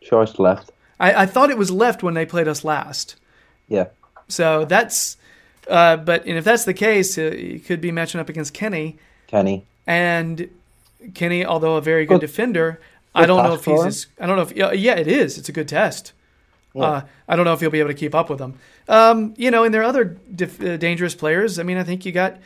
Sure, 0.00 0.22
it's 0.22 0.38
left. 0.38 0.70
I, 0.98 1.22
I 1.22 1.26
thought 1.26 1.50
it 1.50 1.58
was 1.58 1.70
left 1.70 2.02
when 2.02 2.14
they 2.14 2.24
played 2.24 2.48
us 2.48 2.64
last. 2.64 3.16
Yeah. 3.68 3.88
So 4.28 4.64
that's. 4.64 5.16
Uh, 5.68 5.96
but 5.96 6.26
and 6.26 6.38
if 6.38 6.44
that's 6.44 6.64
the 6.64 6.74
case, 6.74 7.18
uh, 7.18 7.30
he 7.30 7.58
could 7.58 7.80
be 7.80 7.92
matching 7.92 8.20
up 8.20 8.28
against 8.28 8.52
Kenny, 8.52 8.98
Kenny. 9.32 9.64
And 9.86 10.48
Kenny, 11.14 11.44
although 11.44 11.76
a 11.76 11.80
very 11.80 12.06
good, 12.06 12.20
good 12.20 12.26
defender, 12.26 12.72
good 13.14 13.24
I 13.24 13.26
don't 13.26 13.42
know 13.42 13.54
if 13.54 13.64
he's 13.64 13.84
as, 13.84 14.06
I 14.20 14.26
don't 14.26 14.36
know 14.36 14.42
if 14.42 14.52
yeah, 14.78 14.94
it 14.94 15.08
is. 15.08 15.38
It's 15.38 15.48
a 15.48 15.52
good 15.52 15.66
test. 15.66 16.12
Yeah. 16.74 16.82
Uh, 16.82 17.02
I 17.28 17.36
don't 17.36 17.44
know 17.44 17.52
if 17.52 17.60
he'll 17.60 17.70
be 17.70 17.80
able 17.80 17.90
to 17.90 17.94
keep 17.94 18.14
up 18.14 18.30
with 18.30 18.38
them. 18.38 18.58
Um, 18.88 19.34
you 19.36 19.50
know, 19.50 19.64
and 19.64 19.74
there 19.74 19.82
are 19.82 19.86
other 19.86 20.04
dif- 20.04 20.62
uh, 20.62 20.76
dangerous 20.76 21.14
players. 21.14 21.58
I 21.58 21.64
mean, 21.64 21.76
I 21.76 21.82
think 21.82 22.06
you 22.06 22.12
got 22.12 22.38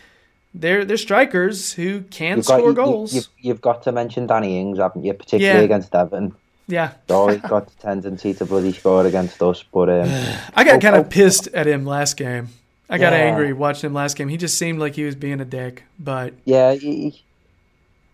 they're 0.54 0.84
they're 0.84 0.96
strikers 0.96 1.74
who 1.74 2.02
can 2.02 2.38
you've 2.38 2.46
score 2.46 2.72
got, 2.72 2.84
goals. 2.84 3.14
You, 3.14 3.20
have 3.20 3.30
you've 3.40 3.60
got 3.60 3.82
to 3.84 3.92
mention 3.92 4.26
Danny 4.26 4.60
Ings, 4.60 4.78
haven't 4.78 5.04
you? 5.04 5.12
Particularly 5.12 5.60
yeah. 5.60 5.64
against 5.64 5.94
Everton. 5.94 6.34
Yeah, 6.68 6.92
always 7.10 7.40
got 7.48 7.66
the 7.66 7.82
tendency 7.82 8.34
to 8.34 8.46
bloody 8.46 8.72
score 8.72 9.06
against 9.06 9.40
us. 9.42 9.62
But 9.62 9.90
um, 9.90 10.08
I 10.54 10.64
got 10.64 10.76
oh, 10.76 10.80
kind 10.80 10.96
of 10.96 11.06
oh, 11.06 11.08
pissed 11.08 11.48
at 11.48 11.66
him 11.66 11.84
last 11.84 12.16
game. 12.16 12.48
I 12.88 12.98
got 12.98 13.12
yeah. 13.12 13.18
angry 13.18 13.52
watching 13.52 13.88
him 13.88 13.94
last 13.94 14.16
game. 14.16 14.28
He 14.28 14.36
just 14.36 14.58
seemed 14.58 14.78
like 14.78 14.94
he 14.94 15.04
was 15.04 15.14
being 15.14 15.40
a 15.40 15.44
dick. 15.44 15.84
But 15.98 16.34
yeah, 16.44 16.74
he, 16.74 17.22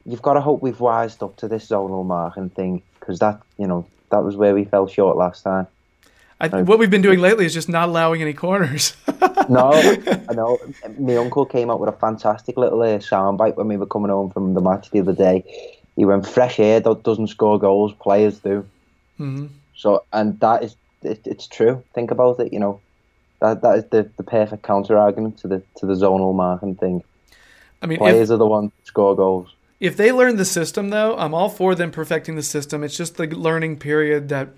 you've 0.07 0.23
got 0.23 0.35
to 0.35 0.41
hope 0.41 0.63
we've 0.63 0.81
wised 0.81 1.23
up 1.23 1.37
to 1.37 1.49
this 1.49 1.69
zonal 1.69 2.05
marking 2.07 2.49
thing 2.51 2.83
because 2.99 3.19
that 3.19 3.41
you 3.59 3.67
know 3.67 3.87
that 4.11 4.23
was 4.23 4.37
where 4.37 4.55
we 4.55 4.65
fell 4.65 4.87
short 4.87 5.17
last 5.17 5.43
time. 5.43 5.67
I, 6.41 6.49
what 6.63 6.81
we've 6.81 6.91
been 6.91 7.03
doing 7.03 7.21
lately 7.21 7.47
is 7.47 7.55
just 7.55 7.69
not 7.69 7.89
allowing 7.89 8.21
any 8.21 8.33
corners. 8.33 8.97
no, 9.49 9.71
I 9.73 10.35
know. 10.35 10.59
My 10.99 11.17
uncle 11.17 11.47
came 11.47 11.71
up 11.71 11.79
with 11.79 11.89
a 11.89 11.97
fantastic 11.97 12.57
little 12.57 12.83
uh, 12.83 12.99
soundbite 12.99 13.57
when 13.57 13.69
we 13.69 13.77
were 13.77 13.87
coming 13.87 14.11
home 14.11 14.31
from 14.31 14.55
the 14.55 14.61
match 14.61 14.91
the 14.91 15.01
other 15.01 15.13
day. 15.13 15.45
He 15.95 16.05
went, 16.05 16.27
"Fresh 16.27 16.59
air 16.59 16.81
doesn't 16.81 17.29
score 17.29 17.61
goals, 17.61 17.93
players 17.93 18.39
do." 18.39 18.67
Mm-hmm. 19.21 19.47
So, 19.77 20.05
and 20.13 20.41
that 20.41 20.65
is 20.65 20.75
it, 21.03 21.21
it's 21.27 21.47
true. 21.47 21.85
Think 21.95 22.11
about 22.11 22.41
it. 22.41 22.53
You 22.53 22.59
know, 22.59 22.81
that 23.43 23.61
that 23.63 23.79
is 23.79 23.85
the, 23.87 24.11
the 24.17 24.23
perfect 24.23 24.63
counter 24.63 24.97
argument 24.97 25.39
to 25.39 25.49
the 25.49 25.63
to 25.77 25.87
the 25.87 25.95
zonal 25.95 26.35
marking 26.35 26.77
thing. 26.77 27.03
I 27.83 27.87
mean, 27.87 27.99
players 27.99 28.31
if, 28.31 28.35
are 28.35 28.39
the 28.39 28.47
ones 28.47 28.71
who 28.79 28.87
score 28.87 29.15
goals. 29.17 29.55
If 29.81 29.97
they 29.97 30.13
learn 30.13 30.37
the 30.37 30.45
system, 30.45 30.91
though, 30.91 31.17
I'm 31.19 31.35
all 31.35 31.49
for 31.49 31.75
them 31.75 31.91
perfecting 31.91 32.37
the 32.37 32.43
system. 32.43 32.85
It's 32.85 32.97
just 32.97 33.17
the 33.17 33.27
learning 33.27 33.81
period 33.81 34.29
that, 34.29 34.51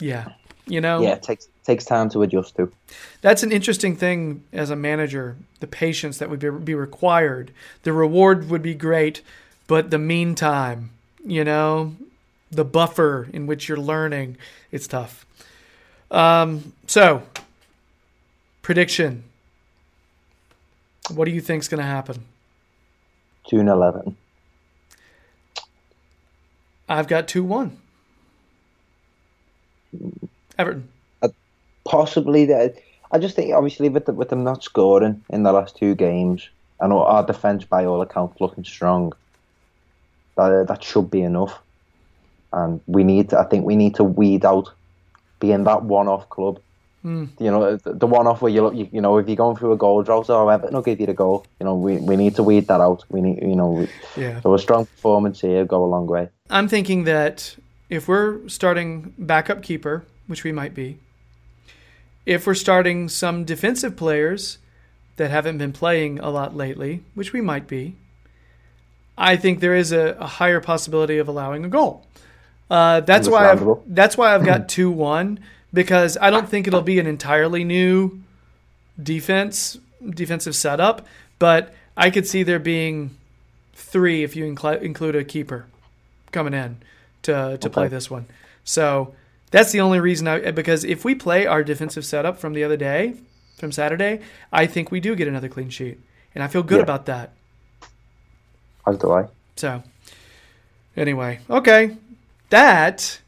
yeah, 0.00 0.32
you 0.66 0.80
know, 0.80 1.02
yeah, 1.02 1.12
it 1.12 1.22
takes 1.22 1.46
takes 1.64 1.84
time 1.84 2.10
to 2.10 2.22
adjust 2.22 2.56
to. 2.56 2.72
That's 3.20 3.44
an 3.44 3.52
interesting 3.52 3.94
thing 3.96 4.42
as 4.52 4.70
a 4.70 4.76
manager. 4.76 5.36
The 5.60 5.68
patience 5.68 6.18
that 6.18 6.28
would 6.28 6.40
be, 6.40 6.50
be 6.50 6.74
required. 6.74 7.52
The 7.84 7.92
reward 7.92 8.50
would 8.50 8.62
be 8.62 8.74
great, 8.74 9.22
but 9.68 9.90
the 9.90 9.98
meantime, 9.98 10.90
you 11.24 11.44
know, 11.44 11.94
the 12.50 12.64
buffer 12.64 13.28
in 13.32 13.46
which 13.46 13.68
you're 13.68 13.78
learning, 13.78 14.36
it's 14.72 14.88
tough. 14.88 15.24
Um, 16.10 16.72
so, 16.86 17.22
prediction. 18.64 19.22
What 21.10 21.26
do 21.26 21.30
you 21.30 21.42
think 21.42 21.62
is 21.62 21.68
going 21.68 21.82
to 21.82 21.86
happen? 21.86 22.24
June 23.48 23.68
11. 23.68 24.16
I've 26.88 27.06
got 27.06 27.28
2 27.28 27.44
1. 27.44 27.76
Everton. 30.58 30.88
Uh, 31.22 31.28
possibly. 31.84 32.46
That, 32.46 32.76
I 33.12 33.18
just 33.18 33.36
think, 33.36 33.54
obviously, 33.54 33.90
with, 33.90 34.06
the, 34.06 34.14
with 34.14 34.30
them 34.30 34.44
not 34.44 34.64
scoring 34.64 35.22
in 35.28 35.42
the 35.42 35.52
last 35.52 35.76
two 35.76 35.94
games, 35.94 36.48
and 36.80 36.92
our 36.92 37.24
defence, 37.24 37.64
by 37.64 37.84
all 37.84 38.00
accounts, 38.00 38.40
looking 38.40 38.64
strong, 38.64 39.12
that, 40.36 40.66
that 40.68 40.82
should 40.82 41.10
be 41.10 41.20
enough. 41.20 41.60
And 42.52 42.80
we 42.86 43.04
need 43.04 43.28
to, 43.30 43.38
I 43.38 43.44
think 43.44 43.66
we 43.66 43.76
need 43.76 43.94
to 43.96 44.04
weed 44.04 44.44
out 44.44 44.72
being 45.38 45.64
that 45.64 45.82
one 45.82 46.08
off 46.08 46.30
club. 46.30 46.60
Mm. 47.04 47.28
You 47.38 47.50
know, 47.50 47.76
the, 47.76 47.92
the 47.92 48.06
one 48.06 48.26
off 48.26 48.40
where 48.40 48.50
you 48.50 48.62
look, 48.62 48.74
you, 48.74 48.88
you, 48.90 49.00
know, 49.00 49.18
if 49.18 49.26
you're 49.28 49.36
going 49.36 49.56
through 49.56 49.72
a 49.72 49.76
goal 49.76 50.02
drought 50.02 50.30
or 50.30 50.50
Everton 50.50 50.74
will 50.74 50.82
give 50.82 51.00
you 51.00 51.06
the 51.06 51.14
goal. 51.14 51.46
You 51.60 51.66
know, 51.66 51.74
we, 51.74 51.98
we 51.98 52.16
need 52.16 52.34
to 52.36 52.42
weed 52.42 52.66
that 52.68 52.80
out. 52.80 53.04
We 53.10 53.20
need, 53.20 53.42
you 53.42 53.54
know, 53.54 53.70
we, 53.70 53.88
yeah. 54.16 54.40
so 54.40 54.54
a 54.54 54.58
strong 54.58 54.86
performance 54.86 55.40
here 55.40 55.64
go 55.66 55.84
a 55.84 55.86
long 55.86 56.06
way. 56.06 56.30
I'm 56.48 56.66
thinking 56.66 57.04
that 57.04 57.56
if 57.90 58.08
we're 58.08 58.48
starting 58.48 59.12
backup 59.18 59.62
keeper, 59.62 60.04
which 60.26 60.44
we 60.44 60.52
might 60.52 60.74
be, 60.74 60.98
if 62.24 62.46
we're 62.46 62.54
starting 62.54 63.10
some 63.10 63.44
defensive 63.44 63.96
players 63.96 64.56
that 65.16 65.30
haven't 65.30 65.58
been 65.58 65.72
playing 65.72 66.18
a 66.20 66.30
lot 66.30 66.56
lately, 66.56 67.02
which 67.14 67.34
we 67.34 67.42
might 67.42 67.68
be, 67.68 67.96
I 69.16 69.36
think 69.36 69.60
there 69.60 69.76
is 69.76 69.92
a, 69.92 70.16
a 70.18 70.26
higher 70.26 70.60
possibility 70.60 71.18
of 71.18 71.28
allowing 71.28 71.66
a 71.66 71.68
goal. 71.68 72.06
Uh, 72.70 73.00
that's 73.00 73.28
why 73.28 73.50
I've, 73.50 73.62
that's 73.86 74.16
why 74.16 74.34
I've 74.34 74.44
got 74.44 74.68
two 74.70 74.90
one 74.90 75.38
because 75.74 76.16
I 76.20 76.30
don't 76.30 76.48
think 76.48 76.66
it'll 76.66 76.80
be 76.80 76.98
an 76.98 77.06
entirely 77.06 77.64
new 77.64 78.22
defense 79.02 79.76
defensive 80.08 80.54
setup, 80.54 81.06
but 81.38 81.74
I 81.96 82.10
could 82.10 82.26
see 82.26 82.42
there 82.42 82.58
being 82.58 83.16
three 83.74 84.22
if 84.22 84.36
you 84.36 84.44
incl- 84.44 84.80
include 84.80 85.16
a 85.16 85.24
keeper 85.24 85.66
coming 86.30 86.54
in 86.54 86.78
to 87.22 87.32
to 87.32 87.66
okay. 87.66 87.68
play 87.68 87.88
this 87.88 88.10
one. 88.10 88.26
So 88.64 89.14
that's 89.50 89.72
the 89.72 89.80
only 89.80 90.00
reason 90.00 90.28
I 90.28 90.52
because 90.52 90.84
if 90.84 91.04
we 91.04 91.14
play 91.14 91.46
our 91.46 91.62
defensive 91.62 92.04
setup 92.04 92.38
from 92.38 92.54
the 92.54 92.64
other 92.64 92.76
day, 92.76 93.14
from 93.58 93.72
Saturday, 93.72 94.20
I 94.52 94.66
think 94.66 94.90
we 94.90 95.00
do 95.00 95.14
get 95.14 95.28
another 95.28 95.48
clean 95.48 95.70
sheet, 95.70 96.00
and 96.34 96.42
I 96.42 96.48
feel 96.48 96.62
good 96.62 96.78
yeah. 96.78 96.84
about 96.84 97.06
that. 97.06 97.32
As 98.86 98.98
do 98.98 99.12
I. 99.12 99.26
So, 99.56 99.82
anyway, 100.96 101.40
okay, 101.48 101.96
that 102.50 103.20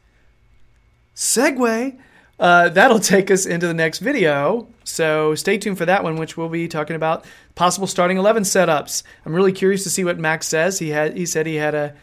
segue. 1.15 1.97
Uh, 2.39 2.69
that'll 2.69 2.99
take 2.99 3.31
us 3.31 3.45
into 3.45 3.67
the 3.67 3.73
next 3.73 3.99
video. 3.99 4.67
So 4.83 5.35
stay 5.35 5.57
tuned 5.57 5.77
for 5.77 5.85
that 5.85 6.03
one, 6.03 6.17
which 6.17 6.37
we'll 6.37 6.49
be 6.49 6.67
talking 6.67 6.95
about 6.95 7.25
possible 7.55 7.87
starting 7.87 8.17
eleven 8.17 8.43
setups. 8.43 9.03
I'm 9.25 9.33
really 9.33 9.53
curious 9.53 9.83
to 9.83 9.89
see 9.89 10.03
what 10.03 10.19
Max 10.19 10.47
says. 10.47 10.79
He 10.79 10.89
had 10.89 11.17
he 11.17 11.25
said 11.25 11.45
he 11.45 11.55
had 11.55 11.75
a 11.75 11.95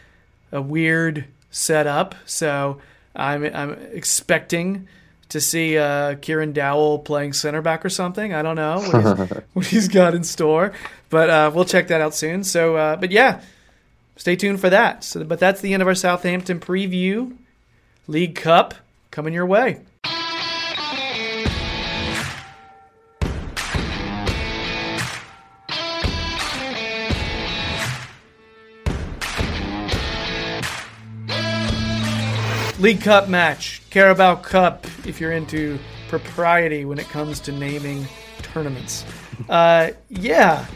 a 0.53 0.61
weird 0.61 1.24
setup. 1.51 2.14
So 2.26 2.78
I'm 3.14 3.45
I'm 3.45 3.72
expecting 3.93 4.89
to 5.30 5.41
see 5.41 5.76
uh, 5.78 6.16
Kieran 6.16 6.53
Dowell 6.53 6.99
playing 7.01 7.32
center 7.32 7.62
back 7.62 7.85
or 7.85 7.91
something. 7.91 8.35
I 8.35 8.43
don't 8.43 8.57
know 8.57 8.78
what 8.78 9.03
he's, 9.03 9.39
what 9.55 9.66
he's 9.66 9.89
got 9.89 10.14
in 10.14 10.22
store, 10.24 10.72
but 11.11 11.30
uh, 11.30 11.51
we'll 11.55 11.64
check 11.64 11.89
that 11.89 12.01
out 12.01 12.14
soon. 12.14 12.45
So, 12.45 12.76
uh, 12.76 12.97
but 12.97 13.11
yeah, 13.11 13.41
stay 14.16 14.37
tuned 14.37 14.61
for 14.61 14.70
that. 14.70 15.03
So, 15.03 15.24
but 15.24 15.39
that's 15.39 15.61
the 15.61 15.72
end 15.72 15.82
of 15.82 15.89
our 15.89 15.95
Southampton 15.95 16.61
preview. 16.61 17.37
League 18.07 18.35
Cup 18.35 18.74
coming 19.11 19.32
your 19.32 19.47
way. 19.47 19.80
League 32.85 33.01
Cup 33.01 33.30
match, 33.30 33.80
Carabao 33.89 34.35
Cup, 34.35 34.87
if 35.07 35.18
you're 35.18 35.32
into 35.32 35.78
propriety 36.09 36.85
when 36.85 36.99
it 36.99 37.09
comes 37.09 37.41
to 37.41 37.51
naming 37.51 38.07
tournaments. 38.43 39.07
Uh, 39.49 39.93
yeah. 40.11 40.66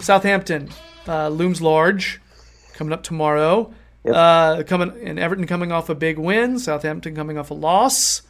Southampton 0.00 0.68
uh, 1.08 1.28
looms 1.28 1.62
large 1.62 2.20
coming 2.74 2.92
up 2.92 3.02
tomorrow. 3.02 3.72
Yep. 4.04 4.14
Uh, 4.14 4.62
coming 4.64 4.92
and 5.02 5.18
Everton 5.18 5.46
coming 5.46 5.72
off 5.72 5.88
a 5.88 5.94
big 5.94 6.18
win, 6.18 6.58
Southampton 6.58 7.14
coming 7.14 7.38
off 7.38 7.50
a 7.50 7.54
loss. 7.54 8.20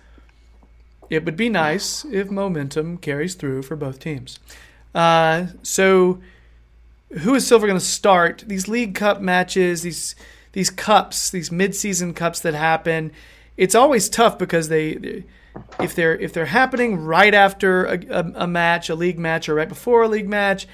It 1.11 1.25
would 1.25 1.37
be 1.37 1.49
nice 1.49 2.05
if 2.05 2.31
momentum 2.31 2.99
carries 2.99 3.35
through 3.35 3.63
for 3.63 3.75
both 3.75 3.99
teams. 3.99 4.39
Uh, 4.95 5.47
so, 5.65 6.21
who 7.23 7.35
is 7.35 7.45
Silva 7.45 7.67
going 7.67 7.77
to 7.77 7.85
start? 7.85 8.45
These 8.47 8.69
League 8.69 8.95
Cup 8.95 9.21
matches, 9.21 9.83
these 9.83 10.15
these 10.53 10.71
cups, 10.71 11.31
these 11.31 11.51
mid-season 11.51 12.15
cups 12.15 12.41
that 12.41 12.55
happen, 12.55 13.13
it's 13.57 13.75
always 13.75 14.09
tough 14.09 14.39
because 14.39 14.69
they, 14.69 15.25
if 15.81 15.95
they're 15.95 16.17
if 16.19 16.33
they're 16.33 16.47
happening 16.47 16.97
right 17.05 17.35
after 17.35 17.85
a, 17.87 17.99
a, 18.11 18.33
a 18.37 18.47
match, 18.47 18.89
a 18.89 18.95
league 18.95 19.19
match, 19.19 19.49
or 19.49 19.55
right 19.55 19.69
before 19.69 20.03
a 20.03 20.09
league 20.09 20.29
match, 20.29 20.67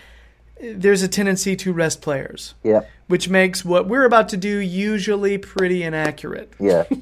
there's 0.61 1.03
a 1.03 1.09
tendency 1.09 1.55
to 1.57 1.72
rest 1.72 2.03
players, 2.03 2.55
Yeah, 2.64 2.83
which 3.07 3.29
makes 3.29 3.64
what 3.64 3.87
we're 3.87 4.05
about 4.05 4.29
to 4.31 4.37
do 4.37 4.59
usually 4.59 5.39
pretty 5.39 5.83
inaccurate. 5.85 6.53
yeah, 6.59 6.85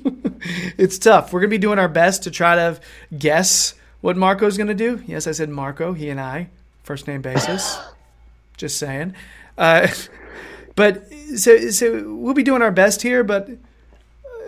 It's 0.78 0.98
tough. 0.98 1.32
We're 1.32 1.40
gonna 1.40 1.50
be 1.50 1.58
doing 1.58 1.78
our 1.78 1.88
best 1.88 2.22
to 2.24 2.30
try 2.30 2.54
to 2.56 2.78
guess 3.18 3.74
what 4.02 4.16
Marco's 4.16 4.56
gonna 4.58 4.74
do. 4.74 5.02
Yes, 5.06 5.26
I 5.26 5.32
said 5.32 5.48
Marco. 5.48 5.92
He 5.94 6.10
and 6.10 6.20
I, 6.20 6.48
first 6.84 7.06
name 7.06 7.22
basis. 7.22 7.78
Just 8.58 8.78
saying. 8.78 9.14
Uh, 9.58 9.88
but 10.76 11.10
so 11.36 11.70
so 11.70 12.14
we'll 12.14 12.34
be 12.34 12.42
doing 12.42 12.62
our 12.62 12.70
best 12.70 13.02
here, 13.02 13.24
but 13.24 13.48
uh, 13.50 13.54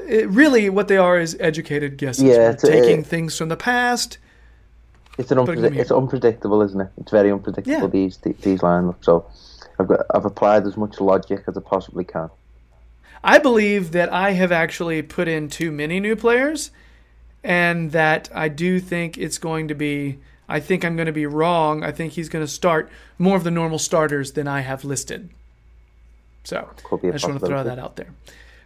it, 0.07 0.29
really 0.29 0.69
what 0.71 0.89
they 0.89 0.97
are 0.97 1.19
is 1.19 1.37
educated 1.41 1.97
guesses. 1.97 2.25
Yeah, 2.25 2.37
We're 2.37 2.51
it's 2.51 2.65
a- 2.65 2.69
taking 2.71 3.05
things 3.05 3.37
from 3.37 3.49
the 3.49 3.57
past. 3.57 4.19
it's 5.19 5.31
an 5.31 5.39
Putting 5.39 5.63
them 5.63 5.73
unpredict- 5.73 5.75
here. 5.75 5.83
it's 5.83 5.91
unpredictable, 5.91 6.63
isn't 6.63 6.81
it? 6.81 6.89
It's 6.99 7.11
very 7.11 7.31
unpredictable 7.33 7.81
Yeah. 7.81 7.87
these 7.89 8.17
these 8.19 8.61
lineups. 8.61 9.05
So 9.05 9.27
I've 9.79 9.89
got 9.89 10.01
I've 10.15 10.25
applied 10.25 10.67
as 10.67 10.77
much 10.77 11.01
logic 11.01 11.43
as 11.49 11.57
I 11.57 11.61
possibly 11.61 12.05
can. 12.05 12.31
I 13.25 13.39
believe 13.39 13.91
that 13.93 14.13
I 14.13 14.33
have 14.33 14.53
actually 14.53 15.03
put 15.03 15.27
in 15.27 15.49
too 15.49 15.73
many 15.73 15.99
new 15.99 16.15
players, 16.15 16.71
and 17.43 17.91
that 17.93 18.29
I 18.35 18.49
do 18.49 18.79
think 18.81 19.19
it's 19.19 19.39
going 19.39 19.67
to 19.69 19.75
be. 19.75 20.19
I 20.51 20.61
think 20.61 20.83
I'm 20.85 20.97
going 20.97 21.07
to 21.07 21.13
be 21.13 21.27
wrong. 21.27 21.83
I 21.85 21.93
think 21.93 22.13
he's 22.15 22.29
going 22.31 22.43
to 22.45 22.51
start 22.51 22.89
more 23.19 23.37
of 23.37 23.45
the 23.45 23.51
normal 23.51 23.79
starters 23.79 24.33
than 24.33 24.49
I 24.49 24.61
have 24.61 24.83
listed. 24.85 25.29
So 26.49 26.67
Could 26.85 27.03
be 27.03 27.09
a 27.09 27.11
I 27.11 27.13
just 27.13 27.29
want 27.29 27.41
to 27.41 27.47
throw 27.47 27.63
that 27.63 27.79
out 27.79 27.97
there. 27.97 28.09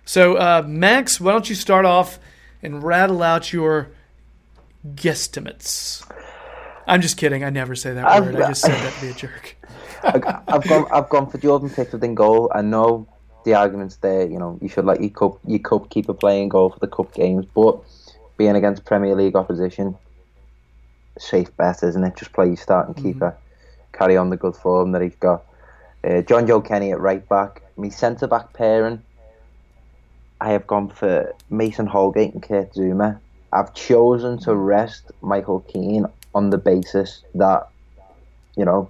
So 0.04 0.36
uh, 0.36 0.62
Max, 0.64 1.20
why 1.20 1.32
don't 1.32 1.48
you 1.48 1.56
start 1.56 1.84
off 1.84 2.20
and 2.62 2.80
rattle 2.80 3.24
out 3.24 3.52
your 3.52 3.88
guesstimates? 4.94 6.08
I'm 6.86 7.00
just 7.00 7.16
kidding. 7.16 7.42
I 7.42 7.50
never 7.50 7.74
say 7.74 7.92
that 7.94 8.06
I've- 8.06 8.26
word. 8.26 8.40
I 8.40 8.48
just 8.50 8.62
said 8.62 8.70
that 8.78 8.94
to 8.94 9.00
be 9.00 9.08
a 9.08 9.12
jerk. 9.24 9.56
I've 10.04 10.20
gone 10.68 10.86
I've 10.92 11.08
gone 11.08 11.28
for 11.28 11.38
Jordan 11.38 11.70
Pickford 11.70 12.04
in 12.04 12.14
goal. 12.14 12.52
I 12.54 12.62
know 12.62 13.08
the 13.44 13.54
arguments 13.54 13.96
there. 13.96 14.28
You 14.28 14.38
know, 14.38 14.60
you 14.62 14.68
should 14.68 14.84
let 14.84 15.00
your 15.00 15.10
cup 15.10 15.40
your 15.44 15.58
cup 15.58 15.90
keeper 15.90 16.14
play 16.14 16.40
in 16.40 16.48
goal 16.48 16.70
for 16.70 16.78
the 16.78 16.86
cup 16.88 17.12
games, 17.14 17.46
but 17.52 17.80
being 18.36 18.54
against 18.54 18.84
Premier 18.84 19.16
League 19.16 19.34
opposition, 19.34 19.96
safe 21.18 21.56
bet, 21.56 21.82
isn't 21.82 22.04
it? 22.04 22.14
Just 22.16 22.32
play 22.32 22.46
your 22.46 22.56
starting 22.56 22.94
keeper, 22.94 23.36
carry 23.92 24.16
on 24.16 24.30
the 24.30 24.36
good 24.36 24.54
form 24.54 24.92
that 24.92 25.02
he's 25.02 25.16
got. 25.16 25.42
Uh, 26.04 26.20
Jonjoe 26.22 26.64
Kenny 26.66 26.90
at 26.90 26.98
right 27.00 27.28
back. 27.28 27.62
Me 27.82 27.90
centre 27.90 28.28
back 28.28 28.52
pairing. 28.52 29.02
I 30.40 30.50
have 30.50 30.68
gone 30.68 30.88
for 30.88 31.34
Mason 31.50 31.86
Holgate 31.88 32.32
and 32.32 32.40
Kurt 32.42 32.72
Zouma. 32.74 33.18
I've 33.52 33.74
chosen 33.74 34.38
to 34.44 34.54
rest 34.54 35.10
Michael 35.20 35.60
Keane 35.60 36.06
on 36.32 36.50
the 36.50 36.58
basis 36.58 37.24
that, 37.34 37.68
you 38.56 38.64
know, 38.64 38.88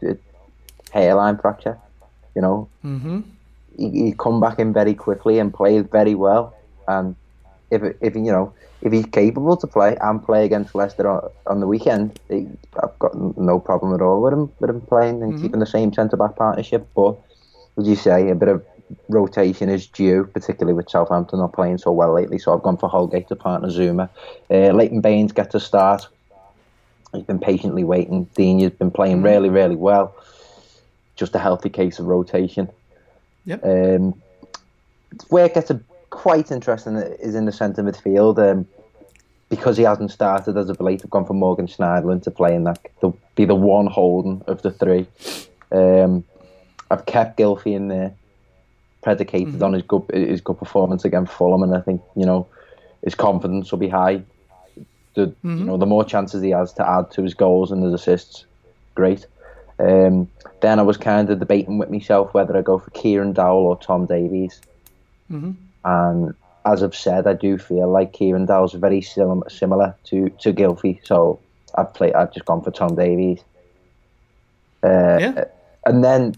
hairline 0.90 1.38
fracture. 1.38 1.78
You 2.34 2.42
know, 2.42 2.68
Mm-hmm. 2.84 3.20
he, 3.78 3.88
he 3.90 4.12
come 4.12 4.40
back 4.40 4.58
in 4.58 4.74
very 4.74 4.94
quickly 4.94 5.38
and 5.38 5.54
played 5.54 5.90
very 5.90 6.14
well. 6.14 6.54
And 6.86 7.16
if 7.70 7.82
if 8.02 8.14
you 8.14 8.30
know 8.36 8.52
if 8.82 8.92
he's 8.92 9.06
capable 9.06 9.56
to 9.56 9.66
play 9.66 9.96
and 10.02 10.22
play 10.22 10.44
against 10.44 10.74
Leicester 10.74 11.08
on, 11.08 11.30
on 11.46 11.60
the 11.60 11.66
weekend, 11.66 12.18
he, 12.28 12.46
I've 12.82 12.98
got 12.98 13.14
no 13.38 13.58
problem 13.58 13.94
at 13.94 14.02
all 14.02 14.20
with 14.20 14.34
him 14.34 14.50
with 14.60 14.68
him 14.68 14.82
playing 14.82 15.22
and 15.22 15.40
keeping 15.40 15.60
the 15.60 15.66
same 15.66 15.94
centre 15.94 16.18
back 16.18 16.36
partnership. 16.36 16.86
But 16.94 17.16
as 17.78 17.88
you 17.88 17.96
say, 17.96 18.28
a 18.28 18.34
bit 18.34 18.48
of 18.48 18.62
rotation 19.08 19.68
is 19.68 19.86
due, 19.86 20.24
particularly 20.24 20.74
with 20.74 20.88
Southampton 20.88 21.38
not 21.38 21.52
playing 21.52 21.78
so 21.78 21.92
well 21.92 22.12
lately. 22.14 22.38
So 22.38 22.54
I've 22.54 22.62
gone 22.62 22.76
for 22.76 22.88
Holgate 22.88 23.28
to 23.28 23.36
partner 23.36 23.68
Zouma. 23.68 24.08
Uh, 24.50 24.72
Leighton 24.72 25.00
Baines 25.00 25.32
gets 25.32 25.54
a 25.54 25.60
start. 25.60 26.06
He's 27.12 27.24
been 27.24 27.38
patiently 27.38 27.84
waiting. 27.84 28.24
Digne 28.34 28.62
has 28.62 28.72
been 28.72 28.90
playing 28.90 29.22
really, 29.22 29.50
really 29.50 29.76
well. 29.76 30.14
Just 31.16 31.34
a 31.34 31.38
healthy 31.38 31.68
case 31.68 31.98
of 31.98 32.06
rotation. 32.06 32.68
Yep. 33.44 33.64
Um, 33.64 34.22
where 35.28 35.44
it 35.44 35.54
gets 35.54 35.70
a, 35.70 35.80
quite 36.10 36.50
interesting 36.50 36.96
is 36.96 37.34
in 37.34 37.44
the 37.44 37.52
centre 37.52 37.82
midfield. 37.82 38.38
Um, 38.38 38.66
because 39.52 39.76
he 39.76 39.82
hasn't 39.82 40.10
started 40.10 40.56
as 40.56 40.70
of 40.70 40.80
late, 40.80 41.02
I've 41.04 41.10
gone 41.10 41.26
for 41.26 41.34
Morgan 41.34 41.66
Schneiderlin 41.66 42.22
to 42.22 42.30
play 42.30 42.54
in 42.54 42.64
that, 42.64 42.78
to 43.02 43.14
be 43.34 43.44
the 43.44 43.54
one 43.54 43.86
holding 43.86 44.42
of 44.46 44.62
the 44.62 44.70
three. 44.70 45.06
Um, 45.70 46.24
I've 46.90 47.04
kept 47.04 47.38
Gylfi 47.38 47.74
in 47.74 47.88
there, 47.88 48.14
predicated 49.02 49.62
on 49.62 49.72
his 49.72 49.82
good 49.82 50.02
his 50.12 50.40
good 50.40 50.58
performance 50.58 51.04
against 51.04 51.32
Fulham, 51.32 51.62
and 51.62 51.74
I 51.74 51.80
think 51.80 52.00
you 52.16 52.24
know 52.26 52.46
his 53.04 53.14
confidence 53.14 53.70
will 53.70 53.78
be 53.78 53.88
high. 53.88 54.22
The 55.14 55.34
you 55.42 55.50
know 55.64 55.76
the 55.76 55.86
more 55.86 56.04
chances 56.04 56.42
he 56.42 56.50
has 56.50 56.72
to 56.74 56.88
add 56.88 57.10
to 57.12 57.22
his 57.22 57.34
goals 57.34 57.70
and 57.72 57.82
his 57.82 57.92
assists, 57.92 58.46
great. 58.94 59.26
Um, 59.78 60.28
then 60.60 60.78
I 60.78 60.82
was 60.82 60.96
kind 60.96 61.28
of 61.30 61.38
debating 61.40 61.78
with 61.78 61.90
myself 61.90 62.32
whether 62.34 62.56
I 62.56 62.62
go 62.62 62.78
for 62.78 62.90
Kieran 62.90 63.32
Dowell 63.32 63.66
or 63.66 63.76
Tom 63.78 64.06
Davies. 64.06 64.60
And 65.84 66.34
as 66.64 66.82
I've 66.82 66.94
said, 66.94 67.26
I 67.26 67.32
do 67.32 67.58
feel 67.58 67.88
like 67.90 68.12
Kieran 68.12 68.46
Dowell's 68.46 68.74
very 68.74 69.00
sim- 69.02 69.42
similar 69.48 69.96
to 70.04 70.28
to 70.42 70.52
Gylfi, 70.52 71.00
so 71.04 71.40
I've 71.74 71.92
played. 71.94 72.14
I've 72.14 72.32
just 72.32 72.46
gone 72.46 72.62
for 72.62 72.70
Tom 72.70 72.94
Davies. 72.94 73.40
Uh, 74.84 75.18
Yeah. 75.20 75.44
and 75.86 76.02
then 76.04 76.34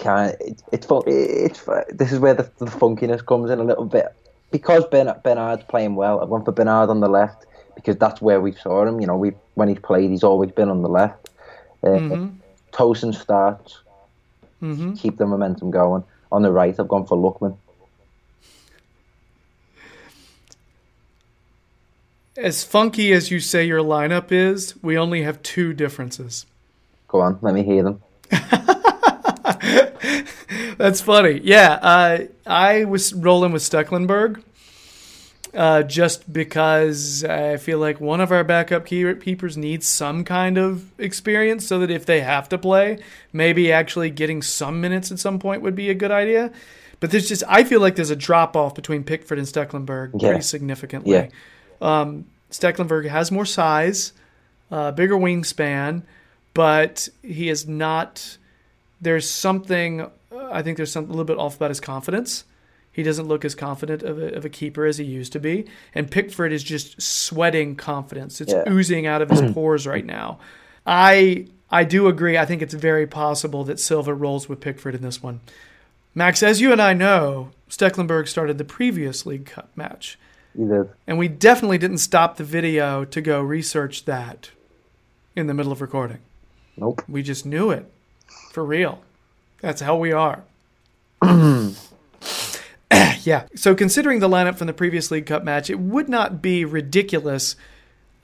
kind 0.00 0.36
it, 0.40 0.62
it's 0.72 0.86
fu- 0.86 1.02
it's 1.06 1.62
this 1.90 2.12
is 2.12 2.18
where 2.18 2.34
the, 2.34 2.50
the 2.58 2.66
funkiness 2.66 3.24
comes 3.24 3.50
in 3.50 3.58
a 3.58 3.64
little 3.64 3.84
bit 3.84 4.06
because 4.50 4.84
Ben 4.86 5.12
Bernard's 5.22 5.64
playing 5.64 5.94
well. 5.94 6.20
I 6.20 6.24
went 6.24 6.44
for 6.44 6.52
Bernard 6.52 6.90
on 6.90 7.00
the 7.00 7.08
left 7.08 7.46
because 7.74 7.96
that's 7.96 8.20
where 8.20 8.40
we 8.40 8.52
saw 8.52 8.84
him. 8.86 9.00
You 9.00 9.06
know, 9.06 9.16
we 9.16 9.32
when 9.54 9.68
he's 9.68 9.78
played, 9.78 10.10
he's 10.10 10.24
always 10.24 10.50
been 10.52 10.68
on 10.68 10.82
the 10.82 10.88
left. 10.88 11.30
Uh, 11.82 12.28
Tosun 12.72 13.14
starts, 13.14 13.80
keep 14.96 15.16
the 15.16 15.26
momentum 15.26 15.70
going. 15.70 16.04
On 16.30 16.42
the 16.42 16.52
right, 16.52 16.78
I've 16.78 16.88
gone 16.88 17.06
for 17.06 17.16
Lookman. 17.16 17.56
As 22.36 22.62
funky 22.62 23.12
as 23.12 23.30
you 23.30 23.40
say 23.40 23.64
your 23.64 23.82
lineup 23.82 24.30
is, 24.30 24.80
we 24.82 24.96
only 24.96 25.22
have 25.22 25.42
two 25.42 25.72
differences. 25.72 26.46
Go 27.08 27.20
on, 27.20 27.38
let 27.40 27.54
me 27.54 27.64
hear 27.64 27.82
them. 27.82 28.02
That's 30.78 31.00
funny. 31.00 31.40
Yeah, 31.42 31.78
uh, 31.82 32.18
I 32.46 32.84
was 32.84 33.12
rolling 33.12 33.52
with 33.52 33.62
Stekelenburg 33.62 34.42
uh, 35.54 35.82
just 35.82 36.30
because 36.32 37.24
I 37.24 37.56
feel 37.56 37.78
like 37.78 38.00
one 38.00 38.20
of 38.20 38.30
our 38.32 38.44
backup 38.44 38.86
keepers 38.86 39.56
needs 39.56 39.86
some 39.88 40.24
kind 40.24 40.58
of 40.58 40.90
experience 41.00 41.66
so 41.66 41.78
that 41.80 41.90
if 41.90 42.06
they 42.06 42.20
have 42.20 42.48
to 42.50 42.58
play, 42.58 42.98
maybe 43.32 43.72
actually 43.72 44.10
getting 44.10 44.42
some 44.42 44.80
minutes 44.80 45.10
at 45.10 45.18
some 45.18 45.38
point 45.38 45.62
would 45.62 45.74
be 45.74 45.90
a 45.90 45.94
good 45.94 46.10
idea. 46.10 46.52
But 47.00 47.10
there's 47.12 47.28
just, 47.28 47.44
I 47.48 47.64
feel 47.64 47.80
like 47.80 47.94
there's 47.96 48.10
a 48.10 48.16
drop 48.16 48.56
off 48.56 48.74
between 48.74 49.04
Pickford 49.04 49.38
and 49.38 49.46
Stekelenburg 49.46 50.10
Yeah. 50.20 50.28
pretty 50.30 50.42
significantly. 50.42 51.12
Yeah. 51.12 51.28
Um, 51.80 52.26
Stekelenburg 52.50 53.08
has 53.08 53.30
more 53.30 53.44
size, 53.46 54.12
uh, 54.70 54.90
bigger 54.92 55.14
wingspan, 55.16 56.02
but 56.54 57.08
he 57.22 57.48
is 57.48 57.68
not. 57.68 58.36
There's 59.00 59.28
something. 59.30 60.00
uh, 60.02 60.08
I 60.32 60.62
think 60.62 60.76
there's 60.76 60.92
something 60.92 61.10
a 61.10 61.12
little 61.16 61.24
bit 61.24 61.38
off 61.38 61.56
about 61.56 61.70
his 61.70 61.80
confidence. 61.80 62.44
He 62.90 63.02
doesn't 63.04 63.28
look 63.28 63.44
as 63.44 63.54
confident 63.54 64.02
of 64.02 64.18
a, 64.18 64.34
of 64.34 64.44
a 64.44 64.48
keeper 64.48 64.84
as 64.84 64.98
he 64.98 65.04
used 65.04 65.32
to 65.34 65.38
be. 65.40 65.66
And 65.94 66.10
Pickford 66.10 66.52
is 66.52 66.64
just 66.64 67.00
sweating 67.00 67.76
confidence. 67.76 68.40
It's 68.40 68.52
Yeah. 68.52 68.64
oozing 68.68 69.06
out 69.06 69.22
of 69.22 69.30
his 69.30 69.52
pores 69.54 69.86
right 69.86 70.04
now. 70.04 70.40
I 70.86 71.46
I 71.70 71.84
do 71.84 72.08
agree. 72.08 72.36
I 72.38 72.44
think 72.46 72.62
it's 72.62 72.74
very 72.74 73.06
possible 73.06 73.62
that 73.64 73.78
Silva 73.78 74.14
rolls 74.14 74.48
with 74.48 74.60
Pickford 74.60 74.94
in 74.94 75.02
this 75.02 75.22
one. 75.22 75.40
Max, 76.14 76.42
as 76.42 76.60
you 76.60 76.72
and 76.72 76.80
I 76.82 76.94
know, 76.94 77.50
Stekelenburg 77.70 78.26
started 78.26 78.58
the 78.58 78.64
previous 78.64 79.26
League 79.26 79.44
Cup 79.46 79.70
match. 79.76 80.18
He 80.56 80.64
did. 80.64 80.88
And 81.06 81.18
we 81.18 81.28
definitely 81.28 81.78
didn't 81.78 81.98
stop 81.98 82.36
the 82.36 82.42
video 82.44 83.04
to 83.04 83.20
go 83.20 83.40
research 83.42 84.06
that 84.06 84.50
in 85.36 85.46
the 85.46 85.54
middle 85.54 85.70
of 85.70 85.80
recording. 85.82 86.18
Nope. 86.76 87.02
We 87.06 87.22
just 87.22 87.44
knew 87.46 87.70
it. 87.70 87.84
For 88.50 88.64
real. 88.64 89.00
That's 89.60 89.80
how 89.80 89.96
we 89.96 90.12
are. 90.12 90.42
yeah. 93.22 93.46
So, 93.54 93.74
considering 93.74 94.20
the 94.20 94.28
lineup 94.28 94.56
from 94.56 94.66
the 94.66 94.72
previous 94.72 95.10
League 95.10 95.26
Cup 95.26 95.44
match, 95.44 95.68
it 95.70 95.78
would 95.78 96.08
not 96.08 96.40
be 96.40 96.64
ridiculous 96.64 97.56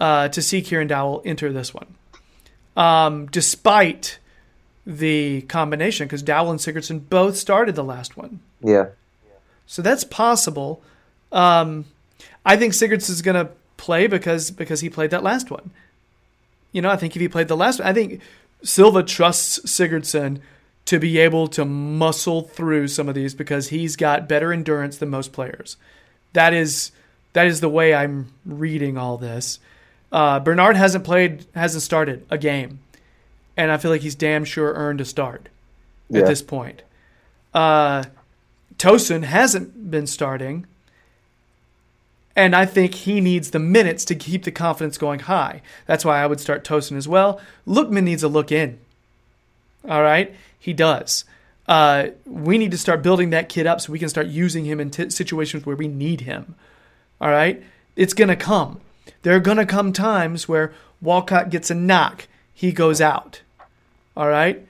uh, 0.01 0.29
to 0.29 0.43
see 0.43 0.62
Kieran 0.62 0.87
Dowell 0.89 1.22
enter 1.25 1.53
this 1.53 1.75
one, 1.75 1.95
um, 2.77 3.27
despite 3.27 4.18
the 4.87 5.43
combination, 5.43 6.07
because 6.07 6.22
Dowell 6.22 6.51
and 6.51 6.61
Sigurdsson 6.61 7.09
both 7.09 7.37
started 7.37 7.75
the 7.75 7.85
last 7.85 8.16
one. 8.16 8.41
Yeah. 8.61 8.87
So 9.66 9.83
that's 9.83 10.05
possible. 10.05 10.83
Um, 11.33 11.87
I 12.45 12.57
think 12.57 12.75
Sigurdsson's 12.75 13.22
going 13.22 13.47
to 13.47 13.53
play 13.77 14.07
because 14.07 14.51
because 14.51 14.81
he 14.81 14.91
played 14.91 15.11
that 15.11 15.22
last 15.22 15.51
one. 15.51 15.70
You 16.72 16.83
know, 16.83 16.91
I 16.91 16.97
think 16.97 17.14
if 17.14 17.22
he 17.22 17.29
played 17.29 17.49
the 17.49 17.57
last 17.57 17.79
one, 17.79 17.89
I 17.89 17.93
think 17.93 18.20
Silva 18.65 19.03
trusts 19.03 19.61
Sigurdsson 19.61 20.41
to 20.87 20.99
be 20.99 21.19
able 21.19 21.47
to 21.49 21.65
muscle 21.65 22.43
through 22.43 22.89
some 22.89 23.09
of 23.09 23.15
these 23.15 23.35
because 23.35 23.69
he's 23.69 23.97
got 23.97 24.29
better 24.29 24.53
endurance 24.53 24.99
than 24.99 25.11
most 25.11 25.33
players. 25.33 25.77
That 26.33 26.53
is 26.53 26.91
that 27.33 27.47
is 27.47 27.61
the 27.61 27.69
way 27.69 27.95
I'm 27.95 28.33
reading 28.45 28.97
all 28.97 29.17
this. 29.19 29.59
Uh, 30.12 30.39
Bernard 30.41 30.77
hasn't 30.77 31.05
played, 31.05 31.47
hasn't 31.55 31.83
started 31.83 32.25
a 32.31 32.39
game, 32.39 32.81
and 33.57 33.71
I 33.71 33.77
feel 33.77 33.91
like 33.91 34.03
he's 34.03 34.15
damn 34.15 34.45
sure 34.45 34.73
earned 34.75 35.01
a 35.01 35.05
start 35.05 35.49
at 36.12 36.27
this 36.27 36.43
point. 36.43 36.83
Uh, 37.53 38.05
Tosun 38.79 39.25
hasn't 39.25 39.91
been 39.91 40.07
starting, 40.07 40.67
and 42.37 42.55
I 42.55 42.66
think 42.66 42.95
he 42.95 43.20
needs 43.20 43.51
the 43.51 43.59
minutes 43.59 44.05
to 44.07 44.14
keep 44.14 44.45
the 44.45 44.51
confidence 44.51 44.99
going 44.99 45.20
high. 45.20 45.62
That's 45.87 46.05
why 46.05 46.22
I 46.22 46.26
would 46.26 46.41
start 46.41 46.64
Tosun 46.64 46.97
as 46.97 47.07
well. 47.07 47.41
Lookman 47.66 48.05
needs 48.05 48.22
a 48.22 48.28
look 48.28 48.51
in. 48.51 48.78
All 49.89 50.03
right, 50.03 50.35
he 50.59 50.72
does. 50.72 51.24
Uh, 51.66 52.09
we 52.26 52.59
need 52.59 52.70
to 52.70 52.78
start 52.78 53.03
building 53.03 53.30
that 53.30 53.49
kid 53.49 53.66
up 53.66 53.80
so 53.80 53.93
we 53.93 53.99
can 53.99 54.09
start 54.09 54.26
using 54.26 54.64
him 54.64 54.80
in 54.80 54.91
t- 54.91 55.11
situations 55.11 55.64
where 55.64 55.76
we 55.76 55.89
need 55.89 56.22
him. 56.22 56.55
All 57.20 57.30
right, 57.30 57.62
it's 57.97 58.14
gonna 58.14 58.37
come. 58.37 58.80
There 59.22 59.35
are 59.35 59.41
gonna 59.41 59.66
come 59.66 59.93
times 59.93 60.49
where 60.49 60.72
Walcott 61.01 61.51
gets 61.51 61.70
a 61.70 61.74
knock, 61.74 62.26
he 62.53 62.72
goes 62.72 63.01
out. 63.01 63.43
All 64.16 64.28
right, 64.28 64.66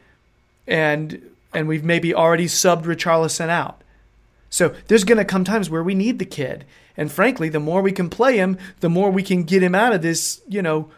and 0.67 1.31
and 1.55 1.69
we've 1.69 1.85
maybe 1.85 2.13
already 2.15 2.47
subbed 2.47 2.85
Richarlison 2.85 3.49
out. 3.49 3.81
So 4.51 4.75
there's 4.89 5.05
going 5.05 5.19
to 5.19 5.25
come 5.25 5.45
times 5.45 5.71
where 5.71 5.83
we 5.83 5.95
need 5.95 6.19
the 6.19 6.25
kid. 6.25 6.65
And 6.97 7.11
frankly, 7.11 7.49
the 7.49 7.61
more 7.61 7.83
we 7.83 7.93
can 7.93 8.09
play 8.09 8.37
him, 8.37 8.59
the 8.81 8.89
more 8.89 9.11
we 9.11 9.23
can 9.23 9.43
get 9.43 9.63
him 9.63 9.75
out 9.75 9.93
of 9.93 10.03
this, 10.03 10.41
you 10.49 10.63
know, 10.63 10.91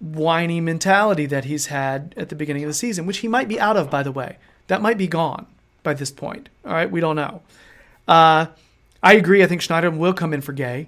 whiny 0.00 0.60
mentality 0.60 1.26
that 1.26 1.44
he's 1.44 1.66
had 1.66 2.14
at 2.16 2.28
the 2.28 2.34
beginning 2.34 2.64
of 2.64 2.68
the 2.68 2.74
season, 2.74 3.06
which 3.06 3.18
he 3.18 3.28
might 3.28 3.48
be 3.48 3.58
out 3.60 3.76
of, 3.76 3.90
by 3.90 4.02
the 4.02 4.12
way. 4.12 4.36
That 4.66 4.82
might 4.82 4.98
be 4.98 5.06
gone 5.06 5.46
by 5.82 5.94
this 5.94 6.10
point. 6.10 6.48
All 6.64 6.72
right, 6.72 6.90
we 6.90 7.00
don't 7.00 7.16
know. 7.16 7.42
Uh, 8.08 8.46
I 9.02 9.14
agree. 9.14 9.42
I 9.42 9.46
think 9.46 9.60
Schneiderlin 9.62 9.98
will 9.98 10.12
come 10.12 10.32
in 10.34 10.40
for 10.40 10.52
Gueye 10.52 10.86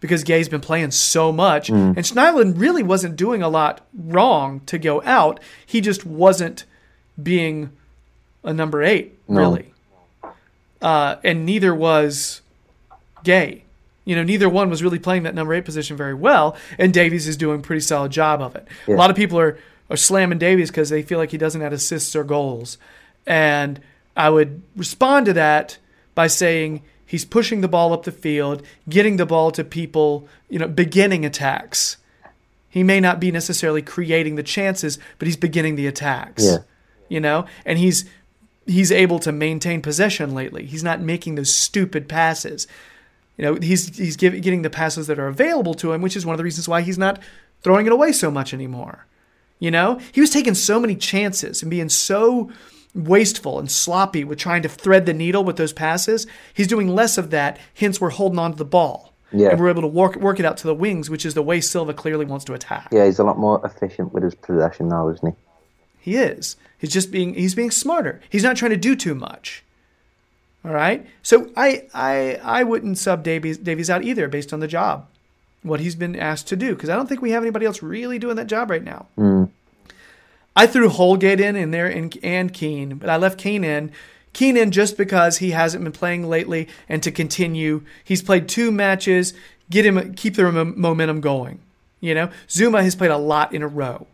because 0.00 0.24
Gueye's 0.24 0.48
been 0.48 0.62
playing 0.62 0.92
so 0.92 1.30
much. 1.30 1.68
And 1.68 1.96
Schneiderlin 1.98 2.58
really 2.58 2.82
wasn't 2.82 3.16
doing 3.16 3.42
a 3.42 3.48
lot 3.48 3.86
wrong 3.94 4.60
to 4.66 4.78
go 4.78 5.02
out. 5.02 5.40
He 5.66 5.82
just 5.82 6.06
wasn't 6.06 6.64
being 7.22 7.70
a 8.42 8.54
number 8.54 8.82
eight, 8.82 9.18
really. 9.28 9.74
Uh, 10.80 11.16
and 11.22 11.44
neither 11.44 11.74
was 11.74 12.40
Gueye. 13.24 13.62
You 14.04 14.16
know, 14.16 14.22
neither 14.22 14.48
one 14.48 14.70
was 14.70 14.82
really 14.82 14.98
playing 14.98 15.24
that 15.24 15.34
number 15.34 15.54
eight 15.54 15.64
position 15.64 15.96
very 15.96 16.14
well, 16.14 16.56
and 16.78 16.92
Davies 16.92 17.28
is 17.28 17.36
doing 17.36 17.60
a 17.60 17.62
pretty 17.62 17.80
solid 17.80 18.12
job 18.12 18.40
of 18.40 18.56
it. 18.56 18.66
A 18.88 18.92
lot 18.92 19.10
of 19.10 19.16
people 19.16 19.38
are, 19.38 19.58
are 19.90 19.96
slamming 19.96 20.38
Davies 20.38 20.70
because 20.70 20.88
they 20.88 21.02
feel 21.02 21.18
like 21.18 21.30
he 21.30 21.38
doesn't 21.38 21.60
have 21.60 21.72
assists 21.72 22.16
or 22.16 22.24
goals. 22.24 22.78
And 23.26 23.80
I 24.16 24.30
would 24.30 24.62
respond 24.74 25.26
to 25.26 25.32
that 25.34 25.78
by 26.14 26.26
saying 26.26 26.82
he's 27.06 27.24
pushing 27.24 27.60
the 27.60 27.68
ball 27.68 27.92
up 27.92 28.04
the 28.04 28.12
field, 28.12 28.62
getting 28.88 29.16
the 29.16 29.26
ball 29.26 29.50
to 29.52 29.64
people, 29.64 30.28
you 30.48 30.58
know, 30.58 30.68
beginning 30.68 31.24
attacks. 31.24 31.98
He 32.68 32.82
may 32.82 33.00
not 33.00 33.20
be 33.20 33.30
necessarily 33.32 33.82
creating 33.82 34.36
the 34.36 34.42
chances, 34.42 34.98
but 35.18 35.26
he's 35.26 35.36
beginning 35.36 35.74
the 35.74 35.86
attacks. 35.86 36.44
Yeah. 36.44 36.58
You 37.08 37.20
know, 37.20 37.46
and 37.64 37.78
he's 37.78 38.08
he's 38.66 38.92
able 38.92 39.18
to 39.20 39.32
maintain 39.32 39.82
possession 39.82 40.34
lately. 40.34 40.64
He's 40.64 40.84
not 40.84 41.00
making 41.00 41.34
those 41.34 41.52
stupid 41.52 42.08
passes. 42.08 42.68
You 43.36 43.44
know, 43.44 43.54
he's 43.54 43.96
he's 43.96 44.16
give, 44.16 44.40
getting 44.42 44.62
the 44.62 44.70
passes 44.70 45.06
that 45.06 45.18
are 45.18 45.28
available 45.28 45.74
to 45.74 45.92
him, 45.92 46.02
which 46.02 46.16
is 46.16 46.26
one 46.26 46.34
of 46.34 46.38
the 46.38 46.44
reasons 46.44 46.68
why 46.68 46.82
he's 46.82 46.98
not 46.98 47.20
throwing 47.62 47.86
it 47.86 47.92
away 47.92 48.12
so 48.12 48.30
much 48.30 48.52
anymore. 48.52 49.06
You 49.58 49.70
know, 49.70 50.00
he 50.12 50.20
was 50.20 50.30
taking 50.30 50.54
so 50.54 50.80
many 50.80 50.96
chances 50.96 51.62
and 51.62 51.70
being 51.70 51.88
so 51.88 52.50
wasteful 52.94 53.58
and 53.58 53.70
sloppy 53.70 54.24
with 54.24 54.38
trying 54.38 54.62
to 54.62 54.68
thread 54.68 55.06
the 55.06 55.14
needle 55.14 55.44
with 55.44 55.56
those 55.56 55.72
passes. 55.72 56.26
He's 56.54 56.66
doing 56.66 56.88
less 56.88 57.18
of 57.18 57.30
that. 57.30 57.58
Hence, 57.74 58.00
we're 58.00 58.10
holding 58.10 58.38
on 58.38 58.52
to 58.52 58.58
the 58.58 58.64
ball. 58.64 59.12
Yeah. 59.32 59.50
And 59.50 59.60
we're 59.60 59.68
able 59.68 59.82
to 59.82 59.88
work 59.88 60.16
work 60.16 60.40
it 60.40 60.44
out 60.44 60.56
to 60.58 60.66
the 60.66 60.74
wings, 60.74 61.08
which 61.08 61.24
is 61.24 61.34
the 61.34 61.42
way 61.42 61.60
Silva 61.60 61.94
clearly 61.94 62.24
wants 62.24 62.44
to 62.46 62.54
attack. 62.54 62.88
Yeah, 62.90 63.06
he's 63.06 63.20
a 63.20 63.24
lot 63.24 63.38
more 63.38 63.64
efficient 63.64 64.12
with 64.12 64.24
his 64.24 64.34
possession 64.34 64.88
now, 64.88 65.08
isn't 65.08 65.28
he? 65.28 65.34
He 66.00 66.16
is. 66.16 66.56
He's 66.78 66.92
just 66.92 67.12
being 67.12 67.34
he's 67.34 67.54
being 67.54 67.70
smarter. 67.70 68.20
He's 68.28 68.42
not 68.42 68.56
trying 68.56 68.72
to 68.72 68.76
do 68.76 68.96
too 68.96 69.14
much. 69.14 69.62
All 70.64 70.72
right. 70.72 71.06
So 71.22 71.50
I 71.56 71.84
I 71.94 72.40
I 72.42 72.62
wouldn't 72.64 72.98
sub 72.98 73.22
Davies 73.22 73.58
Davies 73.58 73.90
out 73.90 74.04
either 74.04 74.28
based 74.28 74.52
on 74.52 74.60
the 74.60 74.68
job, 74.68 75.06
what 75.62 75.80
he's 75.80 75.94
been 75.94 76.16
asked 76.16 76.48
to 76.48 76.56
do, 76.56 76.74
because 76.74 76.90
I 76.90 76.96
don't 76.96 77.08
think 77.08 77.22
we 77.22 77.30
have 77.30 77.42
anybody 77.42 77.66
else 77.66 77.82
really 77.82 78.18
doing 78.18 78.36
that 78.36 78.46
job 78.46 78.70
right 78.70 78.84
now. 78.84 79.06
Mm. 79.16 79.50
I 80.54 80.66
threw 80.66 80.88
Holgate 80.88 81.40
in 81.40 81.56
in 81.56 81.70
there 81.70 81.86
and 81.86 82.16
and 82.22 82.52
Keane, 82.52 82.96
but 82.96 83.08
I 83.08 83.16
left 83.16 83.38
Keane 83.38 83.64
in. 83.64 83.92
Keane 84.32 84.56
in 84.56 84.70
just 84.70 84.96
because 84.96 85.38
he 85.38 85.50
hasn't 85.50 85.82
been 85.82 85.92
playing 85.92 86.28
lately, 86.28 86.68
and 86.88 87.02
to 87.02 87.10
continue, 87.10 87.82
he's 88.04 88.22
played 88.22 88.48
two 88.48 88.70
matches. 88.70 89.34
Get 89.70 89.86
him, 89.86 90.14
keep 90.14 90.34
the 90.34 90.50
momentum 90.52 91.20
going. 91.20 91.60
You 92.00 92.14
know, 92.14 92.30
Zouma 92.48 92.82
has 92.82 92.94
played 92.94 93.10
a 93.10 93.18
lot 93.18 93.54
in 93.54 93.62
a 93.62 93.68
row. 93.68 94.06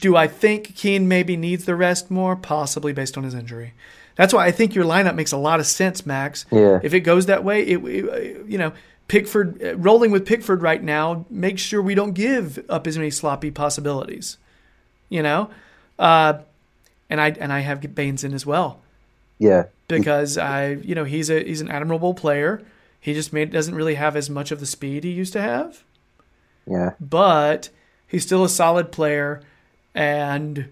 Do 0.00 0.14
I 0.14 0.26
think 0.26 0.76
Keane 0.76 1.08
maybe 1.08 1.36
needs 1.36 1.64
the 1.64 1.74
rest 1.74 2.10
more? 2.10 2.36
Possibly 2.36 2.92
based 2.92 3.16
on 3.16 3.24
his 3.24 3.34
injury. 3.34 3.72
That's 4.16 4.32
why 4.34 4.46
I 4.46 4.50
think 4.50 4.74
your 4.74 4.84
lineup 4.84 5.14
makes 5.14 5.32
a 5.32 5.36
lot 5.36 5.60
of 5.60 5.66
sense, 5.66 6.04
Max. 6.06 6.46
Yeah. 6.50 6.80
If 6.82 6.94
it 6.94 7.00
goes 7.00 7.26
that 7.26 7.44
way, 7.44 7.62
it, 7.62 7.78
it- 7.84 8.46
you 8.46 8.58
know, 8.58 8.72
Pickford 9.08 9.62
uh, 9.62 9.76
rolling 9.76 10.10
with 10.10 10.26
Pickford 10.26 10.62
right 10.62 10.82
now 10.82 11.24
makes 11.30 11.62
sure 11.62 11.80
we 11.80 11.94
don't 11.94 12.12
give 12.12 12.64
up 12.68 12.86
as 12.86 12.96
many 12.98 13.10
sloppy 13.10 13.50
possibilities. 13.52 14.36
You 15.08 15.22
know, 15.22 15.50
uh, 15.98 16.38
and 17.08 17.20
I 17.20 17.28
and 17.30 17.52
I 17.52 17.60
have 17.60 17.94
Baines 17.94 18.24
in 18.24 18.34
as 18.34 18.44
well 18.44 18.80
Yeah. 19.38 19.66
because 19.86 20.36
I, 20.36 20.70
you 20.70 20.96
know, 20.96 21.04
he's 21.04 21.30
a 21.30 21.44
he's 21.44 21.60
an 21.60 21.70
admirable 21.70 22.12
player. 22.14 22.62
He 22.98 23.14
just 23.14 23.32
made 23.32 23.52
doesn't 23.52 23.76
really 23.76 23.94
have 23.94 24.16
as 24.16 24.28
much 24.28 24.50
of 24.50 24.58
the 24.58 24.66
speed 24.66 25.04
he 25.04 25.10
used 25.12 25.32
to 25.34 25.40
have 25.40 25.84
Yeah. 26.66 26.94
but 27.00 27.68
he's 28.08 28.24
still 28.24 28.42
a 28.44 28.48
solid 28.48 28.90
player. 28.90 29.42
And 29.94 30.70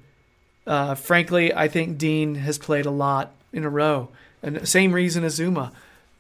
uh, 0.67 0.97
frankly, 0.97 1.55
I 1.55 1.69
think 1.69 1.97
Digne 1.99 2.35
has 2.39 2.59
played 2.59 2.87
a 2.87 2.91
lot 2.91 3.31
in 3.55 3.65
a 3.65 3.71
row. 3.71 4.09
And 4.43 4.67
same 4.69 4.93
reason 4.93 5.25
as 5.25 5.39
Zouma. 5.39 5.73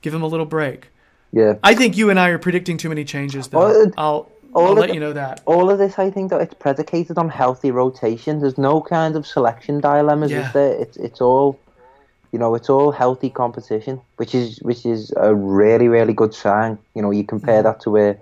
Give 0.02 0.14
him 0.14 0.22
a 0.22 0.26
little 0.26 0.46
break. 0.46 0.88
Yeah. 1.32 1.54
I 1.62 1.74
think 1.74 1.96
you 1.96 2.10
and 2.10 2.18
I 2.18 2.28
are 2.28 2.38
predicting 2.38 2.76
too 2.78 2.88
many 2.88 3.04
changes, 3.04 3.48
though. 3.48 3.90
I'll, 3.98 4.30
all 4.54 4.66
I'll 4.68 4.72
let 4.74 4.88
the- 4.88 4.94
you 4.94 5.00
know 5.00 5.12
that. 5.12 5.42
All 5.46 5.68
of 5.70 5.78
this, 5.78 5.98
I 5.98 6.10
think, 6.10 6.30
that 6.30 6.40
it's 6.40 6.54
predicated 6.54 7.18
on 7.18 7.28
healthy 7.28 7.70
rotation. 7.70 8.40
There's 8.40 8.56
no 8.58 8.80
kind 8.80 9.16
of 9.16 9.26
selection 9.26 9.80
dilemmas, 9.80 10.30
Yeah. 10.30 10.46
is 10.46 10.52
there? 10.52 10.72
It's 10.80 10.96
it's 10.96 11.20
all, 11.20 11.58
you 12.32 12.38
know, 12.38 12.54
it's 12.54 12.70
all 12.70 12.92
healthy 12.92 13.30
competition, 13.30 14.00
which 14.16 14.34
is 14.34 14.58
which 14.62 14.86
is 14.86 15.12
a 15.16 15.34
really 15.34 15.88
really 15.88 16.12
good 16.12 16.34
sign. 16.34 16.78
You 16.94 17.02
know, 17.02 17.10
you 17.10 17.24
compare 17.24 17.62
Mm-hmm. 17.62 17.64
that 17.78 17.80
to 17.80 17.90
where, 17.90 18.16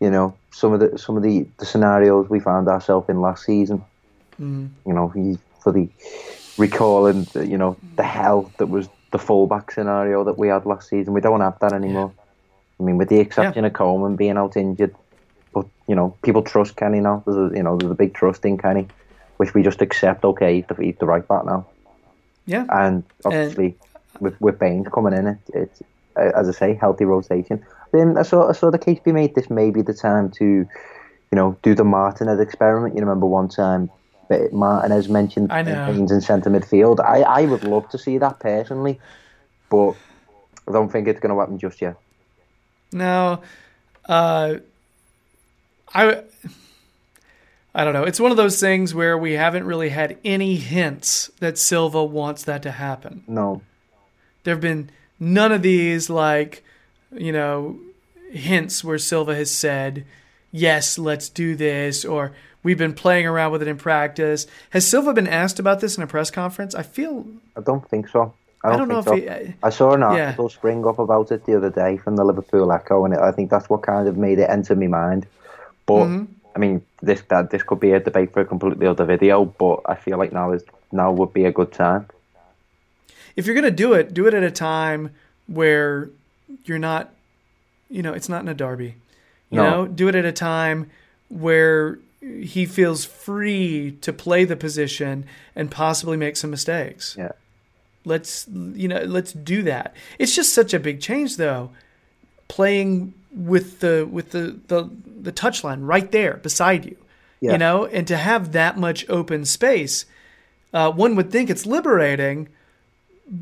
you 0.00 0.10
know, 0.10 0.34
some 0.50 0.72
of 0.72 0.80
the 0.80 0.98
some 0.98 1.16
of 1.16 1.22
the, 1.22 1.46
the 1.58 1.66
scenarios 1.66 2.28
we 2.28 2.40
found 2.40 2.66
ourselves 2.68 3.08
in 3.08 3.20
last 3.20 3.44
season. 3.44 3.78
Mm-hmm. 4.40 4.66
You 4.88 4.92
know, 4.94 5.38
for 5.62 5.70
the 5.72 5.88
recalling, 6.56 7.24
the, 7.32 7.46
you 7.46 7.58
know, 7.58 7.76
the 7.96 8.02
hell 8.02 8.50
that 8.58 8.66
was 8.66 8.88
the 9.10 9.18
fullback 9.18 9.70
scenario 9.70 10.24
that 10.24 10.38
we 10.38 10.48
had 10.48 10.66
last 10.66 10.88
season. 10.88 11.12
We 11.12 11.20
don't 11.20 11.40
have 11.40 11.58
that 11.60 11.72
anymore. 11.72 12.12
I 12.78 12.82
mean, 12.82 12.98
with 12.98 13.08
the 13.08 13.18
exception 13.20 13.64
of 13.64 13.72
Coleman 13.72 14.16
being 14.16 14.36
out 14.36 14.56
injured, 14.56 14.94
but 15.54 15.66
you 15.88 15.94
know, 15.94 16.16
people 16.22 16.42
trust 16.42 16.76
Kenny 16.76 17.00
now. 17.00 17.22
There's 17.26 17.52
a, 17.52 17.56
you 17.56 17.62
know, 17.62 17.76
there's 17.76 17.92
a 17.92 17.94
big 17.94 18.14
trust 18.14 18.44
in 18.44 18.58
Kenny, 18.58 18.88
which 19.38 19.54
we 19.54 19.62
just 19.62 19.80
accept. 19.80 20.24
Okay, 20.24 20.56
he's 20.56 20.66
the, 20.66 20.74
he's 20.74 20.96
the 20.98 21.06
right 21.06 21.26
back 21.26 21.46
now, 21.46 21.66
Yeah. 22.46 22.66
and 22.68 23.02
obviously, 23.24 23.76
with 24.20 24.38
with 24.40 24.58
Baines 24.58 24.88
coming 24.92 25.14
in. 25.14 25.26
It, 25.28 25.38
it's 25.54 25.82
uh, 26.16 26.32
as 26.34 26.48
I 26.48 26.52
say, 26.52 26.74
healthy 26.74 27.04
rotation. 27.06 27.64
Then 27.92 28.18
I 28.18 28.22
saw 28.22 28.48
I 28.48 28.52
saw 28.52 28.70
the 28.70 28.78
case 28.78 28.98
be 29.00 29.12
made. 29.12 29.34
This 29.34 29.48
may 29.48 29.70
be 29.70 29.80
the 29.80 29.94
time 29.94 30.30
to, 30.32 30.44
you 30.44 30.68
know, 31.32 31.56
do 31.62 31.74
the 31.74 31.84
Martinez 31.84 32.40
experiment. 32.40 32.94
You 32.94 33.00
remember 33.00 33.26
one 33.26 33.48
time. 33.48 33.90
But 34.28 34.52
Martinez 34.52 35.08
mentioned. 35.08 35.48
Baines 35.48 36.10
in 36.10 36.20
centre 36.20 36.50
midfield. 36.50 37.00
I, 37.00 37.22
I 37.22 37.46
would 37.46 37.64
love 37.64 37.88
to 37.90 37.98
see 37.98 38.18
that 38.18 38.40
personally, 38.40 38.98
but 39.70 39.92
I 40.68 40.72
don't 40.72 40.90
think 40.90 41.06
it's 41.08 41.20
going 41.20 41.32
to 41.32 41.38
happen 41.38 41.58
just 41.58 41.80
yet. 41.80 41.96
No, 42.92 43.42
uh, 44.08 44.56
I, 45.94 46.22
I 47.74 47.84
don't 47.84 47.92
know. 47.92 48.04
It's 48.04 48.20
one 48.20 48.30
of 48.30 48.36
those 48.36 48.60
things 48.60 48.94
where 48.94 49.18
we 49.18 49.32
haven't 49.32 49.64
really 49.64 49.90
had 49.90 50.18
any 50.24 50.56
hints 50.56 51.30
that 51.40 51.58
Silva 51.58 52.04
wants 52.04 52.44
that 52.44 52.62
to 52.62 52.72
happen. 52.72 53.24
No, 53.26 53.62
There 54.44 54.54
have 54.54 54.60
been 54.60 54.90
none 55.18 55.52
of 55.52 55.62
these 55.62 56.08
like, 56.08 56.64
you 57.12 57.32
know, 57.32 57.78
hints 58.30 58.82
where 58.82 58.98
Silva 58.98 59.34
has 59.34 59.50
said, 59.50 60.04
"Yes, 60.52 60.98
let's 60.98 61.28
do 61.28 61.54
this," 61.54 62.04
or 62.04 62.32
"We've 62.66 62.82
been 62.86 62.94
playing 63.04 63.26
around 63.32 63.50
with 63.52 63.62
it 63.64 63.68
in 63.74 63.78
practice." 63.90 64.40
Has 64.70 64.82
Silva 64.92 65.12
been 65.20 65.30
asked 65.42 65.58
about 65.64 65.78
this 65.82 65.96
in 65.96 66.02
a 66.02 66.06
press 66.14 66.30
conference? 66.40 66.72
I 66.82 66.84
feel 66.96 67.14
I 67.58 67.60
don't 67.68 67.86
think 67.92 68.08
so. 68.08 68.20
I 68.64 68.68
I 68.68 68.76
don't, 68.76 68.78
don't 68.80 68.88
know 68.94 69.02
think 69.02 69.24
if 69.26 69.38
so. 69.38 69.44
he. 69.46 69.54
I 69.68 69.70
saw 69.78 69.88
an 69.94 70.00
Yeah. 70.00 70.24
article 70.26 70.48
spring 70.58 70.80
up 70.90 70.98
about 70.98 71.30
it 71.34 71.40
the 71.46 71.54
other 71.58 71.70
day 71.82 71.92
from 72.04 72.16
the 72.16 72.24
Liverpool 72.30 72.72
Echo, 72.78 73.04
and 73.04 73.14
it, 73.14 73.20
I 73.20 73.30
think 73.36 73.46
that's 73.52 73.68
what 73.70 73.82
kind 73.82 74.08
of 74.08 74.14
made 74.26 74.38
it 74.44 74.48
enter 74.56 74.74
my 74.74 74.88
mind. 75.02 75.22
But 75.86 76.04
Mm-hmm. 76.06 76.24
I 76.56 76.58
mean, 76.58 76.76
this 77.08 77.20
that 77.32 77.50
this 77.52 77.62
could 77.68 77.80
be 77.80 77.92
a 77.92 78.00
debate 78.00 78.30
for 78.32 78.40
a 78.40 78.44
completely 78.54 78.86
other 78.92 79.04
video. 79.14 79.34
But 79.44 79.76
I 79.86 79.94
feel 80.04 80.16
like 80.22 80.32
now 80.32 80.52
is 80.56 80.62
now 80.90 81.12
would 81.18 81.32
be 81.40 81.44
a 81.44 81.52
good 81.52 81.70
time. 81.72 82.02
if 83.36 83.42
you're 83.46 83.54
going 83.60 83.70
to 83.76 83.78
do 83.84 83.92
it, 83.92 84.14
do 84.14 84.26
it 84.26 84.32
at 84.40 84.42
a 84.42 84.50
time 84.50 85.02
where 85.58 86.08
you're 86.64 86.78
not, 86.90 87.04
you 87.96 88.02
know, 88.02 88.14
it's 88.18 88.30
not 88.30 88.40
in 88.40 88.48
a 88.48 88.54
derby. 88.54 88.94
You 89.50 89.58
No. 89.60 89.70
know, 89.70 89.86
do 90.00 90.08
it 90.08 90.14
at 90.14 90.24
a 90.24 90.32
time 90.32 90.78
where 91.28 91.98
he 92.40 92.66
feels 92.66 93.04
free 93.04 93.92
to 94.00 94.12
play 94.12 94.44
the 94.44 94.56
position 94.56 95.24
and 95.54 95.70
possibly 95.70 96.16
make 96.16 96.36
some 96.36 96.50
mistakes. 96.50 97.14
Yeah, 97.18 97.32
Let's, 98.04 98.46
you 98.48 98.86
know, 98.88 99.00
let's 99.02 99.32
do 99.32 99.62
that. 99.64 99.94
It's 100.18 100.34
just 100.34 100.54
such 100.54 100.72
a 100.74 100.78
big 100.78 101.00
change, 101.00 101.36
though. 101.36 101.70
Playing 102.48 103.14
with 103.32 103.80
the 103.80 104.08
with 104.10 104.30
the 104.30 104.56
the 104.68 104.88
the 105.22 105.32
touchline 105.32 105.80
right 105.82 106.10
there 106.12 106.34
beside 106.34 106.84
you, 106.84 106.96
Yeah. 107.40 107.52
you 107.52 107.58
know, 107.58 107.84
and 107.86 108.06
to 108.06 108.16
have 108.16 108.52
that 108.52 108.78
much 108.78 109.04
open 109.08 109.44
space, 109.44 110.06
uh, 110.72 110.90
one 110.92 111.16
would 111.16 111.30
think 111.32 111.50
it's 111.50 111.66
liberating, 111.66 112.48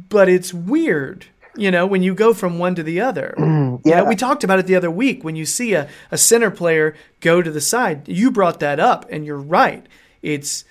but 0.09 0.28
it's 0.30 0.55
weird, 0.55 1.26
you 1.57 1.71
know, 1.71 1.87
when 1.87 2.03
you 2.03 2.15
go 2.15 2.35
from 2.35 2.59
one 2.59 2.75
to 2.75 2.83
the 2.83 3.01
other. 3.01 3.35
You 3.39 3.81
yeah. 3.85 3.97
know, 3.99 4.05
we 4.05 4.17
talked 4.17 4.45
about 4.45 4.59
it 4.59 4.67
the 4.67 4.77
other 4.77 4.91
week 4.91 5.25
when 5.25 5.37
you 5.37 5.47
see 5.47 5.75
a, 5.75 5.89
a 6.11 6.19
center 6.19 6.51
player 6.51 6.95
go 7.21 7.43
to 7.43 7.51
the 7.51 7.61
side. 7.61 8.09
You 8.09 8.31
brought 8.31 8.61
that 8.61 8.81
up, 8.81 9.07
and 9.11 9.25
you're 9.27 9.37
right. 9.39 9.87
It's 10.23 10.65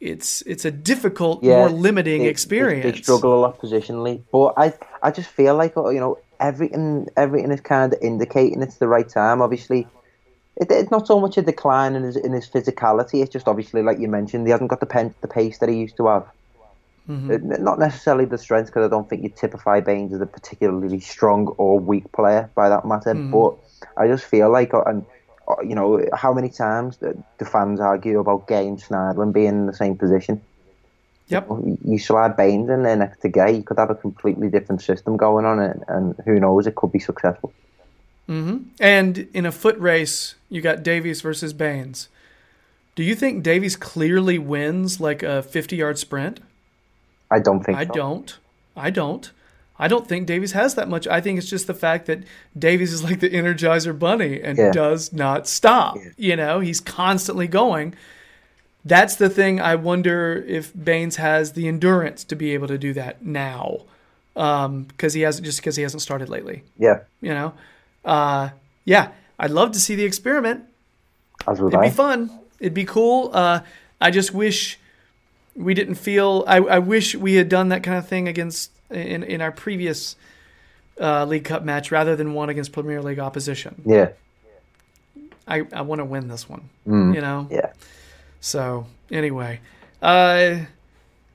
it's 0.00 0.42
it's 0.42 0.64
a 0.64 0.70
difficult, 0.70 1.42
yeah, 1.42 1.56
more 1.56 1.70
limiting 1.70 2.20
they- 2.20 2.24
they- 2.26 2.30
experience. 2.30 2.96
They, 2.96 3.02
struggle 3.02 3.34
a 3.34 3.40
lot 3.40 3.58
positionally, 3.58 4.22
but 4.30 4.54
I 4.56 4.72
I 5.02 5.10
just 5.10 5.28
feel 5.30 5.56
like 5.56 5.76
uh, 5.76 5.88
you 5.88 6.00
know 6.00 6.18
everything 6.40 7.08
everything 7.16 7.50
is 7.50 7.60
kind 7.60 7.92
of 7.92 7.98
indicating 8.02 8.62
it's 8.62 8.76
the 8.76 8.88
right 8.88 9.08
time. 9.08 9.40
Obviously, 9.42 9.86
it, 10.56 10.70
it's 10.70 10.90
not 10.90 11.06
so 11.06 11.18
much 11.20 11.38
a 11.38 11.42
decline 11.42 11.94
in 11.94 12.02
his 12.02 12.16
in 12.16 12.32
his 12.32 12.48
physicality. 12.48 13.22
It's 13.22 13.32
just 13.32 13.48
obviously 13.48 13.82
like 13.82 13.98
you 13.98 14.08
mentioned, 14.08 14.46
he 14.46 14.50
hasn't 14.52 14.70
got 14.70 14.80
the 14.80 14.86
pen, 14.86 15.14
the 15.22 15.28
pace 15.28 15.58
that 15.58 15.68
he 15.68 15.76
used 15.76 15.96
to 15.96 16.06
have. 16.06 16.26
Mm-hmm. 17.08 17.62
Not 17.62 17.78
necessarily 17.78 18.24
the 18.24 18.38
strength, 18.38 18.66
because 18.66 18.86
I 18.86 18.88
don't 18.88 19.08
think 19.08 19.22
you 19.22 19.28
typify 19.28 19.80
Baines 19.80 20.14
as 20.14 20.20
a 20.20 20.26
particularly 20.26 21.00
strong 21.00 21.48
or 21.58 21.78
weak 21.78 22.10
player 22.12 22.50
by 22.54 22.68
that 22.70 22.86
matter. 22.86 23.14
Mm-hmm. 23.14 23.30
But 23.30 23.56
I 23.96 24.06
just 24.08 24.24
feel 24.24 24.50
like, 24.50 24.72
uh, 24.72 24.82
and 24.84 25.04
uh, 25.46 25.60
you 25.62 25.74
know, 25.74 26.02
how 26.14 26.32
many 26.32 26.48
times 26.48 26.96
the, 26.98 27.14
fans 27.44 27.78
argue 27.78 28.18
about 28.18 28.48
Gueye 28.48 28.66
and 28.66 28.80
Schneiderlin 28.80 29.32
being 29.34 29.48
in 29.48 29.66
the 29.66 29.74
same 29.74 29.96
position? 29.96 30.40
Yep. 31.28 31.48
You- 31.48 31.78
You 31.84 31.98
slide 31.98 32.36
Baines 32.36 32.70
in 32.70 32.82
there 32.84 32.96
next 32.96 33.20
to 33.20 33.28
Gueye, 33.28 33.56
you 33.56 33.62
could 33.62 33.78
have 33.78 33.90
a 33.90 33.94
completely 33.94 34.48
different 34.48 34.80
system 34.80 35.18
going 35.18 35.44
on, 35.44 35.58
and, 35.58 35.84
and 35.88 36.14
who 36.24 36.40
knows, 36.40 36.66
it 36.66 36.74
could 36.74 36.92
be 36.92 36.98
successful. 36.98 37.52
And 38.26 39.28
in 39.34 39.44
a 39.44 39.52
foot 39.52 39.78
race, 39.78 40.36
you 40.48 40.62
got 40.62 40.82
Davies 40.82 41.20
versus 41.20 41.52
Baines. 41.52 42.08
Do 42.94 43.02
you 43.02 43.14
think 43.14 43.42
Davies 43.42 43.76
clearly 43.76 44.38
wins 44.38 44.98
like 45.00 45.22
a 45.22 45.42
50 45.42 45.76
yard 45.76 45.98
sprint? 45.98 46.40
I 47.30 47.38
don't 47.40 47.62
think. 47.64 47.78
I 47.78 47.84
so. 47.86 47.92
don't. 47.92 48.38
I 48.76 48.90
don't. 48.90 49.30
I 49.78 49.88
don't 49.88 50.06
think 50.06 50.26
Davies 50.26 50.52
has 50.52 50.76
that 50.76 50.88
much. 50.88 51.06
I 51.08 51.20
think 51.20 51.36
it's 51.38 51.50
just 51.50 51.66
the 51.66 51.74
fact 51.74 52.06
that 52.06 52.20
Davies 52.56 52.92
is 52.92 53.02
like 53.02 53.18
the 53.20 53.30
Energizer 53.30 53.96
Bunny 53.98 54.40
and 54.40 54.56
Yeah. 54.56 54.70
does 54.70 55.12
not 55.12 55.48
stop. 55.48 55.96
You 56.16 56.36
know, 56.36 56.60
he's 56.60 56.80
constantly 56.80 57.48
going. 57.48 57.94
That's 58.84 59.16
the 59.16 59.28
thing. 59.28 59.60
I 59.60 59.74
wonder 59.74 60.44
if 60.46 60.72
Baines 60.74 61.16
has 61.16 61.52
the 61.54 61.66
endurance 61.66 62.22
to 62.24 62.36
be 62.36 62.52
able 62.54 62.68
to 62.68 62.78
do 62.78 62.92
that 62.92 63.24
now, 63.24 63.78
because 64.34 65.14
he 65.14 65.22
hasn't 65.22 65.44
just 65.44 65.58
because 65.58 65.74
he 65.76 65.82
hasn't 65.82 66.02
started 66.02 66.28
lately. 66.28 66.62
Yeah, 66.78 67.00
You 67.20 67.34
know, 67.34 67.54
uh, 68.04 68.50
yeah. 68.84 69.08
I'd 69.38 69.50
love 69.50 69.72
to 69.72 69.80
see 69.80 69.94
the 69.96 70.04
experiment. 70.04 70.64
as 71.48 71.60
would 71.60 71.74
It'd 71.74 71.80
I. 71.84 71.88
be 71.88 71.94
fun. 71.94 72.30
It'd 72.60 72.74
be 72.74 72.84
cool. 72.84 73.30
Uh, 73.32 73.60
I 74.00 74.10
just 74.12 74.32
wish 74.32 74.78
we 75.56 75.74
didn't 75.74 75.96
feel. 75.96 76.44
I, 76.46 76.58
I 76.58 76.78
wish 76.78 77.14
we 77.14 77.34
had 77.34 77.48
done 77.48 77.68
that 77.68 77.82
kind 77.82 77.98
of 77.98 78.08
thing 78.08 78.28
against 78.28 78.70
in 78.90 79.22
in 79.22 79.40
our 79.40 79.52
previous 79.52 80.16
uh, 81.00 81.24
League 81.24 81.44
Cup 81.44 81.64
match 81.64 81.90
rather 81.90 82.16
than 82.16 82.34
one 82.34 82.48
against 82.48 82.72
Premier 82.72 83.02
League 83.02 83.18
opposition. 83.18 83.82
Yeah, 83.84 84.10
I, 85.46 85.62
I 85.72 85.82
want 85.82 86.00
to 86.00 86.04
win 86.04 86.28
this 86.28 86.48
one. 86.48 86.68
You 86.86 87.20
know. 87.20 87.48
yeah. 87.50 87.72
So 88.40 88.86
anyway, 89.10 89.60
uh, 90.02 90.58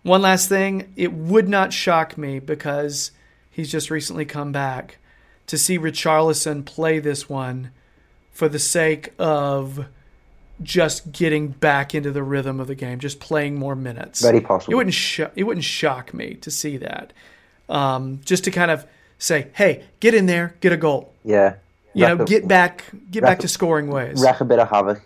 one 0.04 0.22
last 0.22 0.50
thing. 0.50 0.94
It 0.96 1.14
would 1.14 1.50
not 1.50 1.74
shock 1.74 2.18
me 2.18 2.40
because 2.40 3.12
he's 3.50 3.72
just 3.72 3.90
recently 3.90 4.26
come 4.26 4.52
back 4.52 4.98
to 5.48 5.58
see 5.58 5.80
Richarlison 5.80 6.64
play 6.66 7.00
this 7.00 7.28
one 7.28 7.72
for 8.32 8.48
the 8.48 8.60
sake 8.60 9.14
of 9.18 9.86
just 10.62 11.12
getting 11.12 11.50
back 11.50 11.96
into 11.96 12.12
the 12.12 12.24
rhythm 12.24 12.60
of 12.60 12.68
the 12.68 12.76
game, 12.76 13.00
just 13.00 13.20
playing 13.20 13.58
more 13.58 13.76
minutes. 13.76 14.22
Very 14.22 14.42
possible. 14.42 14.74
It 14.74 14.76
wouldn't 14.76 14.94
sho- 14.94 15.32
it 15.36 15.44
wouldn't 15.44 15.64
shock 15.64 16.14
me 16.14 16.36
to 16.36 16.52
see 16.52 16.78
that. 16.78 17.14
Um, 17.70 18.20
just 18.26 18.44
to 18.46 18.52
kind 18.52 18.72
of 18.72 18.86
say, 19.18 19.48
hey, 19.54 19.84
get 20.00 20.14
in 20.14 20.26
there, 20.26 20.56
get 20.62 20.72
a 20.74 20.78
goal. 20.78 21.14
Yeah. 21.24 21.56
You 21.94 22.08
know, 22.08 22.24
a- 22.24 22.26
get 22.26 22.48
back, 22.48 22.86
get 23.12 23.22
back 23.22 23.30
wreck- 23.32 23.40
to 23.40 23.48
scoring 23.48 23.88
ways. 23.90 24.22
wreck 24.22 24.42
a 24.42 24.46
bit 24.46 24.60
of 24.60 24.70
havoc. 24.70 25.02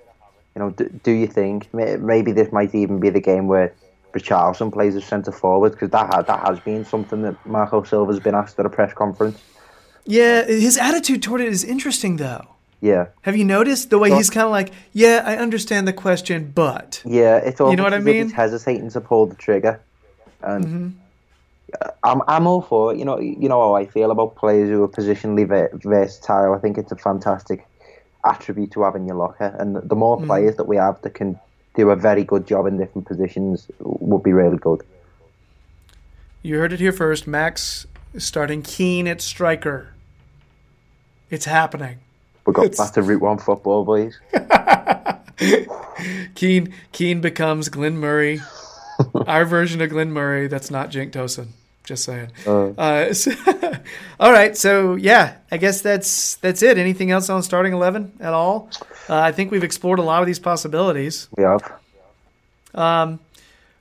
You 0.55 0.59
know, 0.61 0.69
do, 0.69 0.87
do 1.03 1.11
you 1.11 1.27
think 1.27 1.73
maybe 1.73 2.31
this 2.31 2.51
might 2.51 2.73
even 2.75 2.99
be 2.99 3.09
the 3.09 3.19
game 3.21 3.47
where 3.47 3.73
Richarlison 4.13 4.71
plays 4.71 4.95
as 4.95 5.03
centre 5.03 5.31
forward 5.31 5.71
because 5.71 5.89
that 5.89 6.05
ha- 6.07 6.21
that 6.21 6.47
has 6.47 6.59
been 6.59 6.85
something 6.85 7.23
that 7.23 7.43
Marco 7.45 7.81
Silva's 7.83 8.19
been 8.19 8.35
asked 8.35 8.59
at 8.59 8.65
a 8.65 8.69
press 8.69 8.93
conference. 8.93 9.39
Yeah, 10.05 10.43
his 10.45 10.77
attitude 10.77 11.23
toward 11.23 11.41
it 11.41 11.47
is 11.47 11.63
interesting 11.63 12.17
though. 12.17 12.45
Yeah, 12.83 13.07
Have 13.21 13.37
you 13.37 13.45
noticed 13.45 13.91
the 13.91 13.97
way 13.97 14.11
he's 14.11 14.29
kind 14.29 14.43
of 14.43 14.51
like, 14.51 14.73
yeah, 14.91 15.23
I 15.25 15.37
understand 15.37 15.87
the 15.87 15.93
question, 15.93 16.51
but 16.53 17.01
yeah. 17.05 17.37
It's 17.37 17.61
all 17.61 17.69
you 17.69 17.77
know 17.77 17.83
what 17.83 17.93
I 17.93 17.99
mean? 17.99 18.23
He's 18.23 18.33
hesitating 18.33 18.89
to 18.89 18.99
pull 18.99 19.25
the 19.25 19.35
trigger, 19.35 19.79
and 20.41 20.65
mm-hmm. 20.65 20.89
uh, 21.81 21.91
I'm 22.03 22.21
I'm 22.27 22.45
all 22.45 22.61
for 22.61 22.91
it. 22.91 22.99
You 22.99 23.05
know, 23.05 23.17
you 23.21 23.47
know 23.47 23.61
how 23.61 23.75
I 23.75 23.85
feel 23.85 24.11
about 24.11 24.35
players 24.35 24.67
who 24.67 24.83
are 24.83 24.89
positionally 24.89 25.47
versatile. 25.81 26.53
I 26.53 26.59
think 26.59 26.77
it's 26.77 26.91
a 26.91 26.97
fantastic 26.97 27.65
attribute 28.25 28.71
to 28.71 28.83
have 28.83 28.97
in 28.97 29.07
your 29.07 29.15
locker, 29.15 29.55
and 29.57 29.77
the 29.77 29.95
more 29.95 30.17
mm-hmm. 30.17 30.27
players 30.27 30.57
that 30.57 30.65
we 30.65 30.75
have 30.75 31.01
that 31.03 31.13
can 31.13 31.39
do 31.77 31.89
a 31.89 31.95
very 31.95 32.25
good 32.25 32.45
job 32.45 32.67
in 32.67 32.77
different 32.77 33.07
positions 33.07 33.71
would 33.79 34.23
be 34.23 34.33
really 34.33 34.57
good. 34.57 34.81
you 36.41 36.57
heard 36.57 36.73
it 36.73 36.81
here 36.81 36.91
first. 36.91 37.27
Max 37.27 37.87
is 38.13 38.25
starting 38.25 38.61
Keane 38.61 39.07
at 39.07 39.21
striker. 39.21 39.93
It's 41.29 41.45
happening. 41.45 41.99
We 42.45 42.53
got 42.53 42.65
It's- 42.65 42.77
back 42.77 42.93
to 42.93 43.01
Route 43.01 43.21
One 43.21 43.37
football, 43.37 43.85
boys. 43.85 44.19
Keane 46.35 46.73
Keane 46.91 47.21
becomes 47.21 47.69
Glenn 47.69 47.97
Murray, 47.97 48.41
our 49.27 49.45
version 49.45 49.81
of 49.81 49.89
Glenn 49.89 50.11
Murray. 50.11 50.47
That's 50.47 50.71
not 50.71 50.91
Cenk 50.91 51.11
Tosun. 51.11 51.47
Just 51.83 52.05
saying. 52.05 52.29
Uh, 52.47 53.13
so- 53.13 53.31
all 54.19 54.31
right, 54.31 54.55
so 54.55 54.95
yeah, 54.95 55.35
I 55.51 55.57
guess 55.57 55.81
that's 55.81 56.35
that's 56.37 56.63
it. 56.63 56.77
Anything 56.77 57.11
else 57.11 57.29
on 57.29 57.43
starting 57.43 57.73
eleven 57.73 58.11
at 58.19 58.33
all? 58.33 58.69
Uh, 59.09 59.19
I 59.19 59.31
think 59.31 59.51
we've 59.51 59.63
explored 59.63 59.99
a 59.99 60.03
lot 60.03 60.21
of 60.21 60.27
these 60.27 60.39
possibilities. 60.39 61.27
We 61.37 61.43
have. 61.43 61.71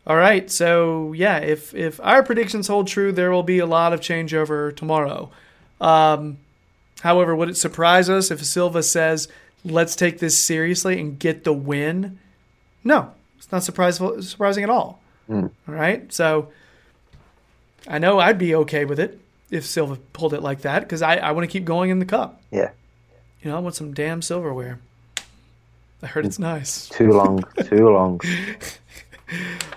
All 0.04 0.16
right, 0.16 0.50
so 0.50 1.12
yeah, 1.12 1.38
if 1.38 1.74
if 1.74 2.00
our 2.02 2.22
predictions 2.24 2.66
hold 2.66 2.88
true, 2.88 3.12
there 3.12 3.30
will 3.30 3.44
be 3.44 3.60
a 3.60 3.66
lot 3.66 3.92
of 3.92 4.00
changeover 4.00 4.74
tomorrow. 4.74 5.30
Um, 5.80 6.38
however, 7.02 7.36
would 7.36 7.50
it 7.50 7.56
surprise 7.56 8.08
us 8.08 8.30
if 8.30 8.44
Silva 8.44 8.82
says, 8.82 9.28
"Let's 9.64 9.94
take 9.94 10.18
this 10.18 10.36
seriously 10.38 10.98
and 10.98 11.18
get 11.18 11.44
the 11.44 11.52
win"? 11.52 12.18
No, 12.82 13.12
it's 13.38 13.52
not 13.52 13.62
surprising 13.62 14.22
surprising 14.22 14.64
at 14.64 14.70
all. 14.70 15.00
Hmm. 15.26 15.46
All 15.68 15.74
right, 15.74 16.12
so 16.12 16.48
I 17.86 17.98
know 17.98 18.18
I'd 18.18 18.38
be 18.38 18.54
okay 18.56 18.84
with 18.84 18.98
it 18.98 19.20
if 19.50 19.64
Silva 19.64 19.96
pulled 20.12 20.34
it 20.34 20.42
like 20.42 20.62
that 20.62 20.80
because 20.80 21.02
I, 21.02 21.16
I 21.16 21.32
want 21.32 21.48
to 21.48 21.52
keep 21.52 21.64
going 21.64 21.90
in 21.90 21.98
the 21.98 22.06
cup. 22.06 22.40
Yeah, 22.50 22.70
You 23.42 23.50
know, 23.50 23.56
I 23.56 23.60
want 23.60 23.74
some 23.74 23.92
damn 23.92 24.22
silverware. 24.22 24.78
I 26.02 26.06
heard 26.06 26.26
it's 26.26 26.36
hmm. 26.36 26.42
nice. 26.42 26.88
too 26.88 27.12
long, 27.12 27.44
too 27.64 27.88
long. 27.88 28.20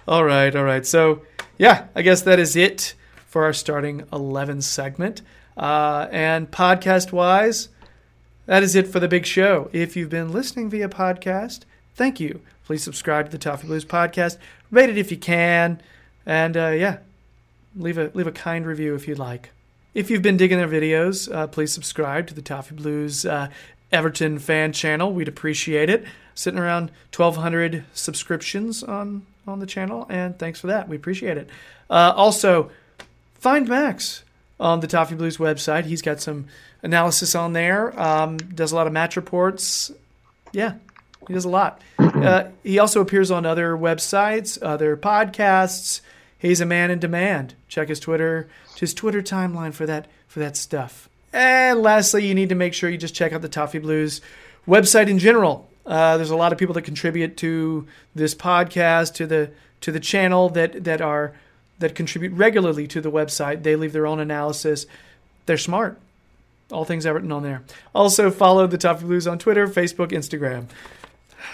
All 0.08 0.24
right, 0.24 0.56
all 0.56 0.64
right. 0.64 0.86
So, 0.86 1.22
yeah, 1.58 1.88
I 1.96 2.02
guess 2.02 2.22
that 2.24 2.40
is 2.40 2.56
it 2.56 2.94
for 3.28 3.44
our 3.44 3.54
starting 3.54 4.04
11 4.12 4.62
segment. 4.62 5.22
Uh, 5.58 6.08
and 6.12 6.52
podcast 6.52 7.12
wise, 7.12 7.70
that 8.46 8.64
is 8.64 8.76
it 8.76 8.88
for 8.88 9.00
the 9.00 9.08
big 9.08 9.26
show. 9.26 9.70
If 9.72 9.96
you've 9.96 10.10
been 10.10 10.32
listening 10.32 10.70
via 10.70 10.90
podcast, 10.90 11.62
thank 11.96 12.20
you. 12.20 12.42
Please 12.66 12.84
subscribe 12.84 13.28
to 13.28 13.32
the 13.32 13.38
Toffee 13.38 13.68
Blues 13.68 13.86
podcast. 13.86 14.38
Rate 14.72 14.90
it 14.90 14.98
if 14.98 15.12
you 15.12 15.18
can. 15.18 15.82
And 16.26 16.58
uh, 16.58 16.70
yeah, 16.70 16.98
leave 17.76 17.98
a 17.98 18.12
leave 18.14 18.28
a 18.28 18.32
kind 18.32 18.66
review 18.66 18.96
if 18.96 19.08
you'd 19.08 19.20
like. 19.20 19.52
If 19.94 20.10
you've 20.10 20.22
been 20.22 20.36
digging 20.36 20.58
their 20.58 20.68
videos, 20.68 21.34
uh, 21.34 21.48
please 21.48 21.72
subscribe 21.72 22.28
to 22.28 22.34
the 22.34 22.42
Toffee 22.42 22.76
Blues 22.76 23.26
uh, 23.26 23.48
Everton 23.92 24.40
fan 24.40 24.74
channel. 24.74 25.14
We'd 25.14 25.28
appreciate 25.30 25.90
it. 25.90 26.04
Sitting 26.34 26.60
around 26.60 26.92
1,200 27.16 27.86
subscriptions 27.94 28.84
on 28.84 29.26
on 29.48 29.60
the 29.60 29.66
channel, 29.66 30.06
and 30.10 30.38
thanks 30.38 30.60
for 30.60 30.68
that. 30.68 30.90
We 30.90 30.96
appreciate 30.96 31.38
it. 31.38 31.50
Uh, 31.90 32.14
also, 32.16 32.72
find 33.36 33.70
Max 33.70 34.25
on 34.60 34.80
the 34.80 34.88
Toffee 34.88 35.16
Blues 35.16 35.38
website. 35.38 35.86
He's 35.86 36.02
got 36.02 36.22
some 36.22 36.46
analysis 36.82 37.36
on 37.36 37.54
there. 37.54 37.98
Um, 38.00 38.38
does 38.38 38.72
a 38.72 38.76
lot 38.76 38.88
of 38.88 38.94
match 38.94 39.16
reports. 39.16 39.92
Yeah, 40.52 40.76
he 41.28 41.34
does 41.34 41.46
a 41.46 41.50
lot. 41.50 41.82
Uh, 42.00 42.46
he 42.64 42.80
also 42.80 43.02
appears 43.02 43.32
on 43.32 43.46
other 43.46 43.76
websites, 43.76 44.58
other 44.62 44.96
podcasts. 44.96 46.02
He's 46.38 46.62
a 46.62 46.66
man 46.66 46.92
in 46.92 47.00
demand. 47.00 47.56
Check 47.68 47.90
his 47.90 48.00
Twitter, 48.00 48.48
his 48.78 48.94
Twitter 48.94 49.22
timeline 49.22 49.74
for 49.74 49.86
that 49.86 50.08
for 50.28 50.40
that 50.40 50.56
stuff. 50.56 51.10
And 51.34 51.82
lastly, 51.82 52.26
you 52.26 52.34
need 52.34 52.50
to 52.50 52.56
make 52.56 52.74
sure 52.74 52.90
you 52.90 52.98
just 52.98 53.16
check 53.16 53.34
out 53.34 53.42
the 53.42 53.50
Toffee 53.50 53.80
Blues 53.80 54.22
website 54.68 55.08
in 55.08 55.20
general. 55.20 55.70
Uh, 55.86 56.18
there's 56.18 56.30
a 56.30 56.36
lot 56.36 56.52
of 56.52 56.58
people 56.58 56.74
that 56.74 56.84
contribute 56.84 57.38
to 57.38 57.88
this 58.14 58.34
podcast, 58.34 59.16
to 59.16 59.28
the 59.28 59.52
to 59.82 59.92
the 59.92 60.00
channel 60.00 60.50
that 60.50 60.84
that 60.84 61.02
are 61.02 61.34
that 61.80 61.96
contribute 61.96 62.34
regularly 62.34 62.88
to 62.88 63.02
the 63.02 63.12
website. 63.12 63.64
They 63.64 63.76
leave 63.76 63.94
their 63.94 64.08
own 64.08 64.20
analysis. 64.20 64.86
They're 65.46 65.58
smart. 65.58 66.00
All 66.72 66.86
things 66.86 67.06
Everton 67.06 67.32
on 67.32 67.44
there. 67.44 67.64
Also 67.94 68.32
follow 68.32 68.66
the 68.68 68.78
Toffee 68.78 69.06
Blues 69.06 69.28
on 69.28 69.38
Twitter, 69.38 69.68
Facebook, 69.68 70.10
Instagram. 70.12 70.66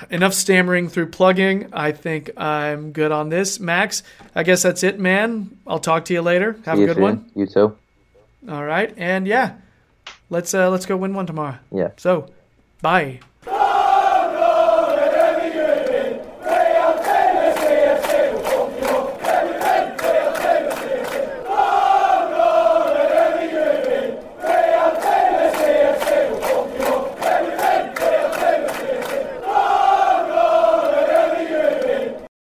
Enough 0.10 0.34
stammering 0.34 0.88
through 0.88 1.08
plugging. 1.08 1.68
I 1.74 1.92
think 1.92 2.32
I'm 2.38 2.92
good 2.92 3.12
on 3.12 3.30
this. 3.30 3.60
Max, 3.60 4.04
I 4.34 4.44
guess 4.44 4.64
that's 4.64 4.84
it, 4.84 5.00
man. 5.00 5.58
I'll 5.68 5.80
talk 5.80 6.06
to 6.06 6.14
you 6.14 6.22
later. 6.22 6.58
Have 6.66 6.78
See 6.78 6.86
a 6.86 6.88
good 6.88 7.00
one. 7.00 7.30
You 7.36 7.46
too. 7.46 7.78
All 8.50 8.64
right. 8.64 8.94
And 8.98 9.28
yeah, 9.28 9.56
let's 10.30 10.54
uh 10.54 10.70
let's 10.70 10.86
go 10.86 10.96
win 10.96 11.14
one 11.14 11.28
tomorrow. 11.28 11.58
Yeah. 11.72 11.92
So, 11.98 12.30
bye. 12.82 13.20